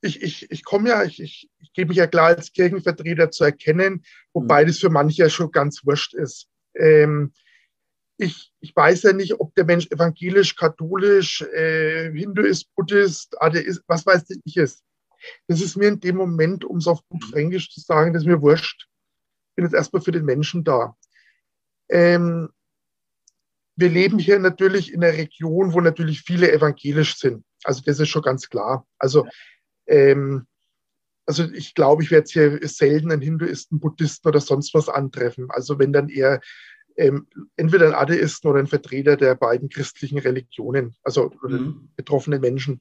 ich, 0.00 0.22
ich, 0.22 0.50
ich 0.50 0.64
komme 0.64 0.88
ja, 0.88 1.04
ich, 1.04 1.20
ich, 1.20 1.50
ich 1.58 1.74
gebe 1.74 1.88
mich 1.88 1.98
ja 1.98 2.06
klar 2.06 2.28
als 2.28 2.50
Kirchenvertreter 2.50 3.30
zu 3.30 3.44
erkennen, 3.44 4.06
wobei 4.32 4.62
mhm. 4.62 4.68
das 4.68 4.78
für 4.78 4.88
manche 4.88 5.24
ja 5.24 5.28
schon 5.28 5.50
ganz 5.50 5.84
wurscht 5.84 6.14
ist. 6.14 6.48
Ähm, 6.74 7.34
ich, 8.16 8.52
ich 8.60 8.74
weiß 8.74 9.02
ja 9.02 9.12
nicht, 9.12 9.40
ob 9.40 9.54
der 9.54 9.64
Mensch 9.64 9.88
evangelisch, 9.90 10.54
katholisch, 10.56 11.42
äh, 11.42 12.12
Hinduist, 12.12 12.74
Buddhist, 12.74 13.40
Atheist, 13.40 13.82
was 13.86 14.06
weiß 14.06 14.24
ich 14.44 14.56
ist. 14.56 14.82
Das 15.48 15.60
ist 15.60 15.76
mir 15.76 15.88
in 15.88 16.00
dem 16.00 16.16
Moment, 16.16 16.64
um 16.64 16.78
es 16.78 16.86
auf 16.86 17.00
gut 17.08 17.24
Fränkisch 17.24 17.70
zu 17.72 17.80
sagen, 17.80 18.12
das 18.12 18.22
ist 18.22 18.28
mir 18.28 18.42
wurscht. 18.42 18.88
Ich 19.50 19.56
bin 19.56 19.64
jetzt 19.64 19.74
erstmal 19.74 20.02
für 20.02 20.12
den 20.12 20.24
Menschen 20.24 20.64
da. 20.64 20.96
Ähm, 21.88 22.50
wir 23.76 23.88
leben 23.88 24.18
hier 24.18 24.38
natürlich 24.38 24.92
in 24.92 25.02
einer 25.02 25.16
Region, 25.16 25.72
wo 25.72 25.80
natürlich 25.80 26.22
viele 26.22 26.52
evangelisch 26.52 27.16
sind. 27.16 27.44
Also 27.64 27.82
das 27.84 27.98
ist 27.98 28.08
schon 28.08 28.22
ganz 28.22 28.48
klar. 28.48 28.86
Also, 28.98 29.26
ähm, 29.86 30.46
also 31.26 31.44
ich 31.52 31.74
glaube, 31.74 32.02
ich 32.02 32.10
werde 32.10 32.28
hier 32.30 32.68
selten 32.68 33.10
einen 33.10 33.22
Hinduisten, 33.22 33.80
Buddhisten 33.80 34.28
oder 34.28 34.40
sonst 34.40 34.74
was 34.74 34.88
antreffen. 34.88 35.50
Also 35.50 35.78
wenn 35.78 35.92
dann 35.92 36.08
eher 36.08 36.40
ähm, 36.96 37.26
entweder 37.56 37.86
ein 37.86 37.94
Atheisten 37.94 38.50
oder 38.50 38.60
ein 38.60 38.66
Vertreter 38.66 39.16
der 39.16 39.34
beiden 39.34 39.68
christlichen 39.68 40.18
Religionen, 40.18 40.94
also 41.02 41.32
mhm. 41.42 41.90
betroffenen 41.96 42.40
Menschen. 42.40 42.80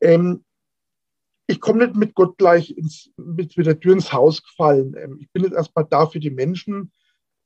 Ähm, 0.00 0.44
ich 1.46 1.60
komme 1.60 1.86
nicht 1.86 1.96
mit 1.96 2.14
Gott 2.14 2.38
gleich 2.38 2.76
ins, 2.76 3.10
mit, 3.16 3.56
mit 3.56 3.66
der 3.66 3.78
Tür 3.78 3.92
ins 3.92 4.12
Haus 4.12 4.42
gefallen. 4.42 4.94
Ähm, 4.98 5.18
ich 5.20 5.30
bin 5.32 5.44
jetzt 5.44 5.54
erstmal 5.54 5.86
da 5.88 6.06
für 6.06 6.20
die 6.20 6.30
Menschen. 6.30 6.92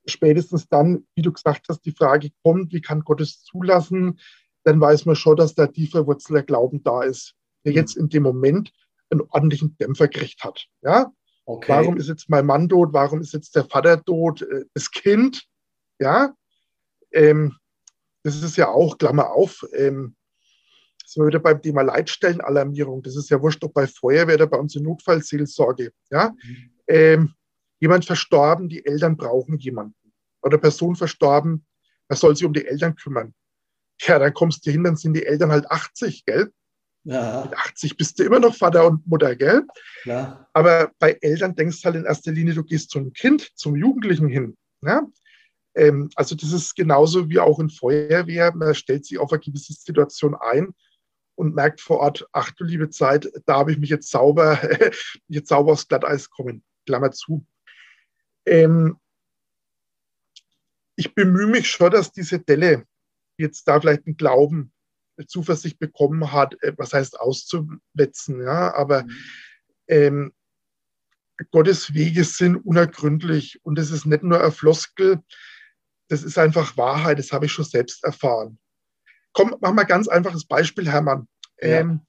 Spätestens 0.06 0.68
dann, 0.68 1.06
wie 1.14 1.22
du 1.22 1.32
gesagt 1.32 1.66
hast, 1.68 1.80
die 1.84 1.92
Frage 1.92 2.30
kommt, 2.42 2.72
wie 2.72 2.80
kann 2.80 3.02
Gott 3.02 3.20
es 3.20 3.42
zulassen, 3.42 4.18
dann 4.64 4.80
weiß 4.80 5.06
man 5.06 5.16
schon, 5.16 5.36
dass 5.36 5.54
da 5.54 5.66
tiefer 5.66 6.06
Wurzel 6.06 6.42
Glauben 6.42 6.82
da 6.82 7.02
ist, 7.02 7.34
der 7.64 7.72
mhm. 7.72 7.76
jetzt 7.76 7.96
in 7.96 8.08
dem 8.08 8.22
Moment 8.22 8.72
einen 9.10 9.22
ordentlichen 9.22 9.76
Dämpfer 9.78 10.08
gekriegt 10.08 10.44
hat. 10.44 10.66
Ja? 10.82 11.12
Okay. 11.44 11.72
Warum 11.72 11.96
ist 11.96 12.08
jetzt 12.08 12.28
mein 12.28 12.46
Mann 12.46 12.68
tot? 12.68 12.92
Warum 12.92 13.20
ist 13.20 13.32
jetzt 13.32 13.56
der 13.56 13.64
Vater 13.64 14.02
tot? 14.04 14.42
Äh, 14.42 14.64
das 14.74 14.90
Kind 14.90 15.46
ja, 15.98 16.34
ähm, 17.12 17.56
das 18.22 18.42
ist 18.42 18.56
ja 18.56 18.68
auch, 18.68 18.98
Klammer 18.98 19.30
auf, 19.30 19.64
ähm, 19.72 20.16
sind 21.06 21.22
wir 21.22 21.28
wieder 21.28 21.38
beim 21.38 21.62
Thema 21.62 21.82
Leitstellenalarmierung. 21.82 23.02
Das 23.02 23.16
ist 23.16 23.30
ja 23.30 23.40
wurscht, 23.40 23.64
ob 23.64 23.72
bei 23.72 23.87
Feuerwehr 23.87 24.34
oder 24.34 24.46
bei 24.46 24.58
uns 24.58 24.76
in 24.76 24.82
Notfallseelsorge. 24.82 25.92
Ja? 26.11 26.30
Mhm. 26.30 26.70
Ähm, 26.87 27.34
jemand 27.80 28.04
verstorben, 28.04 28.68
die 28.68 28.84
Eltern 28.84 29.16
brauchen 29.16 29.58
jemanden. 29.58 29.94
Oder 30.42 30.58
Person 30.58 30.96
verstorben, 30.96 31.66
wer 32.08 32.16
soll 32.16 32.37
sich 32.37 32.44
um 32.44 32.52
die 32.52 32.66
Eltern 32.66 32.94
kümmern? 32.94 33.34
Ja, 34.00 34.18
dann 34.18 34.34
kommst 34.34 34.66
du 34.66 34.70
hin, 34.70 34.84
dann 34.84 34.96
sind 34.96 35.14
die 35.14 35.24
Eltern 35.24 35.50
halt 35.50 35.70
80, 35.70 36.24
gell? 36.24 36.52
Ja. 37.04 37.44
Mit 37.44 37.56
80 37.56 37.96
bist 37.96 38.18
du 38.18 38.24
immer 38.24 38.38
noch 38.38 38.54
Vater 38.54 38.87
und 38.87 39.06
Mutter, 39.06 39.34
gell? 39.34 39.66
Ja. 40.04 40.46
Aber 40.52 40.92
bei 40.98 41.16
Eltern 41.20 41.56
denkst 41.56 41.80
du 41.80 41.87
halt 41.87 41.96
in 41.96 42.04
erster 42.04 42.32
Linie, 42.32 42.54
du 42.54 42.64
gehst 42.64 42.90
zum 42.90 43.12
Kind, 43.12 43.50
zum 43.54 43.76
Jugendlichen 43.76 44.28
hin. 44.28 44.56
Ja? 44.82 45.02
Ähm, 45.78 46.10
also 46.16 46.34
das 46.34 46.52
ist 46.52 46.74
genauso 46.74 47.30
wie 47.30 47.38
auch 47.38 47.60
in 47.60 47.70
Feuerwehr. 47.70 48.52
Man 48.54 48.74
stellt 48.74 49.06
sich 49.06 49.18
auf 49.18 49.32
eine 49.32 49.40
gewisse 49.40 49.72
Situation 49.72 50.34
ein 50.34 50.74
und 51.36 51.54
merkt 51.54 51.80
vor 51.80 52.00
Ort, 52.00 52.26
ach 52.32 52.50
du 52.50 52.64
liebe 52.64 52.90
Zeit, 52.90 53.30
da 53.46 53.58
habe 53.58 53.70
ich 53.70 53.78
mich 53.78 53.90
jetzt 53.90 54.10
sauber, 54.10 54.58
jetzt 55.28 55.48
sauber 55.48 55.72
aufs 55.72 55.86
Glatteis 55.86 56.30
kommen. 56.30 56.64
Klammer 56.84 57.12
zu. 57.12 57.46
Ähm, 58.44 58.98
ich 60.96 61.14
bemühe 61.14 61.46
mich 61.46 61.70
schon, 61.70 61.92
dass 61.92 62.10
diese 62.10 62.40
Delle 62.40 62.84
jetzt 63.36 63.68
da 63.68 63.80
vielleicht 63.80 64.06
einen 64.06 64.16
Glauben, 64.16 64.72
Zuversicht 65.26 65.78
bekommen 65.78 66.32
hat, 66.32 66.60
äh, 66.62 66.72
was 66.76 66.92
heißt 66.92 67.20
auszuwetzen, 67.20 68.42
ja, 68.42 68.74
aber 68.74 69.04
mhm. 69.04 69.10
ähm, 69.88 70.32
Gottes 71.52 71.94
Wege 71.94 72.24
sind 72.24 72.56
unergründlich 72.56 73.60
und 73.64 73.78
es 73.78 73.92
ist 73.92 74.06
nicht 74.06 74.24
nur 74.24 74.42
ein 74.42 74.50
Floskel, 74.50 75.22
das 76.08 76.22
ist 76.22 76.38
einfach 76.38 76.76
Wahrheit, 76.76 77.18
das 77.18 77.32
habe 77.32 77.46
ich 77.46 77.52
schon 77.52 77.64
selbst 77.64 78.02
erfahren. 78.04 78.58
Komm, 79.32 79.54
mach 79.60 79.72
mal 79.72 79.84
ganz 79.84 80.08
einfaches 80.08 80.46
Beispiel, 80.46 80.90
Hermann. 80.90 81.28
Ja. 81.60 81.80
Ähm, 81.80 82.00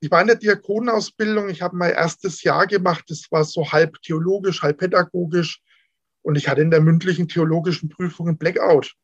ich 0.00 0.10
war 0.10 0.20
in 0.20 0.28
der 0.28 0.36
Diakonenausbildung, 0.36 1.48
ich 1.50 1.60
habe 1.60 1.76
mein 1.76 1.92
erstes 1.92 2.42
Jahr 2.42 2.66
gemacht, 2.66 3.04
das 3.08 3.26
war 3.30 3.44
so 3.44 3.70
halb 3.70 4.00
theologisch, 4.02 4.62
halb 4.62 4.78
pädagogisch 4.78 5.60
und 6.22 6.36
ich 6.36 6.48
hatte 6.48 6.62
in 6.62 6.70
der 6.70 6.80
mündlichen 6.80 7.28
theologischen 7.28 7.88
Prüfung 7.90 8.28
ein 8.28 8.38
Blackout. 8.38 8.94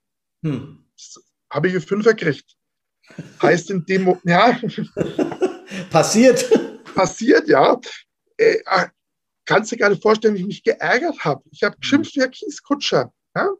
Hm. 0.42 0.86
Das 0.96 1.22
habe 1.50 1.68
ich 1.68 1.84
fünf 1.84 2.06
gekriegt. 2.06 2.56
Heißt 3.40 3.70
in 3.70 3.84
dem, 3.84 4.18
ja. 4.24 4.58
Passiert. 5.90 6.44
Passiert, 6.94 7.48
ja. 7.48 7.78
Äh, 8.36 8.58
ah, 8.66 8.88
kannst 9.44 9.70
du 9.70 9.76
dir 9.76 9.80
gar 9.80 9.90
nicht 9.90 10.02
vorstellen, 10.02 10.34
wie 10.34 10.40
ich 10.40 10.46
mich 10.46 10.62
geärgert 10.62 11.24
habe. 11.24 11.42
Ich 11.50 11.62
habe 11.62 11.76
geschimpft 11.78 12.16
wie 12.16 12.22
ein 12.22 12.30
Kieskutscher. 12.30 13.12
Ja? 13.34 13.50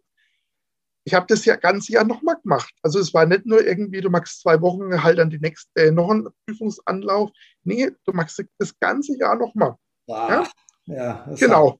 Ich 1.06 1.14
habe 1.14 1.26
das 1.28 1.44
ja 1.44 1.54
ganze 1.54 1.92
Jahr 1.92 2.04
nochmal 2.04 2.36
gemacht. 2.42 2.74
Also 2.82 2.98
es 2.98 3.14
war 3.14 3.26
nicht 3.26 3.46
nur 3.46 3.64
irgendwie, 3.64 4.00
du 4.00 4.10
machst 4.10 4.40
zwei 4.40 4.60
Wochen 4.60 5.04
halt 5.04 5.18
dann 5.18 5.30
die 5.30 5.38
nächste, 5.38 5.70
äh, 5.80 5.92
noch 5.92 6.10
einen 6.10 6.28
Prüfungsanlauf. 6.44 7.30
Nee, 7.62 7.92
du 8.04 8.12
machst 8.12 8.44
das 8.58 8.76
ganze 8.80 9.16
Jahr 9.16 9.36
nochmal. 9.36 9.76
Ja? 10.08 10.50
ja 10.86 11.34
genau. 11.38 11.78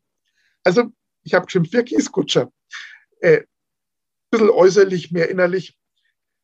Also 0.63 0.93
ich 1.25 1.35
habe 1.35 1.51
schon 1.51 1.67
vier 1.67 1.83
Kieskutscher. 1.83 2.53
Äh, 3.21 3.43
bisschen 4.31 4.49
äußerlich, 4.49 5.11
mehr 5.11 5.29
innerlich. 5.29 5.77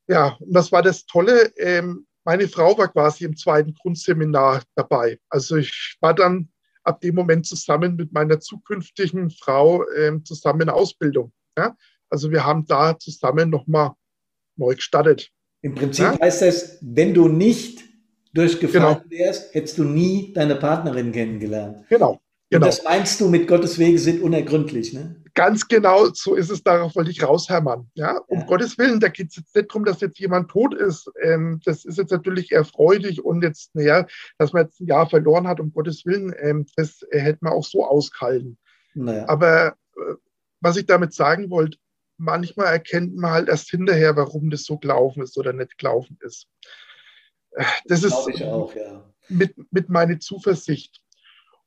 Ja, 0.09 0.37
und 0.41 0.53
das 0.53 0.73
war 0.73 0.83
das 0.83 1.07
Tolle. 1.07 1.53
Ähm, 1.59 2.05
meine 2.25 2.49
Frau 2.49 2.77
war 2.77 2.89
quasi 2.89 3.25
im 3.25 3.37
zweiten 3.37 3.75
Grundseminar 3.75 4.61
dabei. 4.75 5.21
Also 5.29 5.55
ich 5.55 5.99
war 6.01 6.15
dann 6.15 6.51
ab 6.83 7.01
dem 7.01 7.15
Moment 7.15 7.47
zusammen 7.47 7.95
mit 7.95 8.13
meiner 8.13 8.41
zukünftigen 8.41 9.31
Frau 9.31 9.89
ähm, 9.91 10.25
zusammen 10.25 10.63
in 10.63 10.69
Ausbildung. 10.69 11.33
Ja? 11.57 11.77
Also 12.13 12.31
wir 12.31 12.45
haben 12.45 12.67
da 12.67 12.99
zusammen 12.99 13.49
nochmal 13.49 13.93
neu 14.57 14.75
gestartet. 14.75 15.31
Im 15.63 15.75
Prinzip 15.75 16.05
ja? 16.05 16.21
heißt 16.21 16.43
das, 16.43 16.79
wenn 16.83 17.15
du 17.15 17.29
nicht 17.29 17.83
durchgefallen 18.35 19.03
genau. 19.09 19.11
wärst, 19.11 19.55
hättest 19.55 19.79
du 19.79 19.85
nie 19.85 20.33
deine 20.35 20.57
Partnerin 20.57 21.11
kennengelernt. 21.13 21.85
Genau. 21.89 22.21
Genau. 22.51 22.67
Und 22.67 22.69
das 22.69 22.85
meinst 22.85 23.19
du 23.19 23.29
mit 23.29 23.49
Gottes 23.49 23.79
Wege 23.79 23.99
sind 23.99 24.23
unergründlich, 24.23 24.93
ne? 24.93 25.17
Ganz 25.33 25.67
genau, 25.67 26.09
so 26.13 26.35
ist 26.35 26.51
es, 26.51 26.63
darauf 26.63 26.95
wollte 26.95 27.11
ich 27.11 27.23
raushämmern. 27.23 27.91
Ja, 27.95 28.19
um 28.27 28.41
ja. 28.41 28.45
Gottes 28.45 28.77
Willen, 28.77 29.01
da 29.01 29.09
geht 29.09 29.31
es 29.31 29.37
jetzt 29.37 29.57
nicht 29.57 29.71
darum, 29.71 29.87
dass 29.87 30.03
jetzt 30.03 30.19
jemand 30.19 30.51
tot 30.51 30.75
ist. 30.75 31.11
Ähm, 31.23 31.63
das 31.65 31.87
ist 31.87 31.97
jetzt 31.97 32.11
natürlich 32.11 32.53
erfreulich 32.53 33.25
und 33.25 33.43
jetzt, 33.43 33.75
naja, 33.75 34.07
dass 34.37 34.53
man 34.53 34.65
jetzt 34.65 34.83
ein 34.83 34.87
Jahr 34.89 35.09
verloren 35.09 35.49
hat, 35.49 35.61
um 35.61 35.73
Gottes 35.73 36.05
Willen, 36.05 36.35
ähm, 36.39 36.67
das 36.77 37.01
äh, 37.11 37.21
hätte 37.21 37.39
man 37.41 37.55
auch 37.55 37.65
so 37.65 37.87
auskalten. 37.87 38.59
Naja. 38.93 39.27
Aber 39.27 39.69
äh, 39.97 40.15
was 40.61 40.77
ich 40.77 40.85
damit 40.85 41.15
sagen 41.15 41.49
wollte, 41.49 41.79
manchmal 42.23 42.69
erkennt 42.69 43.17
man 43.17 43.33
halt 43.33 43.49
erst 43.49 43.71
hinterher, 43.71 44.17
warum 44.17 44.49
das 44.51 44.65
so 44.65 44.79
gelaufen 44.79 45.23
ist 45.23 45.37
oder 45.37 45.53
nicht 45.53 45.77
gelaufen 45.77 46.19
ist. 46.21 46.47
Äh, 47.51 47.65
das 47.87 48.05
ist 48.05 48.15
auch, 48.15 48.75
ja. 48.75 49.13
mit, 49.29 49.55
mit 49.73 49.89
meiner 49.89 50.19
Zuversicht. 50.21 51.01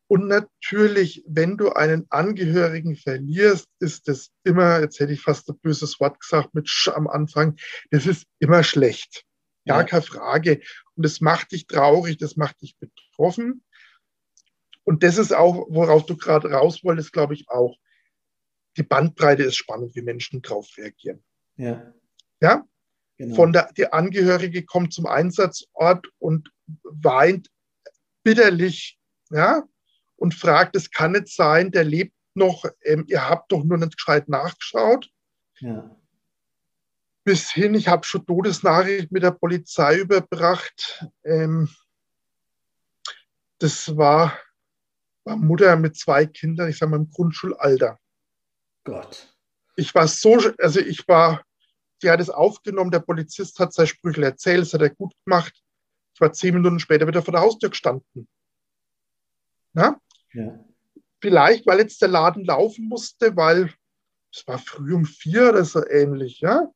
Und 0.07 0.27
natürlich, 0.27 1.23
wenn 1.27 1.57
du 1.57 1.71
einen 1.71 2.05
Angehörigen 2.09 2.95
verlierst, 2.95 3.67
ist 3.79 4.07
das 4.07 4.29
immer, 4.43 4.79
jetzt 4.79 4.99
hätte 4.99 5.13
ich 5.13 5.21
fast 5.21 5.49
ein 5.49 5.57
böses 5.59 5.99
Wort 5.99 6.19
gesagt 6.19 6.53
mit 6.53 6.69
Sch 6.69 6.89
am 6.89 7.07
Anfang, 7.07 7.57
das 7.91 8.05
ist 8.05 8.25
immer 8.39 8.63
schlecht. 8.63 9.25
Gar 9.65 9.79
ja. 9.79 9.83
keine 9.83 10.03
Frage. 10.03 10.61
Und 10.95 11.05
das 11.05 11.21
macht 11.21 11.51
dich 11.51 11.65
traurig, 11.65 12.17
das 12.17 12.35
macht 12.35 12.61
dich 12.61 12.77
betroffen. 12.77 13.63
Und 14.83 15.01
das 15.01 15.17
ist 15.17 15.33
auch, 15.33 15.65
worauf 15.69 16.05
du 16.05 16.15
gerade 16.15 16.51
raus 16.51 16.83
wolltest, 16.83 17.11
glaube 17.11 17.33
ich 17.33 17.49
auch. 17.49 17.75
Die 18.77 18.83
Bandbreite 18.83 19.43
ist 19.43 19.55
spannend, 19.55 19.95
wie 19.95 20.01
Menschen 20.01 20.41
darauf 20.41 20.67
reagieren. 20.77 21.23
Ja. 21.57 21.93
Ja? 22.41 22.65
Genau. 23.17 23.35
Von 23.35 23.53
der, 23.53 23.71
der 23.77 23.93
Angehörige 23.93 24.65
kommt 24.65 24.93
zum 24.93 25.05
Einsatzort 25.05 26.07
und 26.19 26.51
weint 26.83 27.49
bitterlich, 28.23 28.99
ja, 29.29 29.63
und 30.17 30.33
fragt, 30.33 30.75
es 30.75 30.91
kann 30.91 31.13
nicht 31.13 31.29
sein, 31.29 31.71
der 31.71 31.83
lebt 31.83 32.13
noch, 32.33 32.65
ähm, 32.81 33.05
ihr 33.07 33.29
habt 33.29 33.51
doch 33.51 33.63
nur 33.63 33.77
nicht 33.77 33.97
gescheit 33.97 34.27
nachgeschaut. 34.27 35.09
Ja. 35.59 35.95
Bis 37.23 37.51
hin, 37.51 37.73
ich 37.73 37.87
habe 37.87 38.05
schon 38.05 38.25
Todesnachricht 38.25 39.11
mit 39.11 39.23
der 39.23 39.31
Polizei 39.31 39.97
überbracht. 39.99 41.05
Ähm, 41.23 41.69
das 43.59 43.95
war, 43.95 44.37
war 45.23 45.37
Mutter 45.37 45.75
mit 45.77 45.97
zwei 45.97 46.25
Kindern, 46.25 46.69
ich 46.69 46.77
sage 46.77 46.91
mal 46.91 46.97
im 46.97 47.09
Grundschulalter. 47.09 47.99
Gott. 48.85 49.35
Ich 49.75 49.93
war 49.93 50.07
so, 50.07 50.39
also 50.57 50.79
ich 50.79 51.05
war, 51.07 51.43
sie 52.01 52.09
hat 52.09 52.21
es 52.21 52.29
aufgenommen, 52.29 52.91
der 52.91 52.99
Polizist 52.99 53.59
hat 53.59 53.73
sein 53.73 53.87
Sprüchel 53.87 54.23
erzählt, 54.23 54.61
das 54.61 54.73
hat 54.73 54.81
er 54.81 54.89
gut 54.91 55.13
gemacht. 55.25 55.53
Ich 56.13 56.21
war 56.21 56.31
zehn 56.31 56.53
Minuten 56.53 56.79
später 56.79 57.05
wieder 57.07 57.21
vor 57.21 57.33
der 57.33 57.41
Haustür 57.41 57.69
gestanden. 57.69 58.29
Ja? 59.73 59.99
Ja. 60.31 60.63
Vielleicht, 61.19 61.67
weil 61.67 61.79
jetzt 61.79 62.01
der 62.01 62.07
Laden 62.07 62.45
laufen 62.45 62.87
musste, 62.87 63.35
weil 63.35 63.73
es 64.31 64.47
war 64.47 64.59
früh 64.59 64.93
um 64.93 65.05
vier 65.05 65.49
oder 65.49 65.65
so 65.65 65.85
ähnlich, 65.85 66.39
ja. 66.39 66.71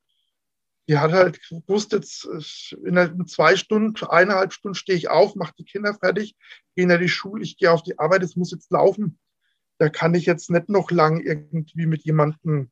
Die 0.88 0.98
hat 0.98 1.12
halt 1.12 1.40
gewusst, 1.48 1.92
jetzt 1.92 2.26
in 2.26 3.28
zwei 3.28 3.56
Stunden, 3.56 4.04
eineinhalb 4.08 4.54
Stunden 4.54 4.74
stehe 4.74 4.98
ich 4.98 5.08
auf, 5.08 5.36
mache 5.36 5.54
die 5.60 5.66
Kinder 5.66 5.94
fertig, 5.94 6.36
gehe 6.76 6.92
in 6.92 7.00
die 7.00 7.08
Schule, 7.08 7.44
ich 7.44 7.58
gehe 7.58 7.72
auf 7.72 7.84
die 7.84 8.00
Arbeit, 8.00 8.24
es 8.24 8.36
muss 8.36 8.52
jetzt 8.52 8.72
laufen. 8.72 9.20
Da 9.80 9.90
kann 9.90 10.14
ich 10.14 10.26
jetzt 10.26 10.52
nicht 10.52 10.70
noch 10.70 10.92
lang 10.92 11.22
irgendwie 11.22 11.86
mit 11.86 12.04
jemandem 12.04 12.70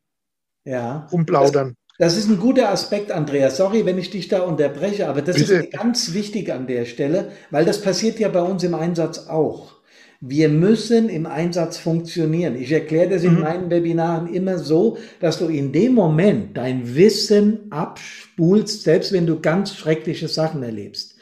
ja. 0.66 1.08
rumplaudern. 1.12 1.76
Das, 1.98 2.14
das, 2.14 2.24
ist 2.24 2.30
ein 2.30 2.40
guter 2.40 2.70
Aspekt, 2.70 3.12
Andreas. 3.12 3.58
Sorry, 3.58 3.86
wenn 3.86 3.98
ich 3.98 4.12
dich 4.12 4.28
da 4.28 4.42
unterbreche, 4.42 5.08
aber 5.08 5.22
das 5.22 5.38
Bitte. 5.38 5.54
ist 5.56 5.72
ganz 5.72 6.14
wichtig 6.14 6.52
an 6.52 6.68
der 6.68 6.86
Stelle, 6.86 7.32
weil 7.50 7.66
das 7.66 7.82
passiert 7.82 8.20
ja 8.20 8.30
bei 8.30 8.42
uns 8.42 8.64
im 8.64 8.76
Einsatz 8.76 9.28
auch. 9.28 9.78
Wir 10.20 10.50
müssen 10.50 11.10
im 11.10 11.28
Einsatz 11.28 11.78
funktionieren. 11.78 12.56
Ich 12.56 12.72
erkläre 12.72 13.10
das 13.10 13.24
in 13.24 13.36
mhm. 13.36 13.42
meinen 13.42 13.70
Webinaren 13.70 14.34
immer 14.34 14.58
so, 14.58 14.98
dass 15.20 15.38
du 15.38 15.48
in 15.48 15.72
dem 15.72 15.94
Moment 15.94 16.58
dein 16.58 16.96
Wissen 16.96 17.72
abspulst, 17.72 18.82
selbst 18.84 19.14
wenn 19.14 19.28
du 19.28 19.40
ganz 19.40 19.76
schreckliche 19.76 20.28
Sachen 20.28 20.64
erlebst. 20.64 21.17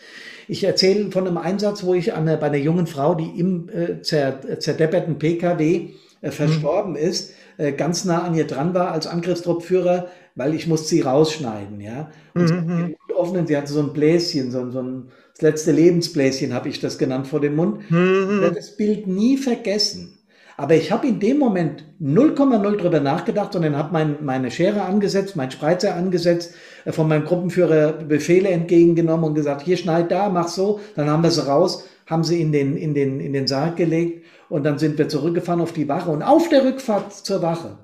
Ich 0.47 0.63
erzähle 0.63 1.11
von 1.11 1.27
einem 1.27 1.37
Einsatz, 1.37 1.83
wo 1.83 1.93
ich 1.93 2.13
eine, 2.13 2.37
bei 2.37 2.47
einer 2.47 2.57
jungen 2.57 2.87
Frau, 2.87 3.15
die 3.15 3.39
im 3.39 3.69
äh, 3.69 4.01
zerdepperten 4.01 5.17
PKW 5.17 5.89
äh, 6.21 6.31
verstorben 6.31 6.91
mhm. 6.91 6.97
ist, 6.97 7.33
äh, 7.57 7.71
ganz 7.71 8.05
nah 8.05 8.23
an 8.23 8.35
ihr 8.35 8.47
dran 8.47 8.73
war 8.73 8.91
als 8.91 9.07
Angriffstruppführer, 9.07 10.07
weil 10.35 10.53
ich 10.53 10.67
musste 10.67 10.89
sie 10.89 11.01
rausschneiden, 11.01 11.79
ja. 11.81 12.11
Und 12.33 12.49
mhm. 12.49 12.95
sie, 13.07 13.13
offenen, 13.13 13.47
sie 13.47 13.55
hatte 13.55 13.71
so 13.71 13.79
ein 13.79 13.93
Bläschen, 13.93 14.51
so, 14.51 14.69
so 14.71 14.81
ein 14.81 15.07
das 15.35 15.41
letzte 15.41 15.71
Lebensbläschen 15.73 16.53
habe 16.53 16.69
ich 16.69 16.79
das 16.79 16.97
genannt 16.97 17.27
vor 17.27 17.41
dem 17.41 17.57
Mund. 17.57 17.91
Mhm. 17.91 18.29
Ich 18.35 18.41
werde 18.41 18.55
das 18.55 18.77
Bild 18.77 19.05
nie 19.05 19.35
vergessen. 19.35 20.14
Aber 20.57 20.75
ich 20.75 20.91
habe 20.91 21.07
in 21.07 21.19
dem 21.19 21.37
Moment 21.37 21.83
0,0 22.01 22.77
drüber 22.77 22.99
nachgedacht 22.99 23.55
und 23.55 23.63
dann 23.63 23.75
habe 23.75 23.91
mein, 23.91 24.23
meine 24.23 24.51
Schere 24.51 24.83
angesetzt, 24.83 25.35
mein 25.35 25.51
Spreizer 25.51 25.95
angesetzt, 25.95 26.53
äh, 26.85 26.91
von 26.91 27.07
meinem 27.07 27.25
Gruppenführer 27.25 27.93
Befehle 27.93 28.49
entgegengenommen 28.49 29.25
und 29.25 29.35
gesagt, 29.35 29.61
hier 29.61 29.77
schneid 29.77 30.11
da, 30.11 30.29
mach 30.29 30.47
so. 30.47 30.79
Dann 30.95 31.09
haben 31.09 31.23
wir 31.23 31.31
sie 31.31 31.45
raus, 31.45 31.85
haben 32.05 32.23
sie 32.23 32.41
in 32.41 32.51
den, 32.51 32.77
in 32.77 32.93
den, 32.93 33.19
in 33.19 33.33
den 33.33 33.47
Sarg 33.47 33.75
gelegt 33.75 34.25
und 34.49 34.63
dann 34.63 34.79
sind 34.79 34.97
wir 34.97 35.09
zurückgefahren 35.09 35.61
auf 35.61 35.73
die 35.73 35.89
Wache 35.89 36.11
und 36.11 36.23
auf 36.23 36.49
der 36.49 36.63
Rückfahrt 36.63 37.13
zur 37.13 37.41
Wache 37.41 37.77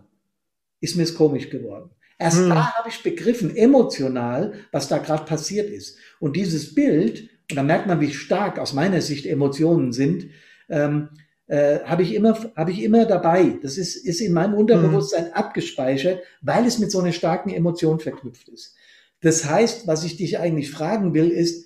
ist 0.79 0.95
mir 0.95 1.03
es 1.03 1.15
komisch 1.15 1.49
geworden. 1.49 1.91
Erst 2.17 2.39
hm. 2.39 2.49
da 2.49 2.73
habe 2.73 2.89
ich 2.89 3.03
begriffen, 3.03 3.55
emotional, 3.55 4.53
was 4.71 4.87
da 4.87 4.99
gerade 4.99 5.25
passiert 5.25 5.69
ist. 5.69 5.97
Und 6.19 6.35
dieses 6.35 6.73
Bild 6.73 7.29
und 7.51 7.57
da 7.57 7.63
merkt 7.63 7.85
man, 7.85 7.99
wie 7.99 8.13
stark 8.13 8.57
aus 8.57 8.73
meiner 8.73 9.01
Sicht 9.01 9.25
Emotionen 9.25 9.91
sind, 9.91 10.27
ähm, 10.69 11.09
äh, 11.51 11.83
habe 11.83 12.03
ich 12.03 12.15
immer, 12.15 12.37
habe 12.55 12.71
ich 12.71 12.81
immer 12.81 13.03
dabei. 13.05 13.59
Das 13.61 13.77
ist, 13.77 13.97
ist 13.97 14.21
in 14.21 14.31
meinem 14.31 14.53
Unterbewusstsein 14.53 15.25
mhm. 15.25 15.33
abgespeichert, 15.33 16.21
weil 16.41 16.65
es 16.65 16.79
mit 16.79 16.91
so 16.91 16.99
einer 16.99 17.11
starken 17.11 17.49
Emotion 17.49 17.99
verknüpft 17.99 18.47
ist. 18.47 18.73
Das 19.19 19.43
heißt, 19.43 19.85
was 19.85 20.05
ich 20.05 20.15
dich 20.15 20.39
eigentlich 20.39 20.71
fragen 20.71 21.13
will, 21.13 21.27
ist 21.27 21.65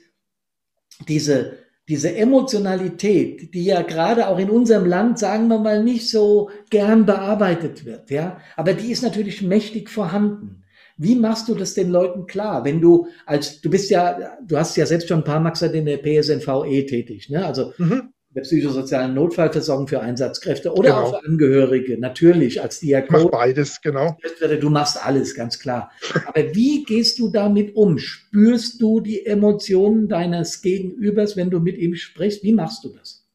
diese, 1.08 1.60
diese 1.88 2.16
Emotionalität, 2.16 3.54
die 3.54 3.66
ja 3.66 3.84
gerade 3.84 4.28
auch 4.28 4.40
in 4.40 4.50
unserem 4.50 4.88
Land, 4.88 5.20
sagen 5.20 5.50
wir 5.50 5.60
mal, 5.60 5.84
nicht 5.84 6.10
so 6.10 6.50
gern 6.72 7.06
bearbeitet 7.06 7.86
wird, 7.86 8.10
ja, 8.10 8.42
aber 8.56 8.74
die 8.74 8.92
ist 8.92 9.04
natürlich 9.04 9.44
mächtig 9.44 9.92
vorhanden. 9.92 10.64
Wie 10.98 11.16
machst 11.16 11.48
du 11.48 11.54
das 11.54 11.76
den 11.76 11.92
Leuten 11.92 12.26
klar, 12.26 12.66
wenn 12.66 12.82
du 12.82 13.08
als, 13.28 13.62
du 13.62 13.70
bist 13.70 13.92
ja, 13.92 14.36
du 14.42 14.58
hast 14.58 14.78
ja 14.78 14.88
selbst 14.88 15.10
schon 15.10 15.20
ein 15.20 15.26
paar 15.26 15.42
Mal 15.42 15.52
gesagt, 15.52 15.76
in 15.76 15.86
der 15.86 15.98
PSNVE 15.98 16.88
tätig, 16.88 17.30
ne? 17.30 17.46
Also 17.46 17.74
mhm. 17.78 18.15
Der 18.36 18.42
psychosozialen 18.42 19.14
Notfallversorgung 19.14 19.88
für 19.88 20.02
Einsatzkräfte 20.02 20.74
oder 20.74 20.90
genau. 20.90 21.02
auch 21.04 21.20
für 21.20 21.26
Angehörige, 21.26 21.98
natürlich 21.98 22.62
als 22.62 22.82
Diakon. 22.82 23.24
Mach 23.24 23.32
beides, 23.32 23.82
genau. 23.82 24.18
Du 24.60 24.70
machst 24.70 25.04
alles, 25.04 25.36
ganz 25.36 25.58
klar. 25.58 25.90
Aber 26.26 26.54
wie 26.54 26.84
gehst 26.84 27.18
du 27.18 27.30
damit 27.30 27.76
um? 27.76 27.98
Spürst 27.98 28.82
du 28.82 29.00
die 29.00 29.26
Emotionen 29.26 30.10
deines 30.10 30.62
Gegenübers, 30.62 31.38
wenn 31.38 31.50
du 31.50 31.62
mit 31.62 31.78
ihm 31.78 31.96
sprichst? 31.96 32.44
Wie 32.44 32.54
machst 32.54 32.84
du 32.84 32.90
das? 32.90 33.26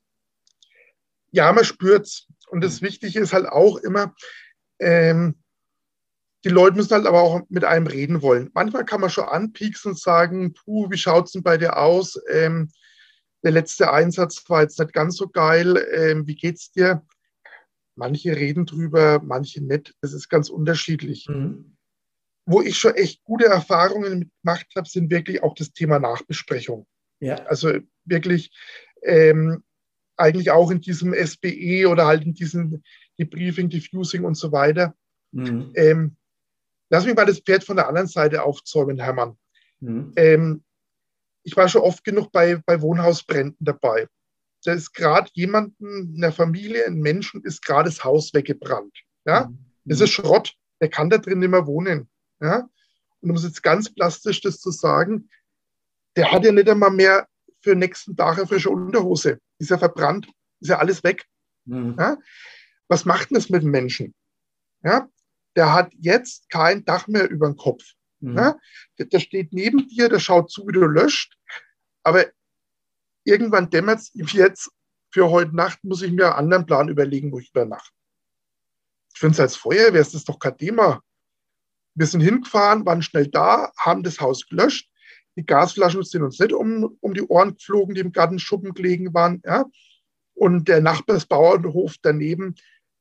Ja, 1.30 1.50
man 1.52 1.64
spürt's. 1.64 2.26
Und 2.50 2.62
das 2.62 2.82
Wichtige 2.82 3.20
ist 3.20 3.32
halt 3.32 3.46
auch 3.46 3.78
immer, 3.78 4.14
ähm, 4.80 5.36
die 6.44 6.50
Leute 6.50 6.76
müssen 6.76 6.92
halt 6.92 7.06
aber 7.06 7.22
auch 7.22 7.40
mit 7.48 7.64
einem 7.64 7.86
reden 7.86 8.20
wollen. 8.20 8.50
Manchmal 8.52 8.84
kann 8.84 9.00
man 9.00 9.10
schon 9.10 9.24
anpieksen 9.24 9.92
und 9.92 9.98
sagen, 9.98 10.52
puh, 10.52 10.90
wie 10.90 10.98
schaut 10.98 11.26
es 11.26 11.32
denn 11.32 11.42
bei 11.42 11.56
dir 11.56 11.78
aus? 11.78 12.18
Ähm, 12.30 12.70
der 13.42 13.52
letzte 13.52 13.92
Einsatz 13.92 14.42
war 14.48 14.62
jetzt 14.62 14.78
nicht 14.78 14.92
ganz 14.92 15.16
so 15.16 15.28
geil. 15.28 15.76
Ähm, 15.92 16.26
wie 16.26 16.34
geht's 16.34 16.72
dir? 16.72 17.06
Manche 17.96 18.36
reden 18.36 18.66
drüber, 18.66 19.20
manche 19.22 19.62
nicht. 19.62 19.94
Das 20.00 20.12
ist 20.12 20.28
ganz 20.28 20.50
unterschiedlich. 20.50 21.28
Mhm. 21.28 21.76
Wo 22.46 22.62
ich 22.62 22.78
schon 22.78 22.94
echt 22.94 23.22
gute 23.24 23.46
Erfahrungen 23.46 24.30
gemacht 24.42 24.66
habe, 24.76 24.88
sind 24.88 25.10
wirklich 25.10 25.42
auch 25.42 25.54
das 25.54 25.72
Thema 25.72 25.98
Nachbesprechung. 25.98 26.86
Ja. 27.20 27.36
Also 27.46 27.78
wirklich 28.04 28.50
ähm, 29.02 29.62
eigentlich 30.16 30.50
auch 30.50 30.70
in 30.70 30.80
diesem 30.80 31.14
SBE 31.14 31.86
oder 31.88 32.06
halt 32.06 32.24
in 32.24 32.34
diesem 32.34 32.82
Debriefing, 33.18 33.68
Diffusing 33.68 34.24
und 34.24 34.34
so 34.34 34.52
weiter. 34.52 34.94
Mhm. 35.32 35.72
Ähm, 35.74 36.16
lass 36.90 37.06
mich 37.06 37.14
mal 37.14 37.26
das 37.26 37.40
Pferd 37.40 37.64
von 37.64 37.76
der 37.76 37.88
anderen 37.88 38.08
Seite 38.08 38.42
aufzäumen, 38.42 38.98
Hermann. 38.98 39.36
Mhm. 39.80 40.12
Ähm, 40.16 40.64
ich 41.42 41.56
war 41.56 41.68
schon 41.68 41.82
oft 41.82 42.04
genug 42.04 42.32
bei, 42.32 42.56
bei 42.66 42.80
Wohnhausbränden 42.80 43.56
dabei. 43.64 44.08
Da 44.64 44.72
ist 44.72 44.92
gerade 44.92 45.30
jemanden 45.34 46.14
in 46.14 46.20
der 46.20 46.32
Familie, 46.32 46.86
ein 46.86 47.00
Menschen, 47.00 47.42
ist 47.42 47.64
gerade 47.64 47.88
das 47.88 48.04
Haus 48.04 48.34
weggebrannt. 48.34 48.94
Ja? 49.24 49.46
Mhm. 49.46 49.58
Das 49.84 50.00
ist 50.00 50.10
Schrott. 50.10 50.54
Der 50.80 50.88
kann 50.88 51.10
da 51.10 51.18
drin 51.18 51.38
nicht 51.38 51.50
mehr 51.50 51.66
wohnen. 51.66 52.08
Ja? 52.40 52.68
Und 53.20 53.30
um 53.30 53.36
es 53.36 53.44
jetzt 53.44 53.62
ganz 53.62 53.92
plastisch 53.92 54.40
das 54.40 54.60
zu 54.60 54.70
sagen, 54.70 55.30
der 56.16 56.32
hat 56.32 56.44
ja 56.44 56.52
nicht 56.52 56.68
einmal 56.68 56.90
mehr 56.90 57.26
für 57.62 57.70
den 57.70 57.80
nächsten 57.80 58.16
Tag 58.16 58.38
eine 58.38 58.46
frische 58.46 58.70
Unterhose. 58.70 59.38
Ist 59.58 59.70
ja 59.70 59.78
verbrannt, 59.78 60.28
ist 60.60 60.68
ja 60.68 60.78
alles 60.78 61.02
weg. 61.04 61.24
Mhm. 61.64 61.96
Ja? 61.98 62.18
Was 62.88 63.04
macht 63.04 63.30
denn 63.30 63.36
das 63.36 63.48
mit 63.48 63.62
dem 63.62 63.70
Menschen? 63.70 64.14
Ja? 64.82 65.08
Der 65.56 65.72
hat 65.72 65.92
jetzt 65.98 66.50
kein 66.50 66.84
Dach 66.84 67.06
mehr 67.06 67.28
über 67.30 67.46
dem 67.46 67.56
Kopf. 67.56 67.82
Mhm. 68.20 68.36
Ja? 68.36 68.58
Der, 68.98 69.06
der, 69.06 69.20
steht 69.20 69.52
neben 69.52 69.88
dir, 69.88 70.08
der 70.08 70.18
schaut 70.18 70.50
zu, 70.50 70.66
wie 70.66 70.72
du 70.72 70.86
löscht. 70.86 71.36
Aber 72.02 72.26
irgendwann 73.24 73.70
dämmert 73.70 74.00
es 74.00 74.14
ihm 74.14 74.26
jetzt, 74.26 74.70
für 75.12 75.30
heute 75.30 75.54
Nacht 75.54 75.82
muss 75.82 76.02
ich 76.02 76.12
mir 76.12 76.26
einen 76.26 76.44
anderen 76.44 76.66
Plan 76.66 76.88
überlegen, 76.88 77.32
wo 77.32 77.38
ich 77.38 77.50
übernachte. 77.50 77.90
Ich 79.12 79.18
finde 79.18 79.34
es 79.34 79.40
als 79.40 79.56
Feuerwehr 79.56 80.00
ist 80.00 80.14
das 80.14 80.24
doch 80.24 80.38
kein 80.38 80.56
Thema. 80.56 81.02
Wir 81.94 82.06
sind 82.06 82.20
hingefahren, 82.20 82.86
waren 82.86 83.02
schnell 83.02 83.26
da, 83.26 83.72
haben 83.76 84.02
das 84.02 84.20
Haus 84.20 84.46
gelöscht. 84.46 84.88
Die 85.36 85.44
Gasflaschen 85.44 86.02
sind 86.02 86.22
uns 86.22 86.38
nicht 86.38 86.52
um, 86.52 86.96
um 87.00 87.14
die 87.14 87.22
Ohren 87.22 87.54
geflogen, 87.54 87.94
die 87.94 88.00
im 88.00 88.12
Gartenschuppen 88.12 88.72
gelegen 88.72 89.12
waren. 89.12 89.42
Ja? 89.44 89.64
Und 90.34 90.68
der 90.68 90.80
Nachbarsbauernhof 90.80 91.96
daneben 92.02 92.54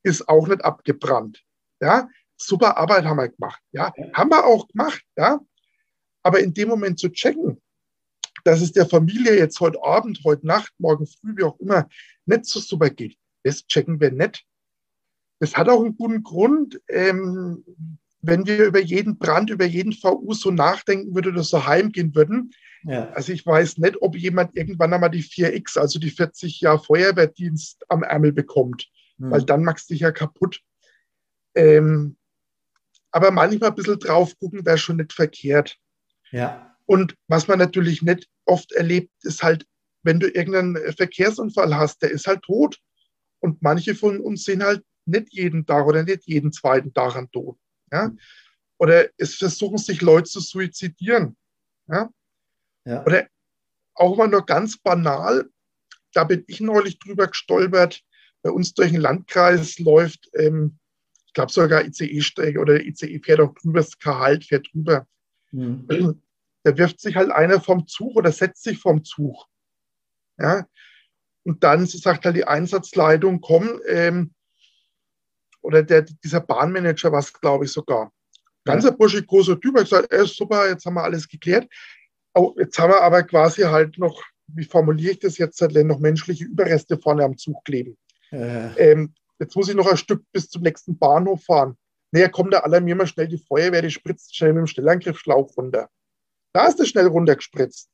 ist 0.04 0.28
auch 0.28 0.48
nicht 0.48 0.64
abgebrannt. 0.64 1.44
Ja? 1.80 2.10
Super 2.42 2.78
Arbeit 2.78 3.06
haben 3.06 3.18
wir 3.18 3.30
gemacht. 3.30 3.62
Ja? 3.72 3.94
Haben 4.14 4.32
wir 4.32 4.46
auch 4.46 4.68
gemacht. 4.68 5.04
Ja? 5.18 5.40
Aber 6.24 6.40
in 6.40 6.54
dem 6.54 6.70
Moment 6.70 7.00
zu 7.00 7.10
checken, 7.10 7.62
dass 8.44 8.62
es 8.62 8.72
der 8.72 8.86
Familie 8.86 9.38
jetzt 9.38 9.60
heute 9.60 9.84
Abend, 9.84 10.22
heute 10.24 10.48
Nacht, 10.48 10.74
morgen 10.78 11.06
früh, 11.06 11.36
wie 11.36 11.44
auch 11.44 11.60
immer, 11.60 11.88
nicht 12.26 12.46
so 12.46 12.60
super 12.60 12.90
geht, 12.90 13.18
das 13.44 13.66
checken 13.68 14.00
wir 14.00 14.12
nicht. 14.12 14.46
Das 15.40 15.56
hat 15.56 15.70
auch 15.70 15.82
einen 15.82 15.98
guten 15.98 16.24
Grund. 16.24 16.82
Ähm, 16.88 17.64
wenn 18.22 18.46
wir 18.46 18.66
über 18.66 18.80
jeden 18.80 19.18
Brand, 19.18 19.50
über 19.50 19.66
jeden 19.66 19.94
VU 19.94 20.34
so 20.34 20.52
nachdenken 20.52 21.16
würden 21.16 21.34
oder 21.34 21.44
so 21.44 21.66
heimgehen 21.66 22.14
würden. 22.16 22.52
Ja. 22.84 23.10
Also 23.12 23.32
ich 23.32 23.46
weiß 23.46 23.78
nicht, 23.78 24.02
ob 24.02 24.16
jemand 24.16 24.56
irgendwann 24.58 24.94
einmal 24.94 25.10
die 25.10 25.24
4X, 25.24 25.78
also 25.80 26.00
die 26.00 26.12
40 26.12 26.62
Jahre 26.62 26.80
Feuerwehrdienst 26.84 27.86
am 27.90 28.04
Ärmel 28.04 28.34
bekommt, 28.34 28.90
mhm. 29.18 29.32
weil 29.32 29.44
dann 29.44 29.64
machst 29.64 29.90
du 29.90 29.94
dich 29.94 30.02
ja 30.02 30.12
kaputt. 30.12 30.62
Ähm, 31.56 32.18
aber 33.12 33.32
manchmal 33.32 33.70
ein 33.70 33.76
bisschen 33.76 34.00
drauf 34.00 34.38
gucken 34.40 34.66
wäre 34.66 34.78
schon 34.78 34.98
nicht 34.98 35.14
verkehrt. 35.14 35.78
Ja. 36.32 36.76
Und 36.86 37.16
was 37.28 37.48
man 37.48 37.60
natürlich 37.60 38.02
nicht 38.02 38.28
oft 38.46 38.72
erlebt, 38.72 39.12
ist 39.24 39.44
halt, 39.44 39.66
wenn 40.04 40.20
du 40.20 40.28
irgendeinen 40.28 40.94
Verkehrsunfall 40.94 41.76
hast, 41.76 42.02
der 42.02 42.12
ist 42.12 42.28
halt 42.28 42.42
tot. 42.44 42.80
Und 43.40 43.62
manche 43.62 43.96
von 43.96 44.20
uns 44.20 44.44
sehen 44.44 44.64
halt 44.64 44.84
nicht 45.06 45.34
jeden 45.34 45.66
Tag 45.66 45.86
oder 45.86 46.04
nicht 46.04 46.26
jeden 46.26 46.52
zweiten 46.52 46.94
Tag 46.94 47.16
an 47.16 47.32
Tod. 47.32 47.58
Ja? 47.92 48.12
Oder 48.78 49.10
es 49.18 49.36
versuchen 49.36 49.78
sich 49.78 50.02
Leute 50.02 50.30
zu 50.30 50.40
suizidieren. 50.40 51.36
Ja? 51.88 52.10
ja? 52.86 53.06
Oder 53.06 53.28
auch 53.96 54.16
mal 54.18 54.28
nur 54.28 54.46
ganz 54.46 54.78
banal, 54.78 55.50
da 56.14 56.24
bin 56.24 56.44
ich 56.48 56.60
neulich 56.60 57.00
drüber 57.00 57.28
gestolpert, 57.28 58.02
bei 58.42 58.50
uns 58.50 58.74
durch 58.74 58.92
den 58.92 59.02
Landkreis 59.02 59.80
läuft, 59.80 60.30
ähm, 60.34 60.79
glaube 61.40 61.52
sogar 61.52 61.86
ICE-Strecke 61.86 62.60
oder 62.60 62.82
ICE 62.82 63.20
fährt 63.24 63.40
auch 63.40 63.54
drüber, 63.54 63.80
das 63.80 63.98
Kahalt 63.98 64.46
fährt 64.46 64.68
drüber. 64.74 65.08
Mhm. 65.52 66.22
Da 66.62 66.78
wirft 66.78 67.00
sich 67.00 67.16
halt 67.16 67.32
einer 67.32 67.60
vom 67.60 67.88
Zug 67.88 68.16
oder 68.16 68.32
setzt 68.32 68.62
sich 68.62 68.78
vom 68.78 69.04
Zug. 69.04 69.48
Ja? 70.38 70.68
Und 71.44 71.64
dann 71.64 71.88
sagt 71.88 72.26
halt 72.26 72.36
die 72.36 72.46
Einsatzleitung, 72.46 73.42
komm, 73.42 73.82
ähm, 73.88 74.36
oder 75.62 75.82
der, 75.82 76.04
dieser 76.04 76.42
Bahnmanager 76.42 77.12
war 77.12 77.22
es, 77.22 77.34
glaube 77.34 77.66
ich, 77.66 77.72
sogar. 77.72 78.14
Ganz 78.64 78.86
ein 78.86 78.96
Bursche, 78.96 79.24
großer 79.24 79.60
Typ, 79.60 79.76
hat 79.76 79.86
gesagt, 79.86 80.14
ey, 80.14 80.28
super, 80.28 80.70
jetzt 80.70 80.86
haben 80.86 80.94
wir 80.94 81.04
alles 81.04 81.28
geklärt. 81.28 81.68
Oh, 82.36 82.54
jetzt 82.60 82.78
haben 82.78 82.92
wir 82.92 83.02
aber 83.02 83.24
quasi 83.24 83.64
halt 83.64 83.98
noch, 83.98 84.22
wie 84.46 84.66
formuliere 84.66 85.14
ich 85.14 85.20
das 85.20 85.40
jetzt, 85.40 85.60
noch 85.60 86.00
menschliche 86.00 86.46
Überreste 86.46 87.00
vorne 87.00 87.24
am 87.24 87.38
Zug 87.38 87.66
kleben. 87.66 87.98
Äh. 88.32 88.92
Ähm, 88.92 89.16
jetzt 89.40 89.56
muss 89.56 89.70
ich 89.70 89.76
noch 89.76 89.88
ein 89.88 89.98
Stück 89.98 90.24
bis 90.32 90.50
zum 90.50 90.62
nächsten 90.62 90.98
Bahnhof 90.98 91.44
fahren. 91.44 91.78
Naja, 92.12 92.28
kommt 92.28 92.54
da 92.54 92.60
alarmier 92.60 92.96
mal 92.96 93.08
schnell 93.08 93.28
die 93.28 93.38
Feuerwehr, 93.38 93.82
die 93.82 93.92
spritzt 93.92 94.36
schnell 94.36 94.54
mit 94.54 94.62
dem 94.62 94.68
Stellangriffschlauch 94.68 95.56
runter. 95.58 95.90
Da 96.54 96.68
ist 96.68 96.80
es 96.80 96.90
schnell 96.90 97.08
runtergespritzt. 97.08 97.90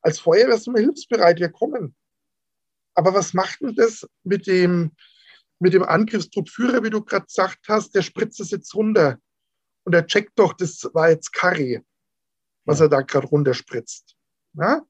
Als 0.00 0.18
Feuerwehr 0.18 0.58
sind 0.58 0.74
wir 0.74 0.82
hilfsbereit, 0.82 1.38
wir 1.38 1.50
kommen. 1.50 1.94
Aber 2.94 3.14
was 3.14 3.34
macht 3.34 3.60
denn 3.60 3.74
das 3.74 4.06
mit 4.24 4.46
dem, 4.46 4.92
mit 5.60 5.74
dem 5.74 5.84
Angriffstruppführer, 5.84 6.82
wie 6.82 6.90
du 6.90 7.02
gerade 7.02 7.26
gesagt 7.26 7.68
hast, 7.68 7.94
der 7.94 8.02
spritzt 8.02 8.40
es 8.40 8.50
jetzt 8.50 8.74
runter. 8.74 9.18
Und 9.84 9.94
er 9.94 10.06
checkt 10.06 10.32
doch, 10.36 10.52
das 10.52 10.90
war 10.92 11.10
jetzt 11.10 11.32
Curry, 11.32 11.80
was 12.64 12.80
ja. 12.80 12.86
er 12.86 12.88
da 12.88 13.00
gerade 13.02 13.28
runterspritzt. 13.28 14.16
Ja? 14.54 14.82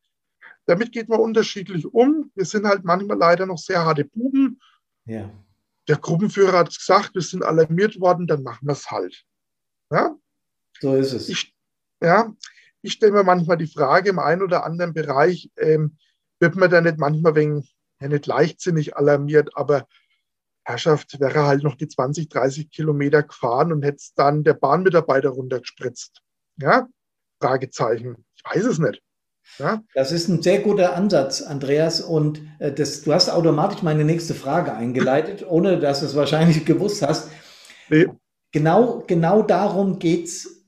Damit 0.66 0.92
geht 0.92 1.08
man 1.08 1.20
unterschiedlich 1.20 1.86
um. 1.86 2.30
Wir 2.34 2.44
sind 2.44 2.66
halt 2.66 2.84
manchmal 2.84 3.18
leider 3.18 3.46
noch 3.46 3.58
sehr 3.58 3.84
harte 3.84 4.04
Buben. 4.04 4.60
Ja. 5.04 5.30
Der 5.88 5.96
Gruppenführer 5.96 6.58
hat 6.58 6.74
gesagt, 6.74 7.14
wir 7.14 7.22
sind 7.22 7.44
alarmiert 7.44 7.98
worden, 8.00 8.26
dann 8.26 8.42
machen 8.42 8.66
wir 8.66 8.72
es 8.72 8.90
halt. 8.90 9.24
Ja? 9.90 10.16
So 10.80 10.94
ist 10.94 11.12
es. 11.12 11.28
Ich, 11.28 11.54
ja, 12.02 12.32
ich 12.82 12.92
stelle 12.92 13.12
mir 13.12 13.24
manchmal 13.24 13.56
die 13.56 13.66
Frage, 13.66 14.10
im 14.10 14.18
einen 14.18 14.42
oder 14.42 14.64
anderen 14.64 14.92
Bereich 14.92 15.50
ähm, 15.56 15.98
wird 16.40 16.56
man 16.56 16.70
da 16.70 16.80
nicht 16.80 16.98
manchmal 16.98 17.34
wegen, 17.34 17.66
ja, 18.00 18.08
nicht 18.08 18.26
leichtsinnig 18.26 18.96
alarmiert, 18.96 19.56
aber 19.56 19.86
Herrschaft 20.64 21.18
wäre 21.18 21.46
halt 21.46 21.62
noch 21.64 21.76
die 21.76 21.88
20, 21.88 22.28
30 22.28 22.70
Kilometer 22.70 23.22
gefahren 23.22 23.72
und 23.72 23.82
hätte 23.82 24.04
dann 24.16 24.44
der 24.44 24.54
Bahnmitarbeiter 24.54 25.30
runtergespritzt. 25.30 26.20
Ja? 26.56 26.88
Fragezeichen. 27.40 28.24
Ich 28.36 28.44
weiß 28.44 28.64
es 28.64 28.78
nicht. 28.78 29.02
Ja? 29.58 29.82
Das 29.94 30.12
ist 30.12 30.28
ein 30.28 30.42
sehr 30.42 30.60
guter 30.60 30.94
Ansatz, 30.94 31.42
Andreas. 31.42 32.00
Und 32.00 32.40
äh, 32.58 32.72
das, 32.72 33.02
du 33.02 33.12
hast 33.12 33.28
automatisch 33.28 33.82
meine 33.82 34.04
nächste 34.04 34.34
Frage 34.34 34.74
eingeleitet, 34.74 35.46
ohne 35.48 35.78
dass 35.78 36.00
du 36.00 36.06
es 36.06 36.14
wahrscheinlich 36.14 36.64
gewusst 36.64 37.02
hast. 37.02 37.30
Nee. 37.88 38.06
Genau, 38.52 39.02
genau 39.06 39.42
darum 39.42 39.98
geht 39.98 40.26
es 40.26 40.62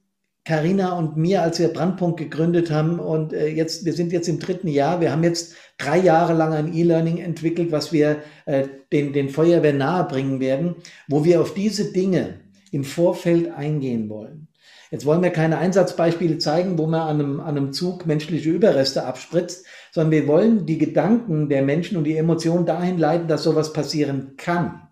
Carina 0.44 0.92
und 0.98 1.16
mir, 1.16 1.42
als 1.42 1.58
wir 1.58 1.68
Brandpunkt 1.68 2.18
gegründet 2.18 2.70
haben. 2.70 2.98
Und 2.98 3.32
äh, 3.32 3.48
jetzt, 3.48 3.84
wir 3.84 3.94
sind 3.94 4.12
jetzt 4.12 4.28
im 4.28 4.38
dritten 4.38 4.68
Jahr. 4.68 5.00
Wir 5.00 5.10
haben 5.10 5.24
jetzt 5.24 5.54
drei 5.78 5.98
Jahre 5.98 6.34
lang 6.34 6.52
ein 6.52 6.74
E-Learning 6.74 7.18
entwickelt, 7.18 7.72
was 7.72 7.92
wir 7.92 8.22
äh, 8.44 8.68
den, 8.92 9.12
den 9.12 9.30
Feuerwehr 9.30 9.72
nahebringen 9.72 10.40
werden, 10.40 10.76
wo 11.08 11.24
wir 11.24 11.40
auf 11.40 11.54
diese 11.54 11.92
Dinge 11.92 12.40
im 12.72 12.84
Vorfeld 12.84 13.52
eingehen 13.52 14.08
wollen. 14.08 14.48
Jetzt 14.90 15.06
wollen 15.06 15.22
wir 15.22 15.30
keine 15.30 15.58
Einsatzbeispiele 15.58 16.38
zeigen, 16.38 16.78
wo 16.78 16.86
man 16.86 17.00
an 17.00 17.20
einem, 17.20 17.40
an 17.40 17.56
einem 17.56 17.72
Zug 17.72 18.06
menschliche 18.06 18.50
Überreste 18.50 19.04
abspritzt, 19.04 19.66
sondern 19.92 20.12
wir 20.12 20.26
wollen 20.26 20.66
die 20.66 20.78
Gedanken 20.78 21.48
der 21.48 21.62
Menschen 21.62 21.96
und 21.96 22.04
die 22.04 22.16
Emotionen 22.16 22.66
dahin 22.66 22.98
leiten, 22.98 23.28
dass 23.28 23.42
sowas 23.42 23.72
passieren 23.72 24.34
kann. 24.36 24.88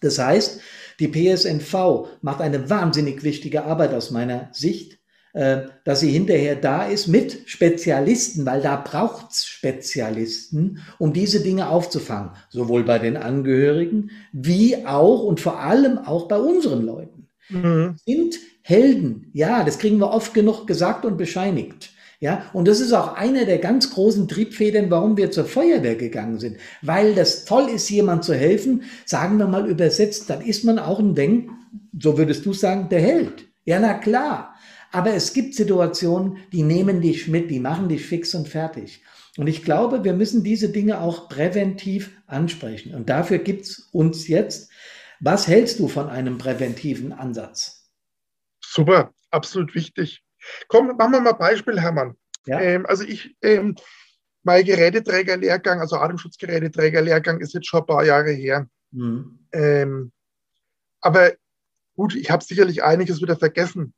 Das 0.00 0.18
heißt, 0.18 0.60
die 1.00 1.08
PSNV 1.08 2.08
macht 2.20 2.40
eine 2.40 2.68
wahnsinnig 2.68 3.22
wichtige 3.22 3.64
Arbeit 3.64 3.94
aus 3.94 4.10
meiner 4.10 4.48
Sicht, 4.52 4.98
äh, 5.34 5.62
dass 5.84 6.00
sie 6.00 6.10
hinterher 6.10 6.56
da 6.56 6.84
ist 6.84 7.06
mit 7.06 7.48
Spezialisten, 7.48 8.44
weil 8.44 8.60
da 8.60 8.76
braucht 8.76 9.30
es 9.32 9.46
Spezialisten, 9.46 10.80
um 10.98 11.14
diese 11.14 11.40
Dinge 11.42 11.70
aufzufangen, 11.70 12.32
sowohl 12.50 12.84
bei 12.84 12.98
den 12.98 13.16
Angehörigen 13.16 14.10
wie 14.32 14.84
auch 14.84 15.22
und 15.22 15.40
vor 15.40 15.60
allem 15.60 15.98
auch 15.98 16.28
bei 16.28 16.38
unseren 16.38 16.82
Leuten. 16.82 17.11
Mhm. 17.52 17.96
Sind 18.06 18.38
Helden, 18.62 19.30
ja, 19.32 19.64
das 19.64 19.78
kriegen 19.78 19.98
wir 19.98 20.10
oft 20.10 20.34
genug 20.34 20.66
gesagt 20.66 21.04
und 21.04 21.16
bescheinigt. 21.16 21.90
Ja, 22.20 22.48
und 22.52 22.68
das 22.68 22.78
ist 22.78 22.92
auch 22.92 23.14
einer 23.16 23.44
der 23.46 23.58
ganz 23.58 23.92
großen 23.94 24.28
Triebfedern, 24.28 24.92
warum 24.92 25.16
wir 25.16 25.32
zur 25.32 25.44
Feuerwehr 25.44 25.96
gegangen 25.96 26.38
sind. 26.38 26.56
Weil 26.80 27.16
das 27.16 27.44
toll 27.46 27.68
ist, 27.68 27.90
jemand 27.90 28.22
zu 28.22 28.32
helfen, 28.32 28.84
sagen 29.04 29.38
wir 29.38 29.48
mal 29.48 29.68
übersetzt, 29.68 30.30
dann 30.30 30.40
ist 30.40 30.64
man 30.64 30.78
auch 30.78 31.00
ein 31.00 31.16
Denk, 31.16 31.50
so 32.00 32.16
würdest 32.16 32.46
du 32.46 32.52
sagen, 32.52 32.88
der 32.88 33.00
Held. 33.00 33.48
Ja, 33.64 33.80
na 33.80 33.94
klar. 33.94 34.54
Aber 34.92 35.14
es 35.14 35.32
gibt 35.32 35.56
Situationen, 35.56 36.36
die 36.52 36.62
nehmen 36.62 37.00
dich 37.00 37.26
mit, 37.26 37.50
die 37.50 37.58
machen 37.58 37.88
dich 37.88 38.06
fix 38.06 38.36
und 38.36 38.46
fertig. 38.46 39.02
Und 39.36 39.48
ich 39.48 39.64
glaube, 39.64 40.04
wir 40.04 40.12
müssen 40.12 40.44
diese 40.44 40.68
Dinge 40.68 41.00
auch 41.00 41.28
präventiv 41.28 42.10
ansprechen. 42.28 42.94
Und 42.94 43.08
dafür 43.08 43.38
gibt's 43.38 43.88
uns 43.90 44.28
jetzt. 44.28 44.70
Was 45.24 45.46
hältst 45.46 45.78
du 45.78 45.86
von 45.86 46.08
einem 46.08 46.36
präventiven 46.36 47.12
Ansatz? 47.12 47.88
Super, 48.60 49.14
absolut 49.30 49.72
wichtig. 49.72 50.20
Komm, 50.66 50.88
machen 50.96 51.12
wir 51.12 51.20
mal 51.20 51.32
ein 51.34 51.38
Beispiel, 51.38 51.80
Hermann. 51.80 52.16
Ja. 52.44 52.60
Ähm, 52.60 52.86
also 52.86 53.04
ich, 53.04 53.36
ähm, 53.40 53.76
mein 54.42 54.64
Geräteträgerlehrgang, 54.64 55.78
also 55.80 55.94
Atemschutzgeräteträgerlehrgang 55.96 57.40
ist 57.40 57.54
jetzt 57.54 57.68
schon 57.68 57.82
ein 57.82 57.86
paar 57.86 58.04
Jahre 58.04 58.32
her. 58.32 58.66
Mhm. 58.90 59.46
Ähm, 59.52 60.12
aber 61.00 61.34
gut, 61.94 62.16
ich 62.16 62.28
habe 62.28 62.42
sicherlich 62.42 62.82
einiges 62.82 63.22
wieder 63.22 63.36
vergessen. 63.36 63.94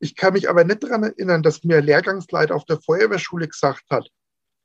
Ich 0.00 0.16
kann 0.16 0.34
mich 0.34 0.50
aber 0.50 0.64
nicht 0.64 0.82
daran 0.82 1.04
erinnern, 1.04 1.42
dass 1.42 1.64
mir 1.64 1.80
Lehrgangsleiter 1.80 2.54
auf 2.54 2.66
der 2.66 2.78
Feuerwehrschule 2.78 3.48
gesagt 3.48 3.84
hat, 3.88 4.06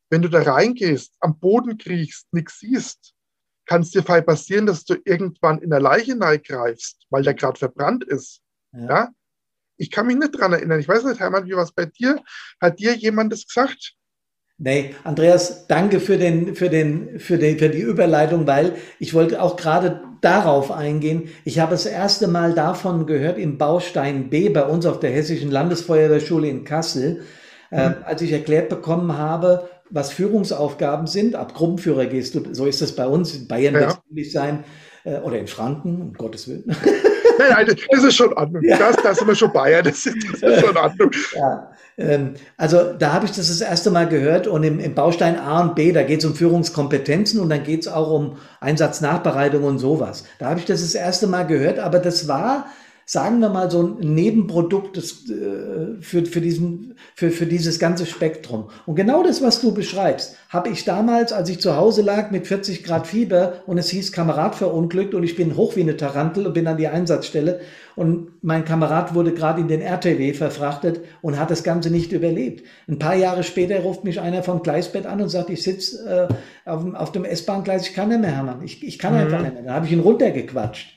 wenn 0.10 0.22
du 0.22 0.28
da 0.28 0.42
reingehst, 0.42 1.16
am 1.22 1.40
Boden 1.40 1.78
kriegst, 1.78 2.28
nichts 2.34 2.60
siehst, 2.60 3.14
kann 3.68 3.82
es 3.82 3.92
dir 3.92 4.02
vielleicht 4.02 4.26
passieren, 4.26 4.66
dass 4.66 4.86
du 4.86 4.96
irgendwann 5.06 5.60
in 5.60 5.70
der 5.70 5.82
Leiche 5.82 6.18
greifst, 6.18 7.06
weil 7.10 7.24
der 7.24 7.34
gerade 7.34 7.60
verbrannt 7.60 8.04
ist. 8.04 8.42
Ja. 8.74 8.88
ja. 8.88 9.10
Ich 9.78 9.92
kann 9.92 10.08
mich 10.08 10.18
nicht 10.18 10.34
daran 10.34 10.54
erinnern. 10.54 10.80
Ich 10.80 10.88
weiß 10.88 11.04
nicht, 11.04 11.20
Hermann, 11.20 11.46
wie 11.46 11.54
war 11.54 11.64
es 11.64 11.72
bei 11.72 11.86
dir? 11.86 12.20
Hat 12.60 12.80
dir 12.80 12.96
jemand 12.96 13.32
das 13.32 13.46
gesagt? 13.46 13.94
Nee, 14.60 14.96
Andreas, 15.04 15.68
danke 15.68 16.00
für, 16.00 16.18
den, 16.18 16.56
für, 16.56 16.70
den, 16.70 17.20
für, 17.20 17.38
den, 17.38 17.60
für 17.60 17.70
die 17.70 17.82
Überleitung, 17.82 18.48
weil 18.48 18.76
ich 18.98 19.14
wollte 19.14 19.40
auch 19.40 19.56
gerade 19.56 20.02
darauf 20.22 20.72
eingehen. 20.72 21.30
Ich 21.46 21.60
habe 21.60 21.72
das 21.72 21.86
erste 21.86 22.28
Mal 22.28 22.54
davon 22.56 23.06
gehört 23.06 23.38
im 23.38 23.60
Baustein 23.60 24.32
B 24.32 24.50
bei 24.50 24.64
uns 24.64 24.88
auf 24.88 25.00
der 25.00 25.12
Hessischen 25.12 25.52
Landesfeuerwehrschule 25.52 26.48
in 26.48 26.64
Kassel, 26.64 27.22
äh, 27.70 27.90
mhm. 27.90 27.96
äh, 28.02 28.06
als 28.06 28.24
ich 28.24 28.32
erklärt 28.32 28.70
bekommen 28.70 29.16
habe, 29.16 29.70
was 29.90 30.12
Führungsaufgaben 30.12 31.08
sind. 31.08 31.36
Ab 31.36 31.54
Gruppenführer 31.54 32.06
gehst 32.06 32.36
du, 32.36 32.44
so 32.54 32.66
ist 32.66 32.82
das 32.82 32.94
bei 32.94 33.08
uns, 33.08 33.34
in 33.36 33.48
Bayern 33.48 33.74
ja. 33.74 33.80
wird 33.82 33.90
es 33.92 34.00
ähnlich 34.10 34.32
sein, 34.32 34.64
äh, 35.04 35.20
oder 35.20 35.40
in 35.40 35.48
Franken, 35.48 36.02
um 36.02 36.14
Gottes 36.14 36.48
Willen. 36.48 36.66
Nein, 37.40 37.68
nein, 37.68 37.78
das 37.92 38.04
ist 38.04 38.16
schon 38.16 38.34
Ordnung. 38.34 38.64
Ja. 38.64 38.80
Das, 38.80 38.96
das 38.96 39.18
sind 39.20 39.28
wir 39.28 39.36
schon 39.36 39.54
Bayern, 39.54 39.86
das, 39.86 40.04
das 40.04 40.42
ist 40.42 40.66
schon 40.66 40.76
Ordnung. 40.76 41.12
Ja. 41.36 41.72
Ähm, 41.96 42.34
also 42.58 42.94
da 42.94 43.14
habe 43.14 43.26
ich 43.26 43.32
das 43.32 43.48
das 43.48 43.62
erste 43.62 43.92
Mal 43.92 44.08
gehört 44.08 44.48
und 44.48 44.64
im, 44.64 44.80
im 44.80 44.96
Baustein 44.96 45.40
A 45.40 45.62
und 45.62 45.76
B, 45.76 45.92
da 45.92 46.02
geht 46.02 46.20
es 46.20 46.26
um 46.26 46.34
Führungskompetenzen 46.34 47.40
und 47.40 47.50
dann 47.50 47.64
geht 47.64 47.82
es 47.82 47.88
auch 47.88 48.10
um 48.10 48.38
Einsatznachbereitung 48.60 49.64
und 49.64 49.78
sowas. 49.78 50.24
Da 50.40 50.50
habe 50.50 50.60
ich 50.60 50.66
das 50.66 50.82
das 50.82 50.96
erste 50.96 51.28
Mal 51.28 51.46
gehört, 51.46 51.78
aber 51.78 52.00
das 52.00 52.28
war 52.28 52.66
sagen 53.10 53.40
wir 53.40 53.48
mal, 53.48 53.72
so 53.72 53.82
ein 53.84 54.14
Nebenprodukt 54.14 54.98
des, 54.98 55.30
äh, 55.30 56.02
für, 56.02 56.26
für, 56.26 56.42
diesen, 56.42 56.96
für, 57.16 57.32
für 57.32 57.46
dieses 57.46 57.80
ganze 57.80 58.06
Spektrum. 58.06 58.70
Und 58.86 58.96
genau 58.96 59.24
das, 59.24 59.42
was 59.42 59.62
du 59.62 59.74
beschreibst, 59.74 60.36
habe 60.50 60.68
ich 60.68 60.84
damals, 60.84 61.32
als 61.32 61.48
ich 61.48 61.62
zu 61.62 61.78
Hause 61.78 62.02
lag 62.02 62.32
mit 62.32 62.48
40 62.48 62.84
Grad 62.84 63.08
Fieber 63.08 63.64
und 63.66 63.78
es 63.78 63.90
hieß 63.92 64.12
Kamerad 64.12 64.56
verunglückt 64.56 65.16
und 65.16 65.24
ich 65.24 65.38
bin 65.38 65.56
hoch 65.56 65.78
wie 65.78 65.84
eine 65.84 65.96
Tarantel 65.96 66.48
und 66.48 66.54
bin 66.54 66.68
an 66.68 66.76
die 66.76 66.90
Einsatzstelle 66.90 67.62
und 67.96 68.44
mein 68.44 68.66
Kamerad 68.66 69.16
wurde 69.16 69.34
gerade 69.34 69.62
in 69.62 69.70
den 69.70 69.82
RTW 69.82 70.34
verfrachtet 70.34 71.00
und 71.22 71.40
hat 71.40 71.50
das 71.50 71.64
Ganze 71.64 71.90
nicht 71.90 72.12
überlebt. 72.12 72.66
Ein 72.90 73.00
paar 73.00 73.16
Jahre 73.16 73.44
später 73.44 73.80
ruft 73.80 74.04
mich 74.04 74.20
einer 74.20 74.44
vom 74.44 74.62
Gleisbett 74.64 75.06
an 75.06 75.22
und 75.22 75.30
sagt, 75.30 75.50
ich 75.50 75.64
sitze 75.64 76.30
äh, 76.30 76.70
auf, 76.70 76.84
auf 76.94 77.14
dem 77.14 77.24
S-Bahn-Gleis, 77.24 77.88
ich 77.88 77.94
kann 77.94 78.10
nicht 78.10 78.20
mehr, 78.20 78.36
Hermann. 78.36 78.64
Ich, 78.64 78.86
ich 78.86 79.00
kann 79.00 79.14
mhm. 79.14 79.20
einfach 79.22 79.42
nicht 79.42 79.54
mehr. 79.54 79.64
Dann 79.64 79.74
habe 79.74 79.86
ich 79.86 79.94
ihn 79.94 80.02
runtergequatscht. 80.02 80.97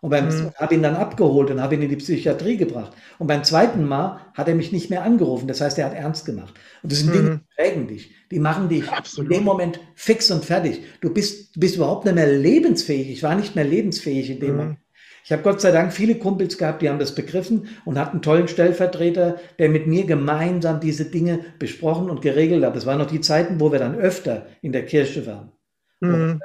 Und 0.00 0.10
beim, 0.10 0.28
mhm. 0.28 0.52
habe 0.54 0.74
ihn 0.74 0.82
dann 0.82 0.94
abgeholt 0.94 1.50
und 1.50 1.60
habe 1.60 1.74
ihn 1.74 1.82
in 1.82 1.88
die 1.88 1.96
Psychiatrie 1.96 2.56
gebracht. 2.56 2.92
Und 3.18 3.26
beim 3.26 3.42
zweiten 3.42 3.84
Mal 3.84 4.20
hat 4.34 4.48
er 4.48 4.54
mich 4.54 4.70
nicht 4.70 4.90
mehr 4.90 5.02
angerufen. 5.02 5.48
Das 5.48 5.60
heißt, 5.60 5.78
er 5.78 5.86
hat 5.86 5.94
ernst 5.94 6.24
gemacht. 6.24 6.54
Und 6.82 6.92
das 6.92 7.00
sind 7.00 7.10
mhm. 7.10 7.12
Dinge, 7.12 7.30
die 7.30 7.56
prägen 7.56 7.88
dich. 7.88 8.14
Die 8.30 8.38
machen 8.38 8.68
dich 8.68 8.88
Absolut. 8.88 9.30
in 9.30 9.38
dem 9.38 9.44
Moment 9.44 9.80
fix 9.96 10.30
und 10.30 10.44
fertig. 10.44 10.82
Du 11.00 11.12
bist, 11.12 11.56
du 11.56 11.60
bist 11.60 11.76
überhaupt 11.76 12.04
nicht 12.04 12.14
mehr 12.14 12.30
lebensfähig. 12.30 13.10
Ich 13.10 13.22
war 13.22 13.34
nicht 13.34 13.56
mehr 13.56 13.64
lebensfähig 13.64 14.30
in 14.30 14.40
dem 14.40 14.52
mhm. 14.52 14.56
Moment. 14.56 14.78
Ich 15.24 15.32
habe 15.32 15.42
Gott 15.42 15.60
sei 15.60 15.72
Dank 15.72 15.92
viele 15.92 16.14
Kumpels 16.14 16.56
gehabt, 16.56 16.80
die 16.80 16.88
haben 16.88 16.98
das 16.98 17.14
begriffen 17.14 17.68
und 17.84 17.98
hatten 17.98 18.12
einen 18.12 18.22
tollen 18.22 18.48
Stellvertreter, 18.48 19.36
der 19.58 19.68
mit 19.68 19.86
mir 19.86 20.06
gemeinsam 20.06 20.80
diese 20.80 21.04
Dinge 21.04 21.40
besprochen 21.58 22.08
und 22.08 22.22
geregelt 22.22 22.64
hat. 22.64 22.74
Das 22.74 22.86
waren 22.86 22.98
noch 22.98 23.10
die 23.10 23.20
Zeiten, 23.20 23.60
wo 23.60 23.70
wir 23.70 23.78
dann 23.78 23.94
öfter 23.94 24.46
in 24.62 24.72
der 24.72 24.86
Kirche 24.86 25.26
waren. 25.26 25.52
Mhm. 26.00 26.40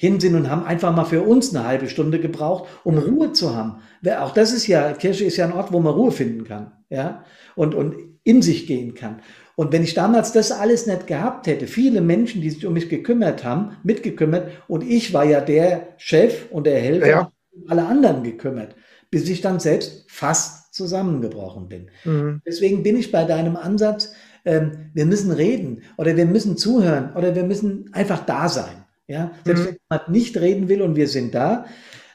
Hin 0.00 0.20
sind 0.20 0.36
und 0.36 0.48
haben 0.48 0.64
einfach 0.64 0.94
mal 0.94 1.04
für 1.04 1.22
uns 1.22 1.54
eine 1.54 1.66
halbe 1.66 1.88
Stunde 1.88 2.20
gebraucht, 2.20 2.68
um 2.84 2.98
Ruhe 2.98 3.32
zu 3.32 3.56
haben. 3.56 3.80
Auch 4.20 4.32
das 4.32 4.52
ist 4.52 4.68
ja, 4.68 4.92
Kirche 4.92 5.24
ist 5.24 5.36
ja 5.36 5.44
ein 5.44 5.52
Ort, 5.52 5.72
wo 5.72 5.80
man 5.80 5.92
Ruhe 5.92 6.12
finden 6.12 6.44
kann, 6.44 6.70
ja, 6.88 7.24
und, 7.56 7.74
und 7.74 7.96
in 8.22 8.40
sich 8.40 8.68
gehen 8.68 8.94
kann. 8.94 9.20
Und 9.56 9.72
wenn 9.72 9.82
ich 9.82 9.94
damals 9.94 10.30
das 10.30 10.52
alles 10.52 10.86
nicht 10.86 11.08
gehabt 11.08 11.48
hätte, 11.48 11.66
viele 11.66 12.00
Menschen, 12.00 12.40
die 12.40 12.50
sich 12.50 12.64
um 12.64 12.74
mich 12.74 12.88
gekümmert 12.88 13.42
haben, 13.42 13.72
mitgekümmert, 13.82 14.52
und 14.68 14.84
ich 14.88 15.12
war 15.12 15.24
ja 15.24 15.40
der 15.40 15.94
Chef 15.96 16.46
und 16.52 16.68
der 16.68 16.78
Helfer, 16.78 17.08
ja. 17.08 17.32
alle 17.66 17.84
anderen 17.84 18.22
gekümmert, 18.22 18.76
bis 19.10 19.28
ich 19.28 19.40
dann 19.40 19.58
selbst 19.58 20.04
fast 20.08 20.72
zusammengebrochen 20.72 21.68
bin. 21.68 21.90
Mhm. 22.04 22.40
Deswegen 22.46 22.84
bin 22.84 22.96
ich 22.96 23.10
bei 23.10 23.24
deinem 23.24 23.56
Ansatz, 23.56 24.12
ähm, 24.44 24.90
wir 24.94 25.06
müssen 25.06 25.32
reden 25.32 25.82
oder 25.96 26.16
wir 26.16 26.26
müssen 26.26 26.56
zuhören 26.56 27.12
oder 27.16 27.34
wir 27.34 27.42
müssen 27.42 27.90
einfach 27.92 28.24
da 28.24 28.48
sein. 28.48 28.84
Ja, 29.08 29.32
selbst 29.44 29.62
mhm. 29.62 29.66
wenn 29.66 29.78
jemand 29.90 30.08
nicht 30.10 30.36
reden 30.36 30.68
will 30.68 30.82
und 30.82 30.94
wir 30.94 31.08
sind 31.08 31.34
da. 31.34 31.64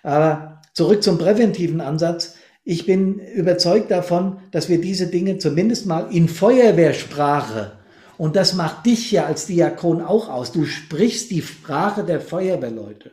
Aber 0.03 0.61
zurück 0.73 1.03
zum 1.03 1.17
präventiven 1.17 1.81
Ansatz. 1.81 2.35
Ich 2.63 2.85
bin 2.85 3.19
überzeugt 3.19 3.91
davon, 3.91 4.37
dass 4.51 4.69
wir 4.69 4.79
diese 4.79 5.07
Dinge 5.07 5.37
zumindest 5.37 5.85
mal 5.85 6.07
in 6.11 6.29
Feuerwehrsprache, 6.29 7.73
und 8.17 8.35
das 8.35 8.53
macht 8.53 8.85
dich 8.85 9.11
ja 9.11 9.25
als 9.25 9.47
Diakon 9.47 10.01
auch 10.01 10.29
aus, 10.29 10.51
du 10.51 10.65
sprichst 10.65 11.31
die 11.31 11.41
Sprache 11.41 12.03
der 12.03 12.21
Feuerwehrleute. 12.21 13.11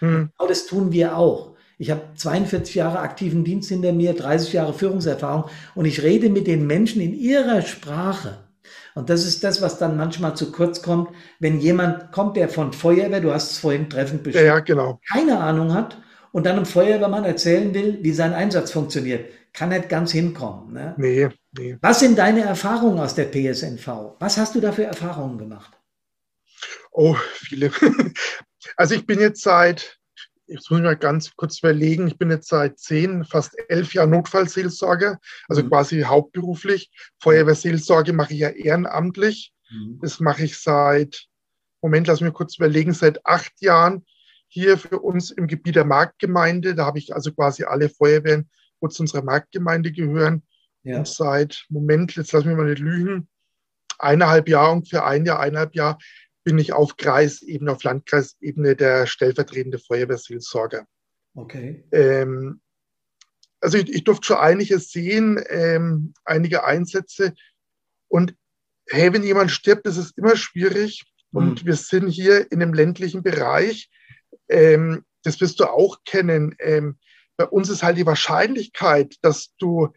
Mhm. 0.00 0.30
Genau 0.36 0.48
das 0.48 0.66
tun 0.66 0.92
wir 0.92 1.16
auch. 1.16 1.54
Ich 1.78 1.90
habe 1.90 2.02
42 2.14 2.76
Jahre 2.76 3.00
aktiven 3.00 3.42
Dienst 3.42 3.68
hinter 3.68 3.92
mir, 3.92 4.12
30 4.14 4.52
Jahre 4.52 4.74
Führungserfahrung 4.74 5.46
und 5.74 5.86
ich 5.86 6.02
rede 6.02 6.28
mit 6.28 6.46
den 6.46 6.66
Menschen 6.66 7.00
in 7.00 7.14
ihrer 7.14 7.62
Sprache. 7.62 8.43
Und 8.94 9.10
das 9.10 9.26
ist 9.26 9.42
das, 9.42 9.60
was 9.60 9.78
dann 9.78 9.96
manchmal 9.96 10.36
zu 10.36 10.52
kurz 10.52 10.80
kommt, 10.80 11.10
wenn 11.40 11.58
jemand 11.58 12.12
kommt, 12.12 12.36
der 12.36 12.48
von 12.48 12.72
Feuerwehr, 12.72 13.20
du 13.20 13.32
hast 13.32 13.52
es 13.52 13.58
vorhin 13.58 13.90
treffend 13.90 14.22
beschrieben, 14.22 14.46
ja, 14.46 14.60
genau. 14.60 15.00
keine 15.12 15.40
Ahnung 15.40 15.74
hat 15.74 16.00
und 16.30 16.46
dann 16.46 16.56
einem 16.56 16.66
Feuerwehrmann 16.66 17.24
erzählen 17.24 17.74
will, 17.74 17.98
wie 18.02 18.12
sein 18.12 18.32
Einsatz 18.32 18.70
funktioniert. 18.70 19.30
Kann 19.52 19.68
nicht 19.68 19.88
ganz 19.88 20.10
hinkommen. 20.10 20.72
Ne? 20.72 20.94
Nee, 20.96 21.28
nee. 21.56 21.76
Was 21.80 22.00
sind 22.00 22.18
deine 22.18 22.42
Erfahrungen 22.42 22.98
aus 22.98 23.14
der 23.14 23.26
PSNV? 23.26 24.16
Was 24.18 24.36
hast 24.36 24.54
du 24.54 24.60
da 24.60 24.72
für 24.72 24.84
Erfahrungen 24.84 25.38
gemacht? 25.38 25.72
Oh, 26.90 27.16
viele. 27.34 27.70
Also 28.76 28.94
ich 28.94 29.06
bin 29.06 29.20
jetzt 29.20 29.42
seit 29.42 30.00
jetzt 30.54 30.70
muss 30.70 30.78
ich 30.78 30.84
mal 30.84 30.96
ganz 30.96 31.34
kurz 31.34 31.58
überlegen, 31.58 32.06
ich 32.06 32.16
bin 32.16 32.30
jetzt 32.30 32.48
seit 32.48 32.78
zehn, 32.78 33.24
fast 33.24 33.56
elf 33.68 33.92
Jahren 33.92 34.10
Notfallseelsorger, 34.10 35.18
also 35.48 35.62
mhm. 35.62 35.68
quasi 35.68 36.02
hauptberuflich. 36.02 36.90
Feuerwehrseelsorge 37.20 38.12
mache 38.12 38.34
ich 38.34 38.40
ja 38.40 38.50
ehrenamtlich. 38.50 39.52
Mhm. 39.70 39.98
Das 40.00 40.20
mache 40.20 40.44
ich 40.44 40.58
seit, 40.58 41.26
Moment, 41.82 42.06
lass 42.06 42.20
mich 42.20 42.32
kurz 42.32 42.56
überlegen, 42.56 42.92
seit 42.92 43.26
acht 43.26 43.60
Jahren 43.60 44.06
hier 44.46 44.78
für 44.78 45.00
uns 45.00 45.32
im 45.32 45.48
Gebiet 45.48 45.74
der 45.74 45.84
Marktgemeinde. 45.84 46.76
Da 46.76 46.86
habe 46.86 46.98
ich 46.98 47.12
also 47.12 47.32
quasi 47.32 47.64
alle 47.64 47.88
Feuerwehren, 47.88 48.48
wo 48.80 48.86
zu 48.86 49.02
unserer 49.02 49.24
Marktgemeinde 49.24 49.90
gehören. 49.90 50.44
Ja. 50.84 50.98
Und 50.98 51.08
seit, 51.08 51.64
Moment, 51.68 52.14
jetzt 52.14 52.30
lass 52.30 52.44
mich 52.44 52.56
mal 52.56 52.66
nicht 52.66 52.78
lügen, 52.78 53.28
eineinhalb 53.98 54.48
Jahre, 54.48 54.72
ungefähr 54.72 55.04
ein 55.04 55.26
Jahr, 55.26 55.40
eineinhalb 55.40 55.74
Jahre 55.74 55.98
bin 56.44 56.58
ich 56.58 56.72
auf 56.72 56.96
Kreisebene, 56.96 57.72
auf 57.72 57.82
Landkreisebene 57.82 58.76
der 58.76 59.06
stellvertretende 59.06 59.78
Feuerwehrseelsorger. 59.78 60.86
Okay. 61.34 61.84
Ähm, 61.90 62.60
also 63.60 63.78
ich, 63.78 63.88
ich, 63.88 64.04
durfte 64.04 64.26
schon 64.26 64.36
einiges 64.36 64.90
sehen, 64.90 65.42
ähm, 65.48 66.12
einige 66.24 66.64
Einsätze. 66.64 67.34
Und 68.08 68.36
hey, 68.88 69.12
wenn 69.12 69.22
jemand 69.22 69.50
stirbt, 69.50 69.86
ist 69.86 69.96
es 69.96 70.12
immer 70.12 70.36
schwierig. 70.36 71.04
Mhm. 71.32 71.38
Und 71.38 71.64
wir 71.64 71.74
sind 71.74 72.08
hier 72.08 72.52
in 72.52 72.62
einem 72.62 72.74
ländlichen 72.74 73.22
Bereich. 73.22 73.90
Ähm, 74.48 75.04
das 75.22 75.40
wirst 75.40 75.60
du 75.60 75.64
auch 75.64 76.04
kennen. 76.04 76.54
Ähm, 76.58 76.98
bei 77.36 77.46
uns 77.46 77.70
ist 77.70 77.82
halt 77.82 77.96
die 77.96 78.06
Wahrscheinlichkeit, 78.06 79.16
dass 79.22 79.54
du 79.56 79.92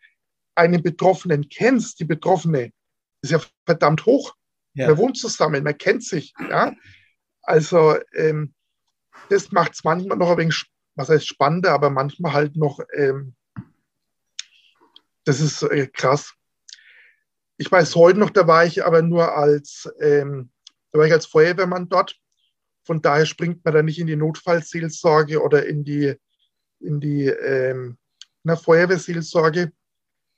einen 0.56 0.82
Betroffenen 0.82 1.50
kennst, 1.50 2.00
die 2.00 2.06
Betroffene, 2.06 2.72
ist 3.22 3.32
ja 3.32 3.42
verdammt 3.66 4.06
hoch. 4.06 4.34
Ja. 4.78 4.90
Man 4.90 4.98
wohnt 4.98 5.18
zusammen, 5.18 5.64
man 5.64 5.78
kennt 5.78 6.04
sich. 6.04 6.34
Ja? 6.40 6.74
Also 7.42 7.98
ähm, 8.14 8.54
das 9.30 9.52
macht 9.52 9.74
es 9.74 9.84
manchmal 9.84 10.18
noch 10.18 10.30
ein 10.30 10.38
wenig, 10.38 10.66
was 10.96 11.10
heißt 11.10 11.28
spannender, 11.28 11.72
aber 11.72 11.90
manchmal 11.90 12.34
halt 12.34 12.56
noch, 12.56 12.80
ähm, 12.94 13.36
das 15.26 15.42
ist 15.42 15.64
äh, 15.64 15.88
krass. 15.88 16.34
Ich 17.58 17.72
weiß 17.72 17.96
heute 17.96 18.20
noch, 18.20 18.30
da 18.30 18.46
war 18.46 18.66
ich 18.66 18.86
aber 18.86 19.02
nur 19.02 19.36
als, 19.36 19.90
ähm, 20.00 20.52
da 20.92 21.00
war 21.00 21.08
ich 21.08 21.14
als 21.14 21.26
Feuerwehrmann 21.26 21.90
dort. 21.90 22.16
Von 22.86 23.02
daher 23.02 23.26
springt 23.26 23.66
man 23.66 23.74
da 23.74 23.82
nicht 23.82 24.00
in 24.00 24.08
die 24.08 24.16
Notfallseelsorge 24.16 25.42
oder 25.42 25.66
in 25.66 25.84
die, 25.84 26.14
in 26.80 27.00
die 27.00 27.26
ähm, 27.26 27.98
na, 28.44 28.56
Feuerwehrseelsorge. 28.56 29.72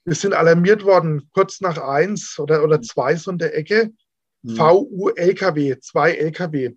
Wir 0.06 0.16
sind 0.16 0.34
alarmiert 0.34 0.86
worden, 0.86 1.30
kurz 1.34 1.60
nach 1.60 1.78
eins 1.78 2.40
oder, 2.40 2.64
oder 2.64 2.82
zwei 2.82 3.18
so 3.18 3.32
in 3.32 3.38
der 3.38 3.56
Ecke. 3.56 3.92
Mhm. 4.42 4.58
VU-LKW, 4.58 5.80
zwei 5.80 6.14
LKW. 6.14 6.76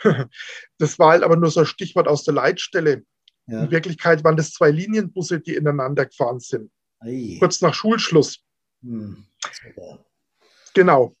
Das 0.78 0.98
war 0.98 1.10
halt 1.10 1.22
aber 1.22 1.36
nur 1.36 1.50
so 1.50 1.60
ein 1.60 1.66
Stichwort 1.66 2.08
aus 2.08 2.24
der 2.24 2.32
Leitstelle. 2.32 3.04
Ja. 3.46 3.64
In 3.64 3.70
Wirklichkeit 3.70 4.24
waren 4.24 4.36
das 4.36 4.52
zwei 4.52 4.70
Linienbusse, 4.70 5.40
die 5.40 5.54
ineinander 5.54 6.06
gefahren 6.06 6.40
sind. 6.40 6.70
Ei. 7.00 7.36
Kurz 7.38 7.60
nach 7.60 7.74
Schulschluss. 7.74 8.40
Hm. 8.82 9.26
Genau. 10.74 11.14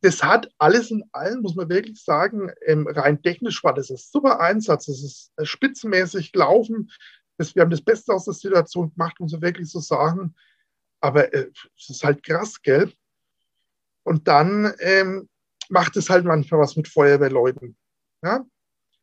Das 0.00 0.22
hat 0.22 0.50
alles 0.58 0.90
in 0.90 1.02
allem, 1.12 1.40
muss 1.40 1.54
man 1.54 1.68
wirklich 1.70 2.02
sagen, 2.02 2.50
ähm, 2.66 2.86
rein 2.86 3.22
technisch 3.22 3.64
war 3.64 3.72
das 3.72 3.90
ein 3.90 3.96
super 3.96 4.40
Einsatz. 4.40 4.86
Das 4.86 5.02
ist 5.02 5.32
äh, 5.36 5.46
spitzenmäßig 5.46 6.32
gelaufen. 6.32 6.90
wir 7.38 7.62
haben 7.62 7.70
das 7.70 7.80
Beste 7.80 8.12
aus 8.12 8.26
der 8.26 8.34
Situation 8.34 8.92
gemacht, 8.92 9.18
muss 9.18 9.32
man 9.32 9.42
wirklich 9.42 9.70
so 9.70 9.80
sagen. 9.80 10.34
Aber 11.00 11.32
äh, 11.32 11.50
es 11.78 11.88
ist 11.88 12.04
halt 12.04 12.22
krass, 12.22 12.60
gell? 12.60 12.92
Und 14.04 14.28
dann 14.28 14.72
ähm, 14.78 15.28
macht 15.68 15.96
es 15.96 16.10
halt 16.10 16.24
manchmal 16.24 16.60
was 16.60 16.76
mit 16.76 16.88
Feuerwehrleuten. 16.88 17.76
Ja? 18.22 18.44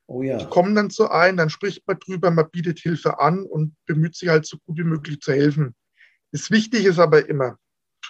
Oh 0.08 0.22
ja. 0.22 0.38
Die 0.38 0.46
kommen 0.46 0.76
dann 0.76 0.90
so 0.90 1.10
ein, 1.10 1.38
dann 1.38 1.50
spricht 1.50 1.88
man 1.88 2.00
drüber, 2.00 2.32
man 2.32 2.50
bietet 2.50 2.80
Hilfe 2.80 3.20
an 3.20 3.44
und 3.44 3.76
bemüht 3.86 4.16
sich 4.16 4.30
halt 4.30 4.46
so 4.46 4.58
gut 4.66 4.78
wie 4.78 4.84
möglich 4.84 5.20
zu 5.22 5.32
helfen. 5.34 5.76
Das 6.32 6.52
Wichtige 6.52 6.90
ist 6.90 7.00
aber 7.00 7.28
immer, 7.28 7.58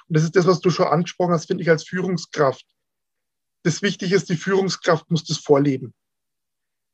und 0.08 0.18
das 0.18 0.24
ist 0.24 0.36
das, 0.36 0.48
was 0.48 0.60
du 0.62 0.70
schon 0.70 0.88
angesprochen 0.88 1.34
hast, 1.34 1.48
finde 1.48 1.64
ich 1.64 1.70
als 1.70 1.88
Führungskraft. 1.88 2.66
Das 3.64 3.82
Wichtige 3.82 4.16
ist, 4.16 4.30
die 4.30 4.36
Führungskraft 4.36 5.10
muss 5.12 5.24
das 5.24 5.38
vorleben. 5.38 5.94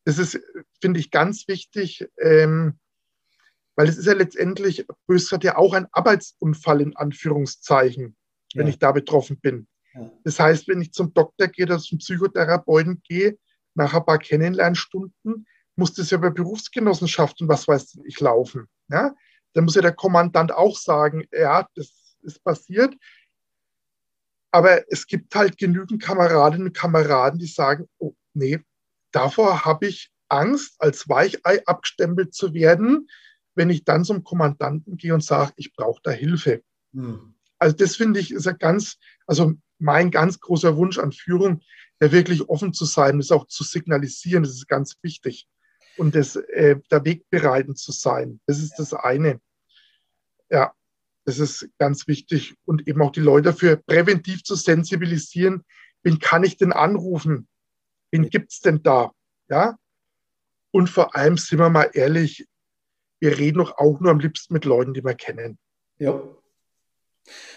Das 0.04 0.20
ist, 0.20 0.40
finde 0.82 1.00
ich, 1.00 1.12
ganz 1.12 1.48
wichtig, 1.48 2.08
ähm, 2.22 2.80
weil 3.76 3.88
es 3.88 3.98
ist 3.98 4.06
ja 4.06 4.14
letztendlich, 4.14 4.86
bös 5.06 5.32
hat 5.32 5.44
ja 5.44 5.58
auch 5.58 5.74
ein 5.74 5.88
Arbeitsunfall 5.92 6.82
in 6.82 6.96
Anführungszeichen, 6.96 8.16
wenn 8.54 8.68
ja. 8.68 8.70
ich 8.70 8.80
da 8.80 8.92
betroffen 8.92 9.40
bin. 9.40 9.68
Das 10.24 10.40
heißt, 10.40 10.68
wenn 10.68 10.82
ich 10.82 10.92
zum 10.92 11.14
Doktor 11.14 11.48
gehe 11.48 11.66
oder 11.66 11.80
zum 11.80 11.98
Psychotherapeuten 11.98 13.02
gehe, 13.08 13.38
nach 13.74 13.94
ein 13.94 14.06
paar 14.06 14.20
Kennenlernstunden 14.20 15.46
muss 15.78 15.94
das 15.94 16.10
ja 16.10 16.18
bei 16.18 16.32
Berufsgenossenschaften, 16.32 17.48
was 17.48 17.68
weiß 17.68 18.00
ich, 18.06 18.20
laufen. 18.20 18.68
Ja? 18.90 19.16
Dann 19.54 19.64
muss 19.64 19.76
ja 19.76 19.82
der 19.82 19.94
Kommandant 19.94 20.52
auch 20.52 20.76
sagen, 20.76 21.26
ja, 21.32 21.68
das 21.76 22.18
ist 22.22 22.44
passiert. 22.44 22.96
Aber 24.52 24.92
es 24.92 25.06
gibt 25.06 25.36
halt 25.36 25.58
genügend 25.58 26.02
Kameradinnen 26.02 26.68
und 26.68 26.74
Kameraden, 26.76 27.40
die 27.40 27.48
sagen, 27.48 27.88
oh, 28.00 28.16
nee, 28.34 28.60
davor 29.12 29.66
habe 29.66 29.88
ich 29.88 30.12
Angst, 30.30 30.76
als 30.80 31.08
Weichei 31.08 31.66
abgestempelt 31.66 32.34
zu 32.34 32.54
werden, 32.54 33.08
wenn 33.56 33.70
ich 33.70 33.84
dann 33.84 34.04
zum 34.04 34.24
Kommandanten 34.24 34.98
gehe 34.98 35.14
und 35.14 35.24
sage, 35.24 35.54
ich 35.58 35.74
brauche 35.74 36.02
da 36.04 36.12
Hilfe. 36.12 36.64
Hm. 36.94 37.36
Also 37.60 37.76
das 37.76 37.96
finde 37.96 38.20
ich 38.20 38.32
ist 38.32 38.46
ja 38.46 38.52
ganz, 38.52 38.98
also 39.26 39.54
mein 39.80 40.12
ganz 40.12 40.40
großer 40.40 40.76
Wunsch 40.78 40.98
an 40.98 41.12
Führung, 41.12 41.62
ja 42.02 42.12
wirklich 42.12 42.50
offen 42.50 42.74
zu 42.74 42.86
sein, 42.86 43.18
das 43.18 43.32
auch 43.32 43.48
zu 43.48 43.64
signalisieren, 43.64 44.44
das 44.44 44.54
ist 44.54 44.68
ganz 44.68 44.98
wichtig. 45.02 45.48
Und 45.98 46.14
das, 46.16 46.36
äh, 46.36 46.80
da 46.90 47.04
wegbereitend 47.04 47.78
zu 47.78 47.92
sein, 47.92 48.40
das 48.46 48.60
ist 48.60 48.76
das 48.78 48.94
eine. 48.94 49.42
Ja, 50.50 50.74
das 51.26 51.40
ist 51.40 51.70
ganz 51.80 52.08
wichtig. 52.08 52.56
Und 52.66 52.88
eben 52.88 53.02
auch 53.02 53.12
die 53.12 53.20
Leute 53.20 53.50
dafür 53.50 53.78
präventiv 53.78 54.44
zu 54.44 54.56
sensibilisieren, 54.56 55.64
wen 56.04 56.20
kann 56.20 56.44
ich 56.44 56.58
denn 56.58 56.72
anrufen? 56.72 57.48
Wen 58.12 58.30
gibt 58.30 58.52
es 58.52 58.60
denn 58.60 58.84
da? 58.84 59.12
Ja? 59.50 59.78
Und 60.72 60.90
vor 60.90 61.16
allem, 61.16 61.38
sind 61.38 61.60
wir 61.60 61.70
mal 61.70 61.90
ehrlich, 61.94 62.48
wir 63.20 63.38
reden 63.38 63.58
doch 63.58 63.78
auch 63.78 64.00
nur 64.00 64.12
am 64.12 64.20
liebsten 64.20 64.54
mit 64.54 64.66
Leuten, 64.66 64.94
die 64.94 65.04
wir 65.04 65.16
kennen. 65.16 65.58
Ja. 65.98 66.22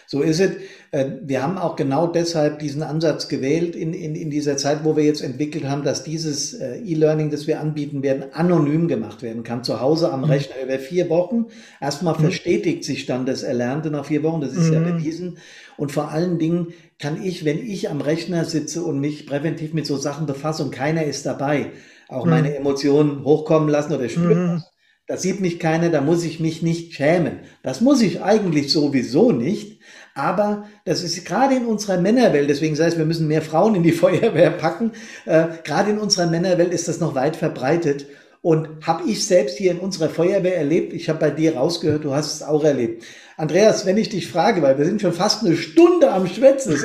So 0.06 0.22
ist 0.22 0.40
es. 0.40 0.50
Äh, 0.90 1.06
wir 1.22 1.42
haben 1.42 1.56
auch 1.56 1.76
genau 1.76 2.06
deshalb 2.06 2.58
diesen 2.58 2.82
Ansatz 2.82 3.28
gewählt 3.28 3.76
in, 3.76 3.94
in, 3.94 4.14
in 4.14 4.30
dieser 4.30 4.56
Zeit, 4.56 4.84
wo 4.84 4.96
wir 4.96 5.04
jetzt 5.04 5.22
entwickelt 5.22 5.64
haben, 5.64 5.84
dass 5.84 6.02
dieses 6.02 6.54
äh, 6.54 6.78
E-Learning, 6.78 7.30
das 7.30 7.46
wir 7.46 7.60
anbieten 7.60 8.02
werden, 8.02 8.24
anonym 8.32 8.88
gemacht 8.88 9.22
werden 9.22 9.44
kann. 9.44 9.62
Zu 9.62 9.80
Hause 9.80 10.12
am 10.12 10.22
mhm. 10.22 10.30
Rechner 10.30 10.56
über 10.64 10.78
vier 10.78 11.08
Wochen. 11.08 11.46
Erstmal 11.80 12.14
mhm. 12.14 12.22
verstetigt 12.22 12.84
sich 12.84 13.06
dann 13.06 13.26
das 13.26 13.42
Erlernte 13.42 13.90
nach 13.90 14.06
vier 14.06 14.22
Wochen. 14.22 14.40
Das 14.40 14.52
ist 14.52 14.68
mhm. 14.68 14.74
ja 14.74 14.80
bewiesen. 14.80 15.38
Und 15.76 15.92
vor 15.92 16.10
allen 16.10 16.38
Dingen 16.38 16.74
kann 16.98 17.22
ich, 17.22 17.44
wenn 17.44 17.58
ich 17.58 17.88
am 17.88 18.00
Rechner 18.00 18.44
sitze 18.44 18.82
und 18.82 19.00
mich 19.00 19.26
präventiv 19.26 19.72
mit 19.72 19.86
so 19.86 19.96
Sachen 19.96 20.26
befasse 20.26 20.62
und 20.62 20.70
keiner 20.70 21.04
ist 21.04 21.24
dabei, 21.24 21.70
auch 22.08 22.24
mhm. 22.24 22.30
meine 22.30 22.56
Emotionen 22.56 23.24
hochkommen 23.24 23.68
lassen 23.68 23.94
oder 23.94 24.08
spüren 24.08 24.54
mhm. 24.54 24.62
Das 25.11 25.22
sieht 25.22 25.40
mich 25.40 25.58
keiner, 25.58 25.88
da 25.88 26.00
muss 26.00 26.22
ich 26.22 26.38
mich 26.38 26.62
nicht 26.62 26.94
schämen. 26.94 27.40
Das 27.64 27.80
muss 27.80 28.00
ich 28.00 28.22
eigentlich 28.22 28.70
sowieso 28.70 29.32
nicht. 29.32 29.80
Aber 30.14 30.68
das 30.84 31.02
ist 31.02 31.26
gerade 31.26 31.56
in 31.56 31.66
unserer 31.66 32.00
Männerwelt, 32.00 32.48
deswegen 32.48 32.76
sei 32.76 32.86
es, 32.86 32.96
wir 32.96 33.06
müssen 33.06 33.26
mehr 33.26 33.42
Frauen 33.42 33.74
in 33.74 33.82
die 33.82 33.90
Feuerwehr 34.04 34.52
packen. 34.52 34.92
Äh, 35.26 35.46
gerade 35.64 35.90
in 35.90 35.98
unserer 35.98 36.28
Männerwelt 36.28 36.72
ist 36.72 36.86
das 36.86 37.00
noch 37.00 37.16
weit 37.16 37.34
verbreitet. 37.34 38.06
Und 38.40 38.86
habe 38.86 39.11
ich 39.11 39.26
selbst 39.26 39.58
hier 39.58 39.72
in 39.72 39.80
unserer 39.80 40.11
Feuerwehr 40.11 40.56
erlebt. 40.56 40.92
Ich 40.92 41.08
habe 41.08 41.18
bei 41.18 41.30
dir 41.30 41.56
rausgehört, 41.56 42.04
du 42.04 42.14
hast 42.14 42.32
es 42.32 42.42
auch 42.44 42.62
erlebt. 42.62 43.02
Andreas, 43.36 43.86
wenn 43.86 43.96
ich 43.96 44.11
dich 44.11 44.28
frage, 44.28 44.62
weil 44.62 44.78
wir 44.78 44.84
sind 44.84 45.00
schon 45.00 45.12
fast 45.12 45.44
eine 45.44 45.56
Stunde 45.56 46.12
am 46.12 46.28
Schwätzen. 46.28 46.78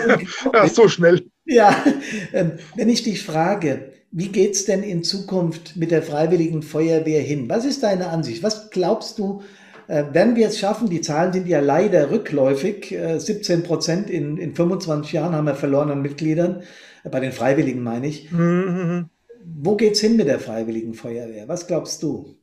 Ja, 0.52 0.68
so 0.74 0.88
schnell. 0.88 1.28
Ja, 1.46 1.76
äh, 2.32 2.46
wenn 2.76 2.90
ich 2.90 3.04
dich 3.04 3.22
frage, 3.22 3.92
wie 4.18 4.30
geht's 4.30 4.64
denn 4.64 4.82
in 4.82 5.04
Zukunft 5.04 5.76
mit 5.76 5.92
der 5.92 6.02
Freiwilligen 6.02 6.64
Feuerwehr 6.64 7.22
hin? 7.22 7.50
Was 7.50 7.66
ist 7.66 7.84
deine 7.84 8.08
Ansicht? 8.08 8.44
Was 8.44 8.70
glaubst 8.70 9.20
du, 9.20 9.44
äh, 9.90 10.06
werden 10.14 10.38
wir 10.38 10.48
es 10.48 10.58
schaffen? 10.58 10.90
Die 10.90 11.02
Zahlen 11.02 11.34
sind 11.34 11.50
ja 11.50 11.60
leider 11.60 12.12
rückläufig. 12.12 12.94
Äh, 12.94 13.20
17 13.20 13.64
Prozent 13.64 14.10
in, 14.10 14.38
in 14.38 14.56
25 14.56 15.12
Jahren 15.12 15.36
haben 15.36 15.48
wir 15.48 15.56
verloren 15.56 15.92
an 15.92 16.02
Mitgliedern. 16.02 16.64
Äh, 17.04 17.10
bei 17.10 17.20
den 17.20 17.34
Freiwilligen 17.34 17.84
meine 17.84 18.08
ich. 18.08 18.32
Mhm. 18.32 19.10
Wo 19.44 19.76
geht's 19.76 20.00
hin 20.00 20.16
mit 20.16 20.30
der 20.30 20.40
Freiwilligen 20.40 20.94
Feuerwehr? 20.94 21.50
Was 21.50 21.68
glaubst 21.68 22.02
du? 22.02 22.38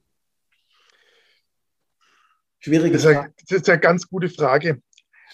Schwierige 2.59 2.97
das 2.97 3.05
Frage. 3.05 3.33
das 3.49 3.61
ist 3.61 3.71
eine 3.71 3.81
ganz 3.81 4.07
gute 4.07 4.29
Frage. 4.29 4.83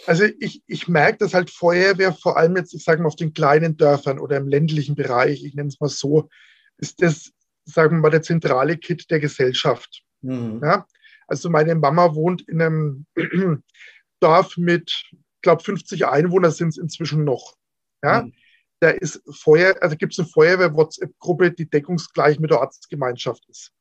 Also 0.08 0.24
ich, 0.40 0.62
ich 0.66 0.88
merke, 0.88 1.18
dass 1.18 1.34
halt 1.34 1.50
Feuerwehr 1.50 2.14
vor 2.14 2.38
allem 2.38 2.56
jetzt, 2.56 2.72
ich 2.72 2.82
sage 2.82 3.02
mal, 3.02 3.08
auf 3.08 3.16
den 3.16 3.34
kleinen 3.34 3.76
Dörfern 3.76 4.18
oder 4.18 4.38
im 4.38 4.48
ländlichen 4.48 4.94
Bereich, 4.94 5.44
ich 5.44 5.54
nenne 5.54 5.68
es 5.68 5.80
mal 5.80 5.90
so, 5.90 6.30
ist 6.78 7.02
das, 7.02 7.30
sagen 7.66 7.96
wir 7.96 8.00
mal, 8.00 8.10
der 8.10 8.22
zentrale 8.22 8.78
Kit 8.78 9.10
der 9.10 9.20
Gesellschaft. 9.20 10.02
Mhm. 10.22 10.60
Ja? 10.62 10.86
Also 11.26 11.50
meine 11.50 11.74
Mama 11.74 12.14
wohnt 12.14 12.40
in 12.48 12.62
einem 12.62 13.06
Dorf 14.20 14.56
mit, 14.56 14.90
ich 15.12 15.42
glaube, 15.42 15.62
50 15.62 16.06
Einwohner 16.06 16.52
sind 16.52 16.70
es 16.70 16.78
inzwischen 16.78 17.24
noch. 17.24 17.58
Ja? 18.02 18.22
Mhm. 18.22 18.32
Da 18.80 18.88
ist 18.88 19.20
Feuer, 19.30 19.76
also 19.82 19.94
gibt 19.96 20.14
es 20.14 20.20
eine 20.20 20.28
Feuerwehr-WhatsApp-Gruppe, 20.28 21.50
die 21.50 21.68
deckungsgleich 21.68 22.38
mit 22.38 22.50
der 22.50 22.60
Ortsgemeinschaft 22.60 23.46
ist. 23.50 23.72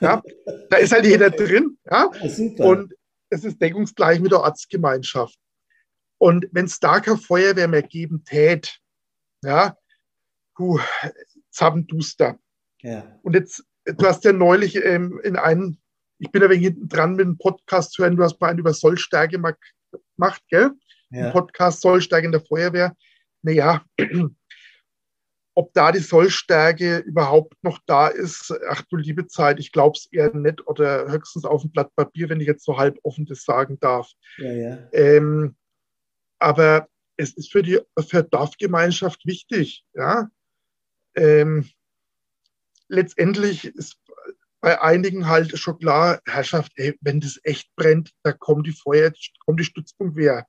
Ja? 0.00 0.20
da 0.68 0.78
ist 0.78 0.92
halt 0.92 1.06
jeder 1.06 1.30
drin. 1.30 1.78
Ja? 1.88 2.10
ja 2.12 2.64
und 2.64 2.92
es 3.30 3.44
ist 3.44 3.62
deckungsgleich 3.62 4.18
mit 4.18 4.32
der 4.32 4.40
Ortsgemeinschaft. 4.40 5.38
Und 6.18 6.46
wenn 6.52 6.66
es 6.66 6.80
da 6.80 7.00
keine 7.00 7.18
Feuerwehr 7.18 7.68
mehr 7.68 7.82
geben 7.82 8.24
tät, 8.24 8.78
ja, 9.42 9.76
puh, 10.54 10.80
zappenduster. 11.50 12.38
Ja. 12.82 13.18
Und 13.22 13.34
jetzt, 13.34 13.64
du 13.84 14.06
hast 14.06 14.24
ja 14.24 14.32
neulich 14.32 14.76
ähm, 14.76 15.20
in 15.22 15.36
einem, 15.36 15.78
ich 16.18 16.30
bin 16.30 16.42
ein 16.42 16.50
wenig 16.50 16.64
hinten 16.64 16.88
dran 16.88 17.16
mit 17.16 17.26
dem 17.26 17.38
Podcast 17.38 17.92
zu 17.92 18.02
hören, 18.02 18.16
du 18.16 18.22
hast 18.22 18.40
mal 18.40 18.48
einen 18.48 18.58
über 18.58 18.72
Sollstärke 18.72 19.36
gemacht, 19.36 20.42
gell? 20.48 20.70
Ja. 21.10 21.26
Ein 21.26 21.32
Podcast 21.32 21.80
Sollstärke 21.82 22.26
in 22.26 22.32
der 22.32 22.40
Feuerwehr. 22.40 22.96
Naja, 23.42 23.84
ob 25.54 25.72
da 25.72 25.92
die 25.92 26.00
Sollstärke 26.00 26.98
überhaupt 26.98 27.54
noch 27.62 27.78
da 27.86 28.08
ist, 28.08 28.52
ach 28.68 28.82
du 28.90 28.96
liebe 28.96 29.26
Zeit, 29.26 29.58
ich 29.58 29.72
glaube 29.72 29.96
es 29.96 30.06
eher 30.12 30.34
nicht 30.34 30.66
oder 30.66 31.10
höchstens 31.10 31.44
auf 31.44 31.62
dem 31.62 31.70
Blatt 31.70 31.94
Papier, 31.94 32.28
wenn 32.28 32.40
ich 32.40 32.46
jetzt 32.46 32.64
so 32.64 32.76
halb 32.76 32.98
offen 33.02 33.24
das 33.26 33.44
sagen 33.44 33.78
darf. 33.80 34.10
Ja, 34.38 34.52
ja. 34.52 34.78
Ähm, 34.92 35.56
aber 36.38 36.88
es 37.16 37.32
ist 37.32 37.50
für 37.50 37.62
die 37.62 37.80
für 38.06 38.22
Dorfgemeinschaft 38.22 39.24
wichtig. 39.26 39.84
Ja? 39.94 40.28
Ähm, 41.14 41.68
letztendlich 42.88 43.64
ist 43.64 43.96
bei 44.60 44.80
einigen 44.80 45.28
halt 45.28 45.56
schon 45.58 45.78
klar, 45.78 46.20
Herrschaft, 46.26 46.72
ey, 46.76 46.96
wenn 47.00 47.20
das 47.20 47.38
echt 47.42 47.74
brennt, 47.76 48.12
da 48.22 48.32
kommt 48.32 48.66
die 48.66 48.72
Feuer, 48.72 49.12
kommt 49.44 49.60
die 49.60 49.64
Stützpunktwehr. 49.64 50.46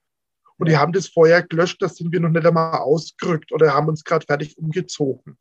Und 0.57 0.69
die 0.69 0.77
haben 0.77 0.91
das 0.91 1.07
Feuer 1.07 1.43
gelöscht, 1.43 1.81
da 1.81 1.89
sind 1.89 2.11
wir 2.11 2.19
noch 2.19 2.29
nicht 2.29 2.45
einmal 2.45 2.79
ausgerückt 2.79 3.51
oder 3.51 3.73
haben 3.73 3.89
uns 3.89 4.03
gerade 4.03 4.25
fertig 4.25 4.57
umgezogen. 4.57 5.37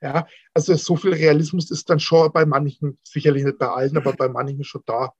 Ja, 0.00 0.26
also 0.54 0.74
so 0.76 0.96
viel 0.96 1.12
Realismus 1.12 1.70
ist 1.70 1.88
dann 1.88 2.00
schon 2.00 2.32
bei 2.32 2.46
manchen, 2.46 2.98
sicherlich 3.04 3.44
nicht 3.44 3.58
bei 3.58 3.68
allen, 3.68 3.96
aber 3.96 4.12
bei 4.14 4.28
manchen 4.28 4.64
schon 4.64 4.82
da. 4.86 5.12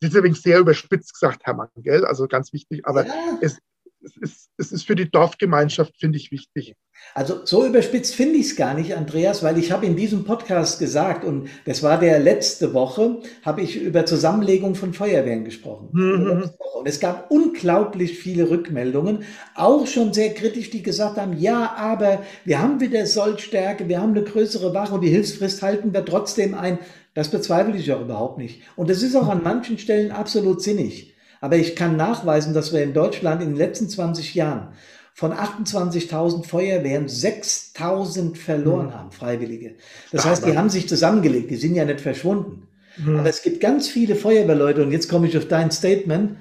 Das 0.00 0.10
ist 0.10 0.16
übrigens 0.16 0.42
sehr 0.42 0.58
überspitzt 0.58 1.14
gesagt, 1.14 1.44
Hermann, 1.44 1.68
gell? 1.76 2.04
Also 2.04 2.26
ganz 2.26 2.52
wichtig, 2.52 2.86
aber 2.86 3.06
ja. 3.06 3.38
es, 3.40 3.58
es 4.02 4.16
ist, 4.16 4.50
es 4.56 4.72
ist 4.72 4.86
für 4.86 4.96
die 4.96 5.10
Dorfgemeinschaft, 5.10 5.96
finde 5.98 6.18
ich, 6.18 6.30
wichtig. 6.30 6.74
Also 7.14 7.44
so 7.44 7.66
überspitzt 7.66 8.14
finde 8.14 8.36
ich 8.36 8.46
es 8.46 8.56
gar 8.56 8.74
nicht, 8.74 8.94
Andreas, 8.94 9.42
weil 9.42 9.58
ich 9.58 9.72
habe 9.72 9.86
in 9.86 9.96
diesem 9.96 10.24
Podcast 10.24 10.78
gesagt, 10.78 11.24
und 11.24 11.48
das 11.64 11.82
war 11.82 11.98
der 11.98 12.20
letzte 12.20 12.72
Woche, 12.74 13.20
habe 13.42 13.62
ich 13.62 13.80
über 13.80 14.06
Zusammenlegung 14.06 14.74
von 14.74 14.92
Feuerwehren 14.92 15.44
gesprochen. 15.44 15.88
Mhm. 15.92 16.50
Und 16.74 16.86
es 16.86 17.00
gab 17.00 17.30
unglaublich 17.30 18.18
viele 18.18 18.48
Rückmeldungen, 18.50 19.24
auch 19.54 19.86
schon 19.86 20.12
sehr 20.12 20.34
kritisch, 20.34 20.70
die 20.70 20.82
gesagt 20.82 21.16
haben, 21.16 21.38
ja, 21.38 21.74
aber 21.76 22.22
wir 22.44 22.60
haben 22.60 22.80
wieder 22.80 23.06
Sollstärke, 23.06 23.88
wir 23.88 24.00
haben 24.00 24.10
eine 24.10 24.24
größere 24.24 24.72
Wache 24.74 24.94
und 24.94 25.00
die 25.00 25.08
Hilfsfrist 25.08 25.62
halten 25.62 25.92
wir 25.92 26.04
trotzdem 26.04 26.54
ein. 26.54 26.78
Das 27.14 27.28
bezweifle 27.28 27.76
ich 27.76 27.90
auch 27.92 28.02
überhaupt 28.02 28.38
nicht. 28.38 28.62
Und 28.76 28.88
das 28.88 29.02
ist 29.02 29.16
auch 29.16 29.28
an 29.28 29.42
manchen 29.42 29.78
Stellen 29.78 30.12
absolut 30.12 30.62
sinnig. 30.62 31.09
Aber 31.40 31.56
ich 31.56 31.74
kann 31.74 31.96
nachweisen, 31.96 32.54
dass 32.54 32.72
wir 32.72 32.82
in 32.82 32.92
Deutschland 32.92 33.42
in 33.42 33.50
den 33.50 33.56
letzten 33.56 33.88
20 33.88 34.34
Jahren 34.34 34.68
von 35.14 35.32
28.000 35.32 36.44
Feuerwehren 36.44 37.06
6.000 37.06 38.36
verloren 38.36 38.86
mhm. 38.86 38.94
haben, 38.94 39.12
Freiwillige. 39.12 39.74
Das 40.12 40.24
Ach, 40.24 40.30
heißt, 40.30 40.46
die 40.46 40.56
haben 40.56 40.70
sich 40.70 40.88
zusammengelegt, 40.88 41.50
die 41.50 41.56
sind 41.56 41.74
ja 41.74 41.84
nicht 41.84 42.00
verschwunden. 42.00 42.68
Mhm. 42.96 43.18
Aber 43.18 43.28
es 43.28 43.42
gibt 43.42 43.60
ganz 43.60 43.88
viele 43.88 44.14
Feuerwehrleute, 44.14 44.82
und 44.82 44.92
jetzt 44.92 45.08
komme 45.08 45.26
ich 45.26 45.36
auf 45.36 45.48
dein 45.48 45.70
Statement, 45.70 46.36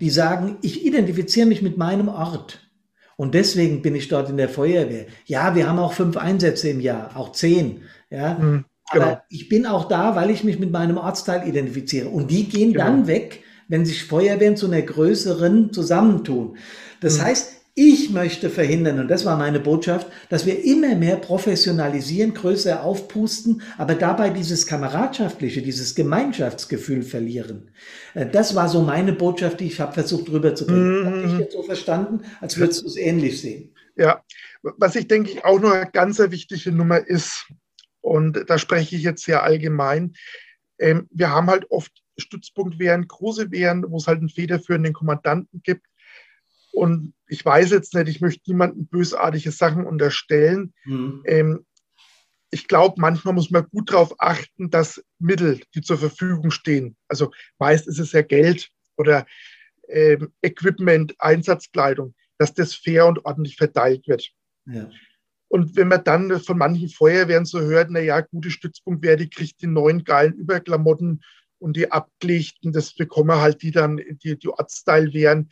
die 0.00 0.10
sagen, 0.10 0.56
ich 0.62 0.84
identifiziere 0.84 1.46
mich 1.46 1.62
mit 1.62 1.76
meinem 1.76 2.08
Ort. 2.08 2.60
Und 3.16 3.34
deswegen 3.34 3.80
bin 3.80 3.94
ich 3.94 4.08
dort 4.08 4.28
in 4.28 4.36
der 4.36 4.48
Feuerwehr. 4.48 5.06
Ja, 5.24 5.54
wir 5.54 5.68
haben 5.68 5.78
auch 5.78 5.94
fünf 5.94 6.18
Einsätze 6.18 6.68
im 6.68 6.80
Jahr, 6.80 7.16
auch 7.16 7.32
zehn. 7.32 7.82
Ja, 8.10 8.34
mhm, 8.34 8.64
genau. 8.92 9.04
aber 9.04 9.22
ich 9.30 9.48
bin 9.48 9.66
auch 9.66 9.88
da, 9.88 10.14
weil 10.16 10.30
ich 10.30 10.44
mich 10.44 10.58
mit 10.58 10.70
meinem 10.70 10.98
Ortsteil 10.98 11.48
identifiziere. 11.48 12.08
Und 12.08 12.30
die 12.30 12.48
gehen 12.48 12.72
genau. 12.72 12.84
dann 12.84 13.06
weg, 13.06 13.42
wenn 13.68 13.84
sich 13.84 14.04
Feuerwehren 14.04 14.56
zu 14.56 14.66
einer 14.66 14.82
größeren 14.82 15.72
zusammentun. 15.72 16.56
Das 17.00 17.18
mhm. 17.18 17.22
heißt, 17.22 17.52
ich 17.78 18.08
möchte 18.08 18.48
verhindern, 18.48 19.00
und 19.00 19.08
das 19.08 19.26
war 19.26 19.36
meine 19.36 19.60
Botschaft, 19.60 20.06
dass 20.30 20.46
wir 20.46 20.64
immer 20.64 20.94
mehr 20.94 21.16
professionalisieren, 21.16 22.32
größer 22.32 22.82
aufpusten, 22.82 23.60
aber 23.76 23.94
dabei 23.94 24.30
dieses 24.30 24.66
kameradschaftliche, 24.66 25.60
dieses 25.60 25.94
Gemeinschaftsgefühl 25.94 27.02
verlieren. 27.02 27.70
Äh, 28.14 28.26
das 28.30 28.54
war 28.54 28.70
so 28.70 28.80
meine 28.80 29.12
Botschaft, 29.12 29.60
die 29.60 29.66
ich 29.66 29.78
habe 29.78 29.92
versucht 29.92 30.30
rüberzubringen. 30.30 31.02
Mhm. 31.02 31.06
Habe 31.06 31.26
ich 31.26 31.38
jetzt 31.38 31.52
so 31.52 31.62
verstanden, 31.62 32.22
als 32.40 32.56
würdest 32.56 32.82
du 32.82 32.86
es 32.86 32.96
ähnlich 32.96 33.42
sehen. 33.42 33.74
Ja, 33.94 34.22
was 34.62 34.96
ich 34.96 35.06
denke 35.06 35.32
ich 35.32 35.44
auch 35.44 35.60
noch 35.60 35.72
eine 35.72 35.90
ganz 35.90 36.18
wichtige 36.18 36.72
Nummer 36.72 37.06
ist, 37.06 37.46
und 38.00 38.48
da 38.48 38.56
spreche 38.56 38.96
ich 38.96 39.02
jetzt 39.02 39.24
sehr 39.24 39.42
allgemein, 39.42 40.14
ähm, 40.78 41.08
wir 41.10 41.30
haben 41.30 41.48
halt 41.48 41.70
oft 41.70 41.92
Stützpunktwehren, 42.18 43.08
große 43.08 43.50
Wehren, 43.50 43.84
wo 43.88 43.96
es 43.96 44.06
halt 44.06 44.18
einen 44.18 44.28
federführenden 44.28 44.92
Kommandanten 44.92 45.62
gibt, 45.62 45.86
und 46.76 47.14
ich 47.26 47.42
weiß 47.42 47.70
jetzt 47.70 47.94
nicht, 47.94 48.08
ich 48.08 48.20
möchte 48.20 48.50
niemandem 48.50 48.86
bösartige 48.86 49.50
Sachen 49.50 49.86
unterstellen. 49.86 50.74
Mhm. 50.84 51.22
Ähm, 51.24 51.66
ich 52.50 52.68
glaube, 52.68 53.00
manchmal 53.00 53.32
muss 53.32 53.50
man 53.50 53.66
gut 53.70 53.90
darauf 53.90 54.14
achten, 54.18 54.68
dass 54.68 55.02
Mittel, 55.18 55.60
die 55.74 55.80
zur 55.80 55.96
Verfügung 55.96 56.50
stehen, 56.50 56.94
also 57.08 57.32
meist 57.58 57.88
ist 57.88 57.98
es 57.98 58.12
ja 58.12 58.20
Geld 58.20 58.68
oder 58.98 59.24
ähm, 59.88 60.34
Equipment, 60.42 61.14
Einsatzkleidung, 61.18 62.14
dass 62.36 62.52
das 62.52 62.74
fair 62.74 63.06
und 63.06 63.24
ordentlich 63.24 63.56
verteilt 63.56 64.06
wird. 64.06 64.30
Ja. 64.66 64.90
Und 65.48 65.76
wenn 65.76 65.88
man 65.88 66.04
dann 66.04 66.40
von 66.40 66.58
manchen 66.58 66.90
Feuerwehren 66.90 67.46
so 67.46 67.58
hört, 67.58 67.88
na 67.90 68.00
ja, 68.00 68.20
gute 68.20 68.50
Stützpunktwehr, 68.50 69.16
die 69.16 69.30
kriegt 69.30 69.62
die 69.62 69.66
neuen 69.66 70.04
geilen 70.04 70.34
Überklamotten 70.34 71.22
und 71.58 71.76
die 71.76 71.90
abgelegten, 71.90 72.72
das 72.72 72.94
bekommen 72.94 73.40
halt 73.40 73.62
die 73.62 73.70
dann, 73.70 73.96
die, 73.96 74.38
die 74.38 74.48
Ortsteilwehren, 74.48 75.50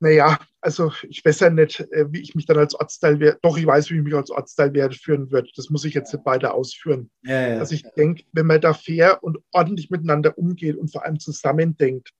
naja, 0.00 0.38
also 0.60 0.92
ich 1.08 1.24
weiß 1.24 1.40
ja 1.40 1.50
nicht, 1.50 1.80
äh, 1.80 2.06
wie 2.10 2.20
ich 2.20 2.34
mich 2.34 2.46
dann 2.46 2.58
als 2.58 2.74
Ortsteil 2.74 3.18
werde. 3.18 3.38
Doch, 3.42 3.56
ich 3.58 3.66
weiß, 3.66 3.90
wie 3.90 3.96
ich 3.96 4.02
mich 4.02 4.14
als 4.14 4.30
Ortsteil 4.30 4.72
werde 4.72 4.94
führen 4.94 5.30
würde. 5.30 5.50
Das 5.56 5.70
muss 5.70 5.84
ich 5.84 5.94
jetzt 5.94 6.12
nicht 6.12 6.24
weiter 6.24 6.54
ausführen. 6.54 7.10
Ja, 7.22 7.48
ja, 7.48 7.58
also 7.58 7.74
ich 7.74 7.82
ja. 7.82 7.90
denke, 7.96 8.24
wenn 8.32 8.46
man 8.46 8.60
da 8.60 8.74
fair 8.74 9.22
und 9.22 9.38
ordentlich 9.52 9.90
miteinander 9.90 10.38
umgeht 10.38 10.76
und 10.76 10.92
vor 10.92 11.04
allem 11.04 11.18
zusammendenkt 11.18 12.12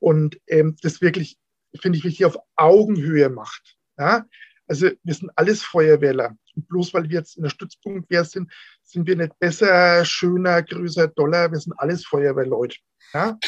und 0.00 0.40
ähm, 0.48 0.76
das 0.82 1.00
wirklich, 1.00 1.38
finde 1.80 1.98
ich, 1.98 2.04
wichtig 2.04 2.24
auf 2.24 2.38
Augenhöhe 2.56 3.28
macht. 3.28 3.76
Ja? 3.98 4.26
Also 4.66 4.90
wir 5.02 5.14
sind 5.14 5.30
alles 5.36 5.62
Feuerwehrler. 5.62 6.36
Und 6.56 6.68
bloß 6.68 6.94
weil 6.94 7.04
wir 7.04 7.18
jetzt 7.18 7.36
in 7.36 7.42
der 7.42 7.50
Stützpunktwehr 7.50 8.24
sind, 8.24 8.52
sind 8.82 9.06
wir 9.06 9.16
nicht 9.16 9.38
besser, 9.38 10.04
schöner, 10.04 10.62
größer, 10.62 11.08
doller. 11.08 11.52
Wir 11.52 11.60
sind 11.60 11.74
alles 11.78 12.04
Feuerwehrleute. 12.04 12.76
Ja? 13.12 13.38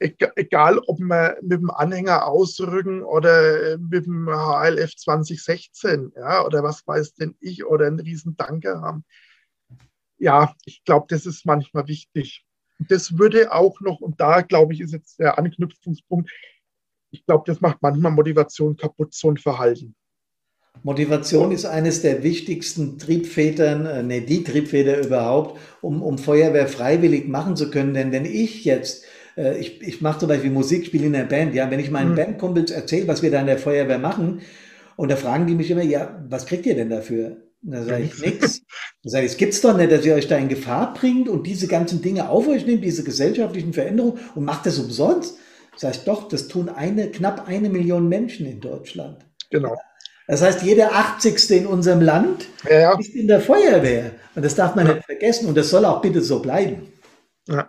egal 0.00 0.78
ob 0.86 0.98
wir 0.98 1.36
mit 1.42 1.60
dem 1.60 1.70
Anhänger 1.70 2.26
ausrücken 2.26 3.02
oder 3.02 3.76
mit 3.78 4.06
dem 4.06 4.26
HLF 4.28 4.96
2016, 4.96 6.12
ja, 6.16 6.44
oder 6.44 6.62
was 6.62 6.86
weiß 6.86 7.14
denn 7.14 7.36
ich, 7.40 7.66
oder 7.66 7.86
einen 7.86 8.00
riesen 8.00 8.36
Danke 8.36 8.80
haben. 8.80 9.04
Ja, 10.18 10.54
ich 10.64 10.84
glaube, 10.84 11.06
das 11.10 11.26
ist 11.26 11.44
manchmal 11.44 11.86
wichtig. 11.86 12.46
Das 12.88 13.18
würde 13.18 13.52
auch 13.52 13.80
noch, 13.80 14.00
und 14.00 14.20
da 14.20 14.40
glaube 14.40 14.72
ich, 14.72 14.80
ist 14.80 14.92
jetzt 14.92 15.18
der 15.18 15.38
Anknüpfungspunkt, 15.38 16.30
ich 17.10 17.26
glaube, 17.26 17.44
das 17.46 17.60
macht 17.60 17.82
manchmal 17.82 18.12
Motivation 18.12 18.76
kaputt, 18.76 19.12
so 19.12 19.30
ein 19.30 19.36
Verhalten. 19.36 19.94
Motivation 20.82 21.52
ist 21.52 21.66
eines 21.66 22.00
der 22.02 22.22
wichtigsten 22.22 22.98
Triebfedern, 22.98 23.86
äh, 23.86 24.02
ne, 24.02 24.20
die 24.22 24.44
Triebfeder 24.44 25.04
überhaupt, 25.04 25.58
um, 25.82 26.02
um 26.02 26.18
Feuerwehr 26.18 26.68
freiwillig 26.68 27.28
machen 27.28 27.56
zu 27.56 27.70
können. 27.70 27.94
Denn 27.94 28.12
wenn 28.12 28.24
ich 28.24 28.64
jetzt 28.64 29.04
äh, 29.36 29.58
ich, 29.58 29.82
ich 29.82 30.00
mache 30.00 30.20
zum 30.20 30.28
Beispiel 30.28 30.50
Musik, 30.50 30.86
spiele 30.86 31.06
in 31.06 31.14
einer 31.14 31.24
Band. 31.26 31.54
Ja, 31.54 31.70
wenn 31.70 31.80
ich 31.80 31.90
meinen 31.90 32.12
mhm. 32.12 32.16
Bandkumpels 32.16 32.70
erzähle, 32.70 33.08
was 33.08 33.22
wir 33.22 33.30
da 33.30 33.40
in 33.40 33.46
der 33.46 33.58
Feuerwehr 33.58 33.98
machen, 33.98 34.40
und 34.96 35.10
da 35.10 35.16
fragen 35.16 35.46
die 35.46 35.54
mich 35.54 35.70
immer, 35.70 35.82
ja, 35.82 36.22
was 36.28 36.44
kriegt 36.44 36.66
ihr 36.66 36.74
denn 36.74 36.90
dafür? 36.90 37.38
Und 37.62 37.72
da 37.72 37.84
sage 37.84 38.04
ich 38.04 38.18
nichts. 38.20 38.60
Da 39.02 39.08
sage 39.08 39.24
ich, 39.24 39.32
es 39.32 39.38
gibt's 39.38 39.62
doch 39.62 39.74
nicht, 39.74 39.90
dass 39.90 40.04
ihr 40.04 40.14
euch 40.14 40.28
da 40.28 40.36
in 40.36 40.48
Gefahr 40.48 40.92
bringt 40.92 41.26
und 41.26 41.46
diese 41.46 41.68
ganzen 41.68 42.02
Dinge 42.02 42.28
auf 42.28 42.46
euch 42.46 42.66
nehmt, 42.66 42.84
diese 42.84 43.02
gesellschaftlichen 43.02 43.72
Veränderungen 43.72 44.18
und 44.34 44.44
macht 44.44 44.66
das 44.66 44.78
umsonst. 44.78 45.38
Sag 45.76 45.94
ich 45.94 46.04
doch, 46.04 46.28
das 46.28 46.48
tun 46.48 46.68
eine, 46.68 47.10
knapp 47.10 47.48
eine 47.48 47.70
Million 47.70 48.10
Menschen 48.10 48.44
in 48.44 48.60
Deutschland. 48.60 49.24
Genau. 49.48 49.74
Das 50.30 50.42
heißt, 50.42 50.62
jeder 50.62 50.92
80. 50.92 51.50
in 51.50 51.66
unserem 51.66 52.00
Land 52.00 52.46
ja, 52.64 52.80
ja. 52.80 52.98
ist 53.00 53.16
in 53.16 53.26
der 53.26 53.40
Feuerwehr. 53.40 54.12
Und 54.36 54.44
das 54.44 54.54
darf 54.54 54.76
man 54.76 54.86
ja. 54.86 54.94
nicht 54.94 55.04
vergessen. 55.04 55.48
Und 55.48 55.56
das 55.56 55.70
soll 55.70 55.84
auch 55.84 56.00
bitte 56.00 56.22
so 56.22 56.40
bleiben. 56.40 56.92
Ja. 57.48 57.68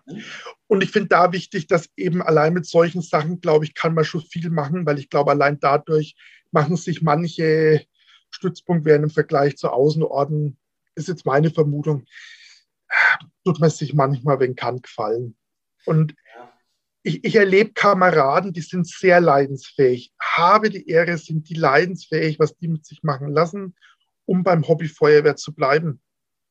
Und 0.67 0.83
ich 0.83 0.91
finde 0.91 1.09
da 1.09 1.31
wichtig, 1.31 1.65
dass 1.65 1.89
eben 1.97 2.21
allein 2.21 2.53
mit 2.53 2.67
solchen 2.67 3.01
Sachen, 3.01 3.41
glaube 3.41 3.65
ich, 3.65 3.73
kann 3.73 3.95
man 3.95 4.05
schon 4.05 4.21
viel 4.21 4.51
machen, 4.51 4.85
weil 4.85 4.99
ich 4.99 5.09
glaube, 5.09 5.31
allein 5.31 5.59
dadurch 5.59 6.15
machen 6.51 6.77
sich 6.77 7.01
manche 7.01 7.83
Stützpunktwehren 8.29 9.05
im 9.05 9.09
Vergleich 9.09 9.57
zu 9.57 9.69
Außenorten, 9.69 10.55
ist 10.93 11.07
jetzt 11.07 11.25
meine 11.25 11.49
Vermutung, 11.49 12.05
tut 13.43 13.59
man 13.59 13.71
sich 13.71 13.95
manchmal, 13.95 14.39
wenn 14.39 14.55
kann, 14.55 14.83
gefallen. 14.83 15.35
Und 15.85 16.13
ich, 17.03 17.23
ich 17.23 17.35
erlebe 17.35 17.73
Kameraden, 17.73 18.53
die 18.53 18.61
sind 18.61 18.87
sehr 18.87 19.19
leidensfähig. 19.21 20.11
Habe 20.19 20.69
die 20.69 20.87
Ehre, 20.87 21.17
sind 21.17 21.49
die 21.49 21.55
leidensfähig, 21.55 22.39
was 22.39 22.55
die 22.57 22.67
mit 22.67 22.85
sich 22.85 23.01
machen 23.03 23.29
lassen, 23.29 23.75
um 24.25 24.43
beim 24.43 24.67
Hobby 24.67 24.87
Feuerwehr 24.87 25.35
zu 25.35 25.53
bleiben. 25.53 26.01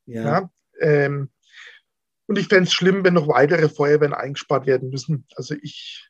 Ja. 0.07 0.23
ja 0.23 0.51
ähm, 0.81 1.31
und 2.27 2.39
ich 2.39 2.49
fände 2.49 2.65
es 2.65 2.73
schlimm, 2.73 3.05
wenn 3.05 3.15
noch 3.15 3.29
weitere 3.29 3.69
Feuerwehren 3.69 4.15
eingespart 4.15 4.67
werden 4.67 4.91
müssen. 4.91 5.27
Also 5.35 5.55
ich 5.63 6.09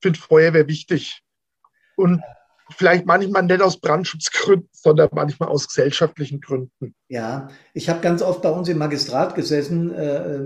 finde 0.00 0.18
Feuerwehr 0.18 0.68
wichtig. 0.68 1.22
Und 1.96 2.22
vielleicht 2.70 3.06
manchmal 3.06 3.42
nicht 3.42 3.60
aus 3.60 3.80
Brandschutzgründen, 3.80 4.68
sondern 4.72 5.10
manchmal 5.12 5.48
aus 5.50 5.68
gesellschaftlichen 5.68 6.40
Gründen. 6.40 6.94
Ja, 7.08 7.48
ich 7.74 7.88
habe 7.88 8.00
ganz 8.00 8.22
oft 8.22 8.42
bei 8.42 8.48
uns 8.48 8.68
im 8.68 8.78
Magistrat 8.78 9.34
gesessen, 9.34 9.92
äh, 9.92 10.40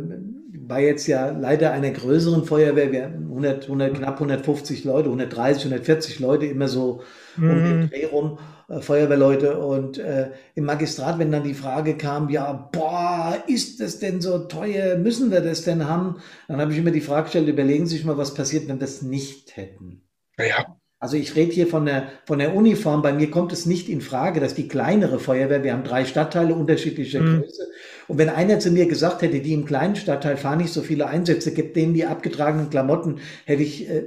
war 0.69 0.81
jetzt 0.81 1.07
ja 1.07 1.31
leider 1.31 1.73
einer 1.73 1.91
größeren 1.91 2.45
Feuerwehr, 2.45 2.93
wir 2.93 3.05
haben 3.05 3.25
100, 3.25 3.65
100, 3.65 3.95
knapp 3.95 4.15
150 4.15 4.85
Leute, 4.85 5.09
130, 5.09 5.65
140 5.65 6.19
Leute, 6.21 6.47
immer 6.47 6.69
so 6.69 7.03
mhm. 7.37 7.51
um 7.51 7.65
den 7.65 7.91
Dreh 7.91 8.07
rum, 8.07 8.39
äh, 8.69 8.81
Feuerwehrleute. 8.81 9.59
Und 9.59 9.99
äh, 9.99 10.31
im 10.55 10.65
Magistrat, 10.65 11.19
wenn 11.19 11.31
dann 11.31 11.45
die 11.45 11.55
Frage 11.55 11.97
kam, 11.97 12.29
ja, 12.31 12.53
boah, 12.53 13.37
ist 13.47 13.81
das 13.81 13.99
denn 13.99 14.21
so 14.21 14.39
teuer, 14.41 14.97
müssen 14.97 15.31
wir 15.31 15.41
das 15.41 15.63
denn 15.63 15.89
haben? 15.89 16.17
Dann 16.49 16.61
habe 16.61 16.73
ich 16.73 16.79
immer 16.79 16.91
die 16.91 17.01
Frage 17.01 17.25
gestellt, 17.25 17.49
überlegen 17.49 17.87
Sie 17.87 17.97
sich 17.97 18.05
mal, 18.05 18.19
was 18.19 18.35
passiert, 18.35 18.69
wenn 18.69 18.77
wir 18.77 18.87
das 18.87 19.03
nicht 19.03 19.57
hätten. 19.57 20.03
Ja. 20.39 20.77
Also 20.99 21.17
ich 21.19 21.37
rede 21.37 21.53
hier 21.53 21.67
von 21.67 21.85
der, 21.85 22.09
von 22.25 22.39
der 22.39 22.55
Uniform. 22.55 23.03
Bei 23.03 23.13
mir 23.13 23.31
kommt 23.31 23.53
es 23.53 23.67
nicht 23.67 23.89
in 23.89 24.01
Frage, 24.01 24.41
dass 24.41 24.55
die 24.55 24.67
kleinere 24.67 25.19
Feuerwehr, 25.19 25.63
wir 25.63 25.75
haben 25.75 25.85
drei 25.85 26.07
Stadtteile 26.07 26.55
unterschiedlicher 26.55 27.21
mhm. 27.21 27.43
Größe. 27.43 27.69
Und 28.09 28.19
wenn 28.19 28.29
einer 28.29 28.59
zu 28.59 28.71
mir 28.71 28.87
gesagt 28.87 29.23
hätte, 29.23 29.41
die 29.41 29.53
im 29.53 29.65
kleinen 29.65 29.97
Stadtteil 29.97 30.37
fahren 30.37 30.59
nicht 30.59 30.73
so 30.73 30.83
viele 30.83 31.07
Einsätze, 31.07 31.53
gibt 31.53 31.77
denen 31.77 31.95
die 31.95 32.07
abgetragenen 32.07 32.71
Klamotten, 32.71 33.19
hätte 33.45 33.63
ich 33.63 33.89
äh, 33.89 34.05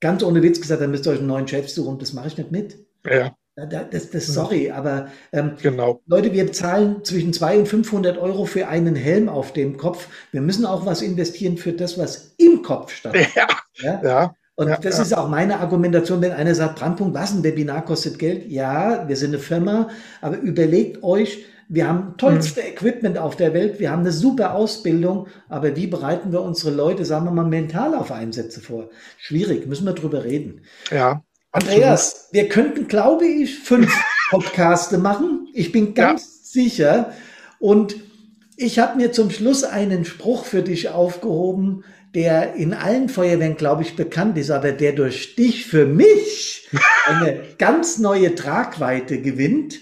ganz 0.00 0.22
ohne 0.22 0.42
Witz 0.42 0.60
gesagt, 0.60 0.80
dann 0.80 0.90
müsst 0.90 1.06
ihr 1.06 1.12
euch 1.12 1.18
einen 1.18 1.28
neuen 1.28 1.48
Chef 1.48 1.68
suchen. 1.68 1.98
Das 1.98 2.12
mache 2.12 2.28
ich 2.28 2.38
nicht 2.38 2.52
mit. 2.52 2.76
Ja. 3.04 3.34
Das, 3.90 4.10
das, 4.10 4.26
sorry, 4.28 4.70
aber 4.70 5.08
ähm, 5.32 5.54
genau. 5.60 6.00
Leute, 6.06 6.32
wir 6.32 6.52
zahlen 6.52 7.02
zwischen 7.02 7.32
200 7.32 7.60
und 7.60 7.66
500 7.66 8.18
Euro 8.18 8.44
für 8.44 8.68
einen 8.68 8.94
Helm 8.94 9.28
auf 9.28 9.52
dem 9.52 9.76
Kopf. 9.76 10.06
Wir 10.30 10.40
müssen 10.40 10.64
auch 10.64 10.86
was 10.86 11.02
investieren 11.02 11.56
für 11.56 11.72
das, 11.72 11.98
was 11.98 12.34
im 12.36 12.62
Kopf 12.62 12.92
stattfindet. 12.92 13.34
Ja, 13.34 13.48
ja. 13.74 14.02
ja. 14.04 14.34
Und 14.54 14.68
ja, 14.68 14.76
das 14.76 14.98
ist 14.98 15.16
auch 15.16 15.28
meine 15.28 15.58
Argumentation, 15.60 16.20
wenn 16.20 16.32
einer 16.32 16.54
sagt, 16.54 16.78
Brandpunkt, 16.80 17.14
was, 17.14 17.32
ein 17.32 17.42
Webinar 17.42 17.84
kostet 17.84 18.18
Geld? 18.18 18.48
Ja, 18.48 19.08
wir 19.08 19.16
sind 19.16 19.30
eine 19.30 19.38
Firma, 19.38 19.88
aber 20.20 20.36
überlegt 20.38 21.02
euch, 21.02 21.44
wir 21.68 21.86
haben 21.86 22.16
tollste 22.16 22.62
mhm. 22.62 22.68
Equipment 22.68 23.18
auf 23.18 23.36
der 23.36 23.52
Welt, 23.52 23.78
wir 23.78 23.90
haben 23.90 24.00
eine 24.00 24.12
super 24.12 24.54
Ausbildung, 24.54 25.28
aber 25.48 25.76
wie 25.76 25.86
bereiten 25.86 26.32
wir 26.32 26.42
unsere 26.42 26.74
Leute, 26.74 27.04
sagen 27.04 27.26
wir 27.26 27.30
mal, 27.30 27.44
mental 27.44 27.94
auf 27.94 28.10
Einsätze 28.10 28.60
vor? 28.60 28.88
Schwierig, 29.18 29.66
müssen 29.66 29.84
wir 29.84 29.92
drüber 29.92 30.24
reden. 30.24 30.62
Ja. 30.90 31.22
Andreas, 31.52 32.28
wir 32.32 32.48
könnten, 32.48 32.88
glaube 32.88 33.26
ich, 33.26 33.58
fünf 33.58 33.92
Podcaste 34.30 34.98
machen. 34.98 35.48
Ich 35.54 35.72
bin 35.72 35.94
ganz 35.94 36.22
ja. 36.22 36.62
sicher. 36.62 37.12
Und 37.58 37.96
ich 38.56 38.78
habe 38.78 38.96
mir 38.96 39.12
zum 39.12 39.30
Schluss 39.30 39.64
einen 39.64 40.04
Spruch 40.04 40.44
für 40.44 40.62
dich 40.62 40.88
aufgehoben, 40.88 41.84
der 42.14 42.54
in 42.54 42.72
allen 42.72 43.08
Feuerwehren, 43.08 43.56
glaube 43.56 43.82
ich, 43.82 43.94
bekannt 43.94 44.38
ist, 44.38 44.50
aber 44.50 44.72
der 44.72 44.92
durch 44.92 45.36
dich 45.36 45.66
für 45.66 45.86
mich 45.86 46.68
eine 47.06 47.42
ganz 47.58 47.98
neue 47.98 48.34
Tragweite 48.34 49.20
gewinnt, 49.20 49.80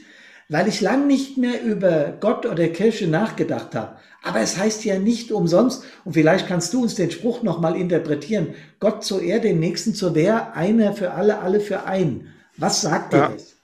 weil 0.49 0.69
ich 0.69 0.81
lang 0.81 1.07
nicht 1.07 1.37
mehr 1.39 1.63
über 1.63 2.17
Gott 2.21 2.47
oder 2.47 2.69
Kirche 2.69 3.09
nachgedacht 3.09 3.75
habe. 3.75 3.97
Aber 4.23 4.41
es 4.41 4.57
heißt 4.57 4.85
ja 4.85 4.99
nicht 4.99 5.31
umsonst, 5.31 5.85
und 6.05 6.15
vielleicht 6.15 6.49
kannst 6.49 6.73
du 6.73 6.83
uns 6.83 6.95
den 6.95 7.11
Spruch 7.11 7.43
nochmal 7.43 7.77
interpretieren, 7.77 8.55
Gott 8.81 9.05
zur 9.05 9.23
Erde, 9.23 9.49
den 9.49 9.61
Nächsten 9.61 9.95
zur 9.95 10.15
Wehr, 10.15 10.55
einer 10.55 10.93
für 10.93 11.13
alle, 11.13 11.39
alle 11.39 11.61
für 11.61 11.85
ein. 11.85 12.33
Was 12.57 12.81
sagt 12.81 13.13
ja. 13.13 13.29
dir 13.29 13.35
das? 13.35 13.57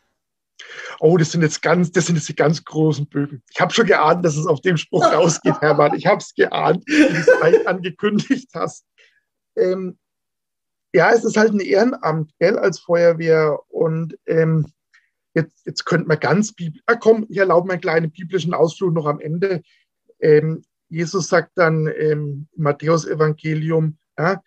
Oh, 1.01 1.17
das 1.17 1.33
sind 1.33 1.43
jetzt 1.43 1.63
ganz, 1.63 1.91
das 1.91 2.07
sind 2.07 2.15
jetzt 2.15 2.29
die 2.29 2.37
ganz 2.37 2.65
großen 2.65 3.09
Bögen. 3.09 3.43
Ich 3.53 3.61
habe 3.61 3.75
schon 3.75 3.87
geahnt, 3.87 4.25
dass 4.25 4.37
es 4.37 4.47
auf 4.47 4.61
dem 4.61 4.77
Spruch 4.77 5.05
rausgeht, 5.13 5.61
Hermann. 5.61 5.97
Ich 5.97 6.07
habe 6.07 6.19
es 6.19 6.33
geahnt, 6.35 6.85
wie 6.87 7.13
du 7.13 7.51
es 7.57 7.67
angekündigt 7.67 8.49
hast. 8.55 8.85
Ähm, 9.57 9.99
ja, 10.95 11.11
es 11.11 11.25
ist 11.25 11.37
halt 11.37 11.53
ein 11.53 11.61
Ehrenamt, 11.61 12.31
gell, 12.39 12.57
als 12.57 12.79
Feuerwehr. 12.79 13.59
Und 13.69 14.17
ähm, 14.27 14.67
jetzt, 15.35 15.67
jetzt 15.67 15.85
könnte 15.85 16.09
man 16.09 16.21
ganz 16.21 16.53
biblisch, 16.53 16.83
ah, 16.87 16.97
komm, 16.97 17.27
ich 17.29 17.39
erlaube 17.39 17.67
mir 17.67 17.75
einen 17.75 17.83
kleinen 17.83 18.11
biblischen 18.11 18.55
Ausflug 18.55 18.93
noch 18.95 19.07
am 19.07 19.21
Ende. 19.21 19.63
Ähm, 20.21 20.63
Jesus 20.89 21.29
sagt 21.29 21.53
dann 21.57 21.87
ähm, 21.87 22.49
im 22.55 22.63
Matthäus-Evangelium, 22.63 23.97
ja, 24.19 24.43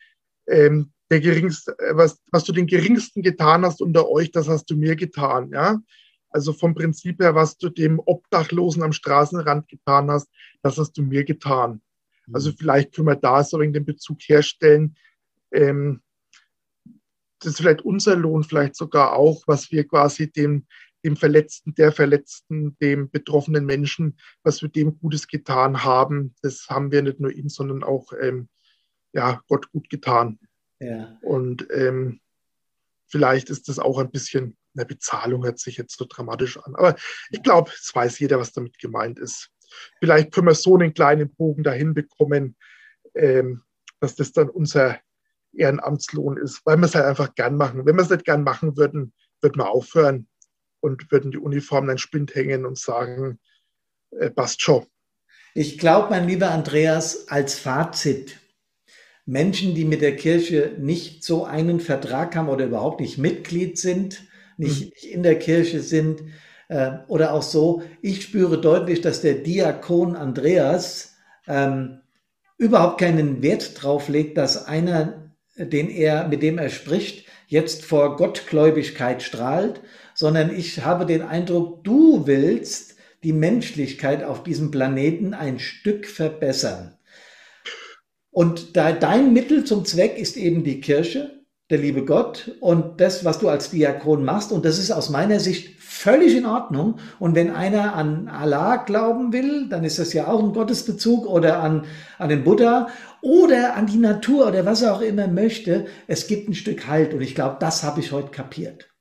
ähm, 0.47 0.91
der 1.09 1.19
geringste, 1.19 1.77
äh, 1.79 1.95
was, 1.95 2.21
was 2.31 2.43
du 2.43 2.51
den 2.51 2.67
Geringsten 2.67 3.21
getan 3.21 3.65
hast 3.65 3.81
unter 3.81 4.09
euch, 4.09 4.31
das 4.31 4.47
hast 4.47 4.65
du 4.65 4.75
mir 4.75 4.95
getan. 4.95 5.51
Ja? 5.51 5.79
Also 6.29 6.53
vom 6.53 6.75
Prinzip 6.75 7.21
her, 7.21 7.35
was 7.35 7.57
du 7.57 7.69
dem 7.69 7.99
Obdachlosen 7.99 8.83
am 8.83 8.93
Straßenrand 8.93 9.67
getan 9.67 10.11
hast, 10.11 10.29
das 10.61 10.77
hast 10.77 10.93
du 10.93 11.03
mir 11.03 11.23
getan. 11.23 11.81
Also 12.33 12.51
mhm. 12.51 12.55
vielleicht 12.57 12.93
können 12.93 13.07
wir 13.07 13.15
da 13.15 13.43
so 13.43 13.59
in 13.59 13.73
den 13.73 13.85
Bezug 13.85 14.19
herstellen. 14.21 14.95
Ähm, 15.51 16.01
das 17.45 17.53
ist 17.53 17.57
vielleicht 17.59 17.83
unser 17.83 18.15
Lohn, 18.15 18.43
vielleicht 18.43 18.75
sogar 18.75 19.13
auch, 19.13 19.43
was 19.45 19.71
wir 19.71 19.87
quasi 19.87 20.31
dem, 20.31 20.65
dem 21.03 21.15
Verletzten, 21.15 21.75
der 21.75 21.91
Verletzten, 21.91 22.75
dem 22.79 23.11
betroffenen 23.11 23.65
Menschen, 23.65 24.17
was 24.41 24.63
wir 24.63 24.69
dem 24.69 24.97
Gutes 24.99 25.27
getan 25.27 25.83
haben. 25.83 26.33
Das 26.41 26.65
haben 26.69 26.91
wir 26.91 27.03
nicht 27.03 27.19
nur 27.19 27.31
ihm, 27.31 27.47
sondern 27.47 27.83
auch 27.83 28.11
ähm, 28.19 28.49
ja, 29.13 29.43
Gott 29.47 29.71
gut 29.71 29.89
getan. 29.89 30.39
Ja. 30.79 31.17
Und 31.21 31.67
ähm, 31.71 32.19
vielleicht 33.05 33.51
ist 33.51 33.69
das 33.69 33.77
auch 33.77 33.99
ein 33.99 34.09
bisschen 34.09 34.57
eine 34.75 34.87
Bezahlung, 34.87 35.45
hört 35.45 35.59
sich 35.59 35.77
jetzt 35.77 35.97
so 35.97 36.05
dramatisch 36.09 36.57
an. 36.57 36.75
Aber 36.75 36.95
ich 37.29 37.43
glaube, 37.43 37.71
es 37.71 37.93
weiß 37.93 38.17
jeder, 38.17 38.39
was 38.39 38.51
damit 38.53 38.79
gemeint 38.79 39.19
ist. 39.19 39.51
Vielleicht 39.99 40.33
können 40.33 40.47
wir 40.47 40.55
so 40.55 40.75
einen 40.75 40.95
kleinen 40.95 41.33
Bogen 41.35 41.63
dahin 41.63 41.93
bekommen, 41.93 42.55
ähm, 43.13 43.61
dass 43.99 44.15
das 44.15 44.31
dann 44.31 44.49
unser 44.49 44.99
Ehrenamtslohn 45.57 46.37
ist, 46.37 46.61
weil 46.65 46.77
wir 46.77 46.85
es 46.85 46.95
halt 46.95 47.05
einfach 47.05 47.35
gern 47.35 47.55
machen. 47.55 47.85
Wenn 47.85 47.95
wir 47.95 48.03
es 48.03 48.09
nicht 48.09 48.25
gern 48.25 48.43
machen 48.43 48.77
würden, 48.77 49.13
würden 49.41 49.57
wir 49.57 49.69
aufhören 49.69 50.27
und 50.81 51.11
würden 51.11 51.31
die 51.31 51.37
Uniform 51.37 51.87
dann 51.87 51.97
Spind 51.97 52.35
hängen 52.35 52.65
und 52.65 52.77
sagen, 52.77 53.39
äh, 54.11 54.29
passt 54.29 54.61
schon. 54.61 54.85
Ich 55.53 55.77
glaube, 55.77 56.09
mein 56.09 56.27
lieber 56.27 56.51
Andreas, 56.51 57.29
als 57.29 57.57
Fazit, 57.57 58.39
Menschen, 59.25 59.73
die 59.73 59.85
mit 59.85 60.01
der 60.01 60.15
Kirche 60.15 60.75
nicht 60.77 61.23
so 61.23 61.45
einen 61.45 61.79
Vertrag 61.79 62.35
haben 62.35 62.49
oder 62.49 62.65
überhaupt 62.65 62.99
nicht 62.99 63.17
Mitglied 63.17 63.77
sind, 63.77 64.23
nicht, 64.57 64.81
mhm. 64.81 64.89
nicht 64.89 65.05
in 65.05 65.23
der 65.23 65.39
Kirche 65.39 65.79
sind, 65.79 66.23
äh, 66.67 66.91
oder 67.07 67.33
auch 67.33 67.41
so, 67.41 67.83
ich 68.01 68.23
spüre 68.23 68.59
deutlich, 68.59 69.01
dass 69.01 69.21
der 69.21 69.35
Diakon 69.35 70.15
Andreas 70.15 71.15
ähm, 71.47 72.01
überhaupt 72.57 72.99
keinen 72.99 73.41
Wert 73.41 73.81
drauf 73.81 74.07
legt, 74.09 74.37
dass 74.37 74.65
einer 74.65 75.24
den 75.57 75.89
er, 75.89 76.27
mit 76.27 76.41
dem 76.41 76.57
er 76.57 76.69
spricht, 76.69 77.25
jetzt 77.47 77.85
vor 77.85 78.17
Gottgläubigkeit 78.17 79.21
strahlt, 79.21 79.81
sondern 80.13 80.55
ich 80.55 80.83
habe 80.83 81.05
den 81.05 81.21
Eindruck, 81.21 81.83
du 81.83 82.25
willst 82.25 82.95
die 83.23 83.33
Menschlichkeit 83.33 84.23
auf 84.23 84.43
diesem 84.43 84.71
Planeten 84.71 85.33
ein 85.33 85.59
Stück 85.59 86.05
verbessern. 86.07 86.97
Und 88.31 88.75
da 88.75 88.91
dein 88.91 89.33
Mittel 89.33 89.63
zum 89.63 89.85
Zweck 89.85 90.17
ist 90.17 90.37
eben 90.37 90.63
die 90.63 90.81
Kirche, 90.81 91.34
der 91.69 91.79
liebe 91.79 92.05
Gott 92.05 92.51
und 92.59 93.01
das, 93.01 93.25
was 93.25 93.39
du 93.39 93.49
als 93.49 93.71
Diakon 93.71 94.23
machst. 94.23 94.51
Und 94.51 94.65
das 94.65 94.77
ist 94.77 94.91
aus 94.91 95.09
meiner 95.09 95.39
Sicht 95.39 95.79
völlig 95.79 96.35
in 96.35 96.45
Ordnung. 96.45 96.99
Und 97.17 97.33
wenn 97.33 97.49
einer 97.49 97.95
an 97.95 98.27
Allah 98.27 98.77
glauben 98.77 99.33
will, 99.33 99.67
dann 99.67 99.83
ist 99.83 99.97
das 99.97 100.13
ja 100.13 100.27
auch 100.27 100.43
ein 100.43 100.53
Gottesbezug 100.53 101.25
oder 101.25 101.59
an, 101.59 101.85
an 102.19 102.29
den 102.29 102.43
Buddha 102.43 102.87
oder 103.21 103.75
an 103.75 103.87
die 103.87 103.97
Natur 103.97 104.47
oder 104.47 104.65
was 104.65 104.83
er 104.83 104.93
auch 104.93 105.01
immer 105.01 105.27
möchte. 105.27 105.87
Es 106.05 106.27
gibt 106.27 106.47
ein 106.49 106.53
Stück 106.53 106.87
Halt 106.87 107.13
und 107.13 107.21
ich 107.21 107.33
glaube, 107.33 107.57
das 107.59 107.83
habe 107.83 107.99
ich 107.99 108.11
heute 108.11 108.29
kapiert. 108.29 108.91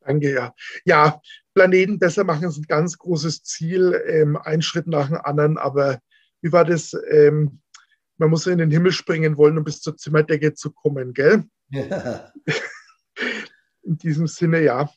Danke, 0.00 0.32
ja. 0.32 0.54
Ja, 0.84 1.20
Planeten 1.54 1.98
besser 1.98 2.24
machen 2.24 2.46
ist 2.46 2.58
ein 2.58 2.66
ganz 2.68 2.98
großes 2.98 3.42
Ziel, 3.42 4.00
ähm, 4.06 4.36
ein 4.36 4.62
Schritt 4.62 4.86
nach 4.86 5.08
dem 5.08 5.16
anderen. 5.16 5.58
Aber 5.58 5.98
wie 6.42 6.52
war 6.52 6.64
das? 6.64 6.94
Ähm, 7.10 7.60
man 8.18 8.30
muss 8.30 8.46
in 8.46 8.58
den 8.58 8.70
Himmel 8.70 8.92
springen 8.92 9.36
wollen, 9.36 9.58
um 9.58 9.64
bis 9.64 9.80
zur 9.80 9.96
Zimmerdecke 9.96 10.54
zu 10.54 10.70
kommen, 10.70 11.12
gell? 11.12 11.44
Ja. 11.70 12.32
In 13.82 13.98
diesem 13.98 14.26
Sinne, 14.26 14.62
ja. 14.62 14.88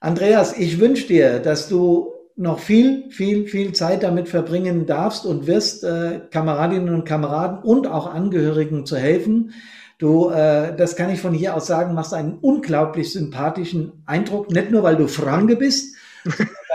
Andreas, 0.00 0.56
ich 0.58 0.80
wünsche 0.80 1.06
dir, 1.06 1.38
dass 1.38 1.68
du 1.68 2.12
noch 2.36 2.58
viel, 2.58 3.10
viel, 3.10 3.46
viel 3.46 3.72
Zeit 3.72 4.02
damit 4.02 4.28
verbringen 4.28 4.84
darfst 4.86 5.24
und 5.24 5.46
wirst, 5.46 5.84
äh, 5.84 6.20
Kameradinnen 6.30 6.94
und 6.94 7.04
Kameraden 7.04 7.60
und 7.60 7.86
auch 7.86 8.12
Angehörigen 8.12 8.84
zu 8.84 8.96
helfen. 8.96 9.52
Du, 9.98 10.28
äh, 10.28 10.76
das 10.76 10.96
kann 10.96 11.08
ich 11.08 11.20
von 11.20 11.32
hier 11.32 11.54
aus 11.54 11.66
sagen, 11.66 11.94
machst 11.94 12.12
einen 12.12 12.34
unglaublich 12.34 13.12
sympathischen 13.12 14.02
Eindruck, 14.04 14.50
nicht 14.50 14.70
nur 14.70 14.82
weil 14.82 14.96
du 14.96 15.08
Franke 15.08 15.56
bist, 15.56 15.96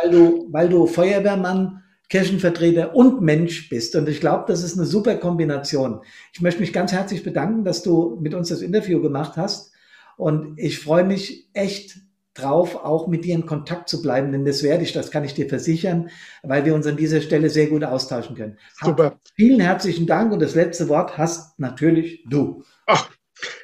weil 0.01 0.11
du, 0.11 0.47
weil 0.49 0.69
du 0.69 0.87
Feuerwehrmann, 0.87 1.83
Kirchenvertreter 2.11 2.93
und 2.93 3.21
Mensch 3.21 3.69
bist. 3.69 3.95
Und 3.95 4.09
ich 4.09 4.19
glaube, 4.19 4.43
das 4.47 4.63
ist 4.63 4.77
eine 4.77 4.85
super 4.85 5.15
Kombination. 5.15 6.01
Ich 6.33 6.41
möchte 6.41 6.59
mich 6.59 6.73
ganz 6.73 6.91
herzlich 6.91 7.23
bedanken, 7.23 7.63
dass 7.63 7.83
du 7.83 8.19
mit 8.21 8.33
uns 8.33 8.49
das 8.49 8.61
Interview 8.61 9.01
gemacht 9.01 9.37
hast. 9.37 9.71
Und 10.17 10.59
ich 10.59 10.79
freue 10.79 11.05
mich 11.05 11.49
echt 11.53 12.01
drauf, 12.33 12.75
auch 12.75 13.07
mit 13.07 13.23
dir 13.23 13.33
in 13.33 13.45
Kontakt 13.45 13.87
zu 13.87 14.01
bleiben, 14.01 14.33
denn 14.33 14.43
das 14.43 14.61
werde 14.61 14.83
ich, 14.83 14.91
das 14.91 15.09
kann 15.09 15.23
ich 15.23 15.33
dir 15.33 15.47
versichern, 15.47 16.09
weil 16.43 16.65
wir 16.65 16.75
uns 16.75 16.85
an 16.85 16.97
dieser 16.97 17.21
Stelle 17.21 17.49
sehr 17.49 17.67
gut 17.67 17.83
austauschen 17.83 18.35
können. 18.35 18.57
Super. 18.81 19.05
Hab 19.05 19.21
vielen 19.35 19.61
herzlichen 19.61 20.05
Dank 20.05 20.33
und 20.33 20.41
das 20.41 20.55
letzte 20.55 20.89
Wort 20.89 21.17
hast 21.17 21.59
natürlich 21.59 22.25
du. 22.29 22.63
Ach, 22.87 23.09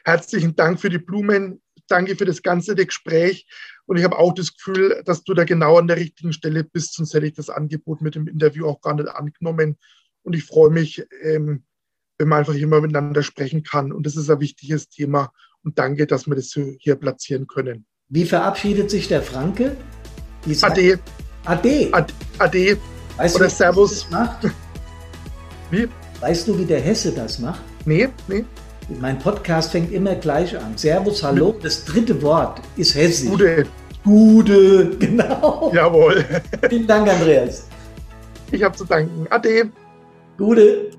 herzlichen 0.06 0.56
Dank 0.56 0.80
für 0.80 0.90
die 0.90 1.00
Blumen, 1.00 1.62
danke 1.88 2.16
für 2.16 2.26
das 2.26 2.42
ganze 2.42 2.76
Gespräch 2.76 3.46
und 3.88 3.98
ich 3.98 4.04
habe 4.04 4.20
auch 4.20 4.34
das 4.34 4.54
Gefühl, 4.54 5.02
dass 5.06 5.24
du 5.24 5.34
da 5.34 5.44
genau 5.44 5.78
an 5.78 5.88
der 5.88 5.98
richtigen 5.98 6.34
Stelle 6.34 6.64
bist, 6.64 6.94
sonst 6.94 7.14
hätte 7.14 7.26
ich 7.26 7.34
das 7.34 7.50
Angebot 7.50 8.02
mit 8.02 8.16
dem 8.16 8.28
Interview 8.28 8.68
auch 8.68 8.82
gar 8.82 8.94
nicht 8.94 9.10
angenommen 9.10 9.78
und 10.24 10.36
ich 10.36 10.44
freue 10.44 10.70
mich, 10.70 11.04
ähm, 11.24 11.64
wenn 12.20 12.28
man 12.28 12.40
einfach 12.40 12.54
immer 12.54 12.82
miteinander 12.82 13.24
sprechen 13.24 13.64
kann 13.64 13.92
und 13.92 14.06
das 14.06 14.16
ist 14.16 14.30
ein 14.30 14.40
wichtiges 14.40 14.90
Thema 14.90 15.32
und 15.64 15.80
danke, 15.80 16.06
dass 16.06 16.28
wir 16.28 16.36
das 16.36 16.56
hier 16.80 16.96
platzieren 16.96 17.48
können. 17.48 17.86
Wie 18.10 18.26
verabschiedet 18.26 18.92
sich 18.92 19.08
der 19.08 19.22
Franke? 19.22 19.76
Ade. 20.62 21.00
Ade. 21.46 22.14
Ade. 22.38 22.78
Weißt 23.18 23.36
Oder 23.36 23.46
du, 23.46 23.52
Servus. 23.52 23.92
Das 23.92 24.12
macht? 24.12 24.48
Wie? 25.72 25.88
Weißt 26.20 26.48
du, 26.48 26.58
wie 26.58 26.66
der 26.66 26.80
Hesse 26.80 27.12
das 27.12 27.40
macht? 27.40 27.62
Nee, 27.86 28.10
nee. 28.28 28.46
Mein 28.90 29.20
Podcast 29.20 29.72
fängt 29.72 29.92
immer 29.92 30.16
gleich 30.16 30.58
an. 30.58 30.78
Servus, 30.78 31.22
hallo. 31.22 31.56
Das 31.62 31.84
dritte 31.84 32.22
Wort 32.22 32.62
ist 32.78 32.96
hessisch. 32.96 33.30
Gude. 33.30 33.66
Gude, 34.04 34.96
genau. 35.00 35.72
Jawohl. 35.74 36.24
Vielen 36.70 36.88
Dank, 36.88 37.10
Andreas. 37.10 37.68
Ich 38.52 38.64
habe 38.64 38.76
zu 38.76 38.86
danken. 38.86 39.28
Ade. 39.30 39.70
Gude. 40.38 40.92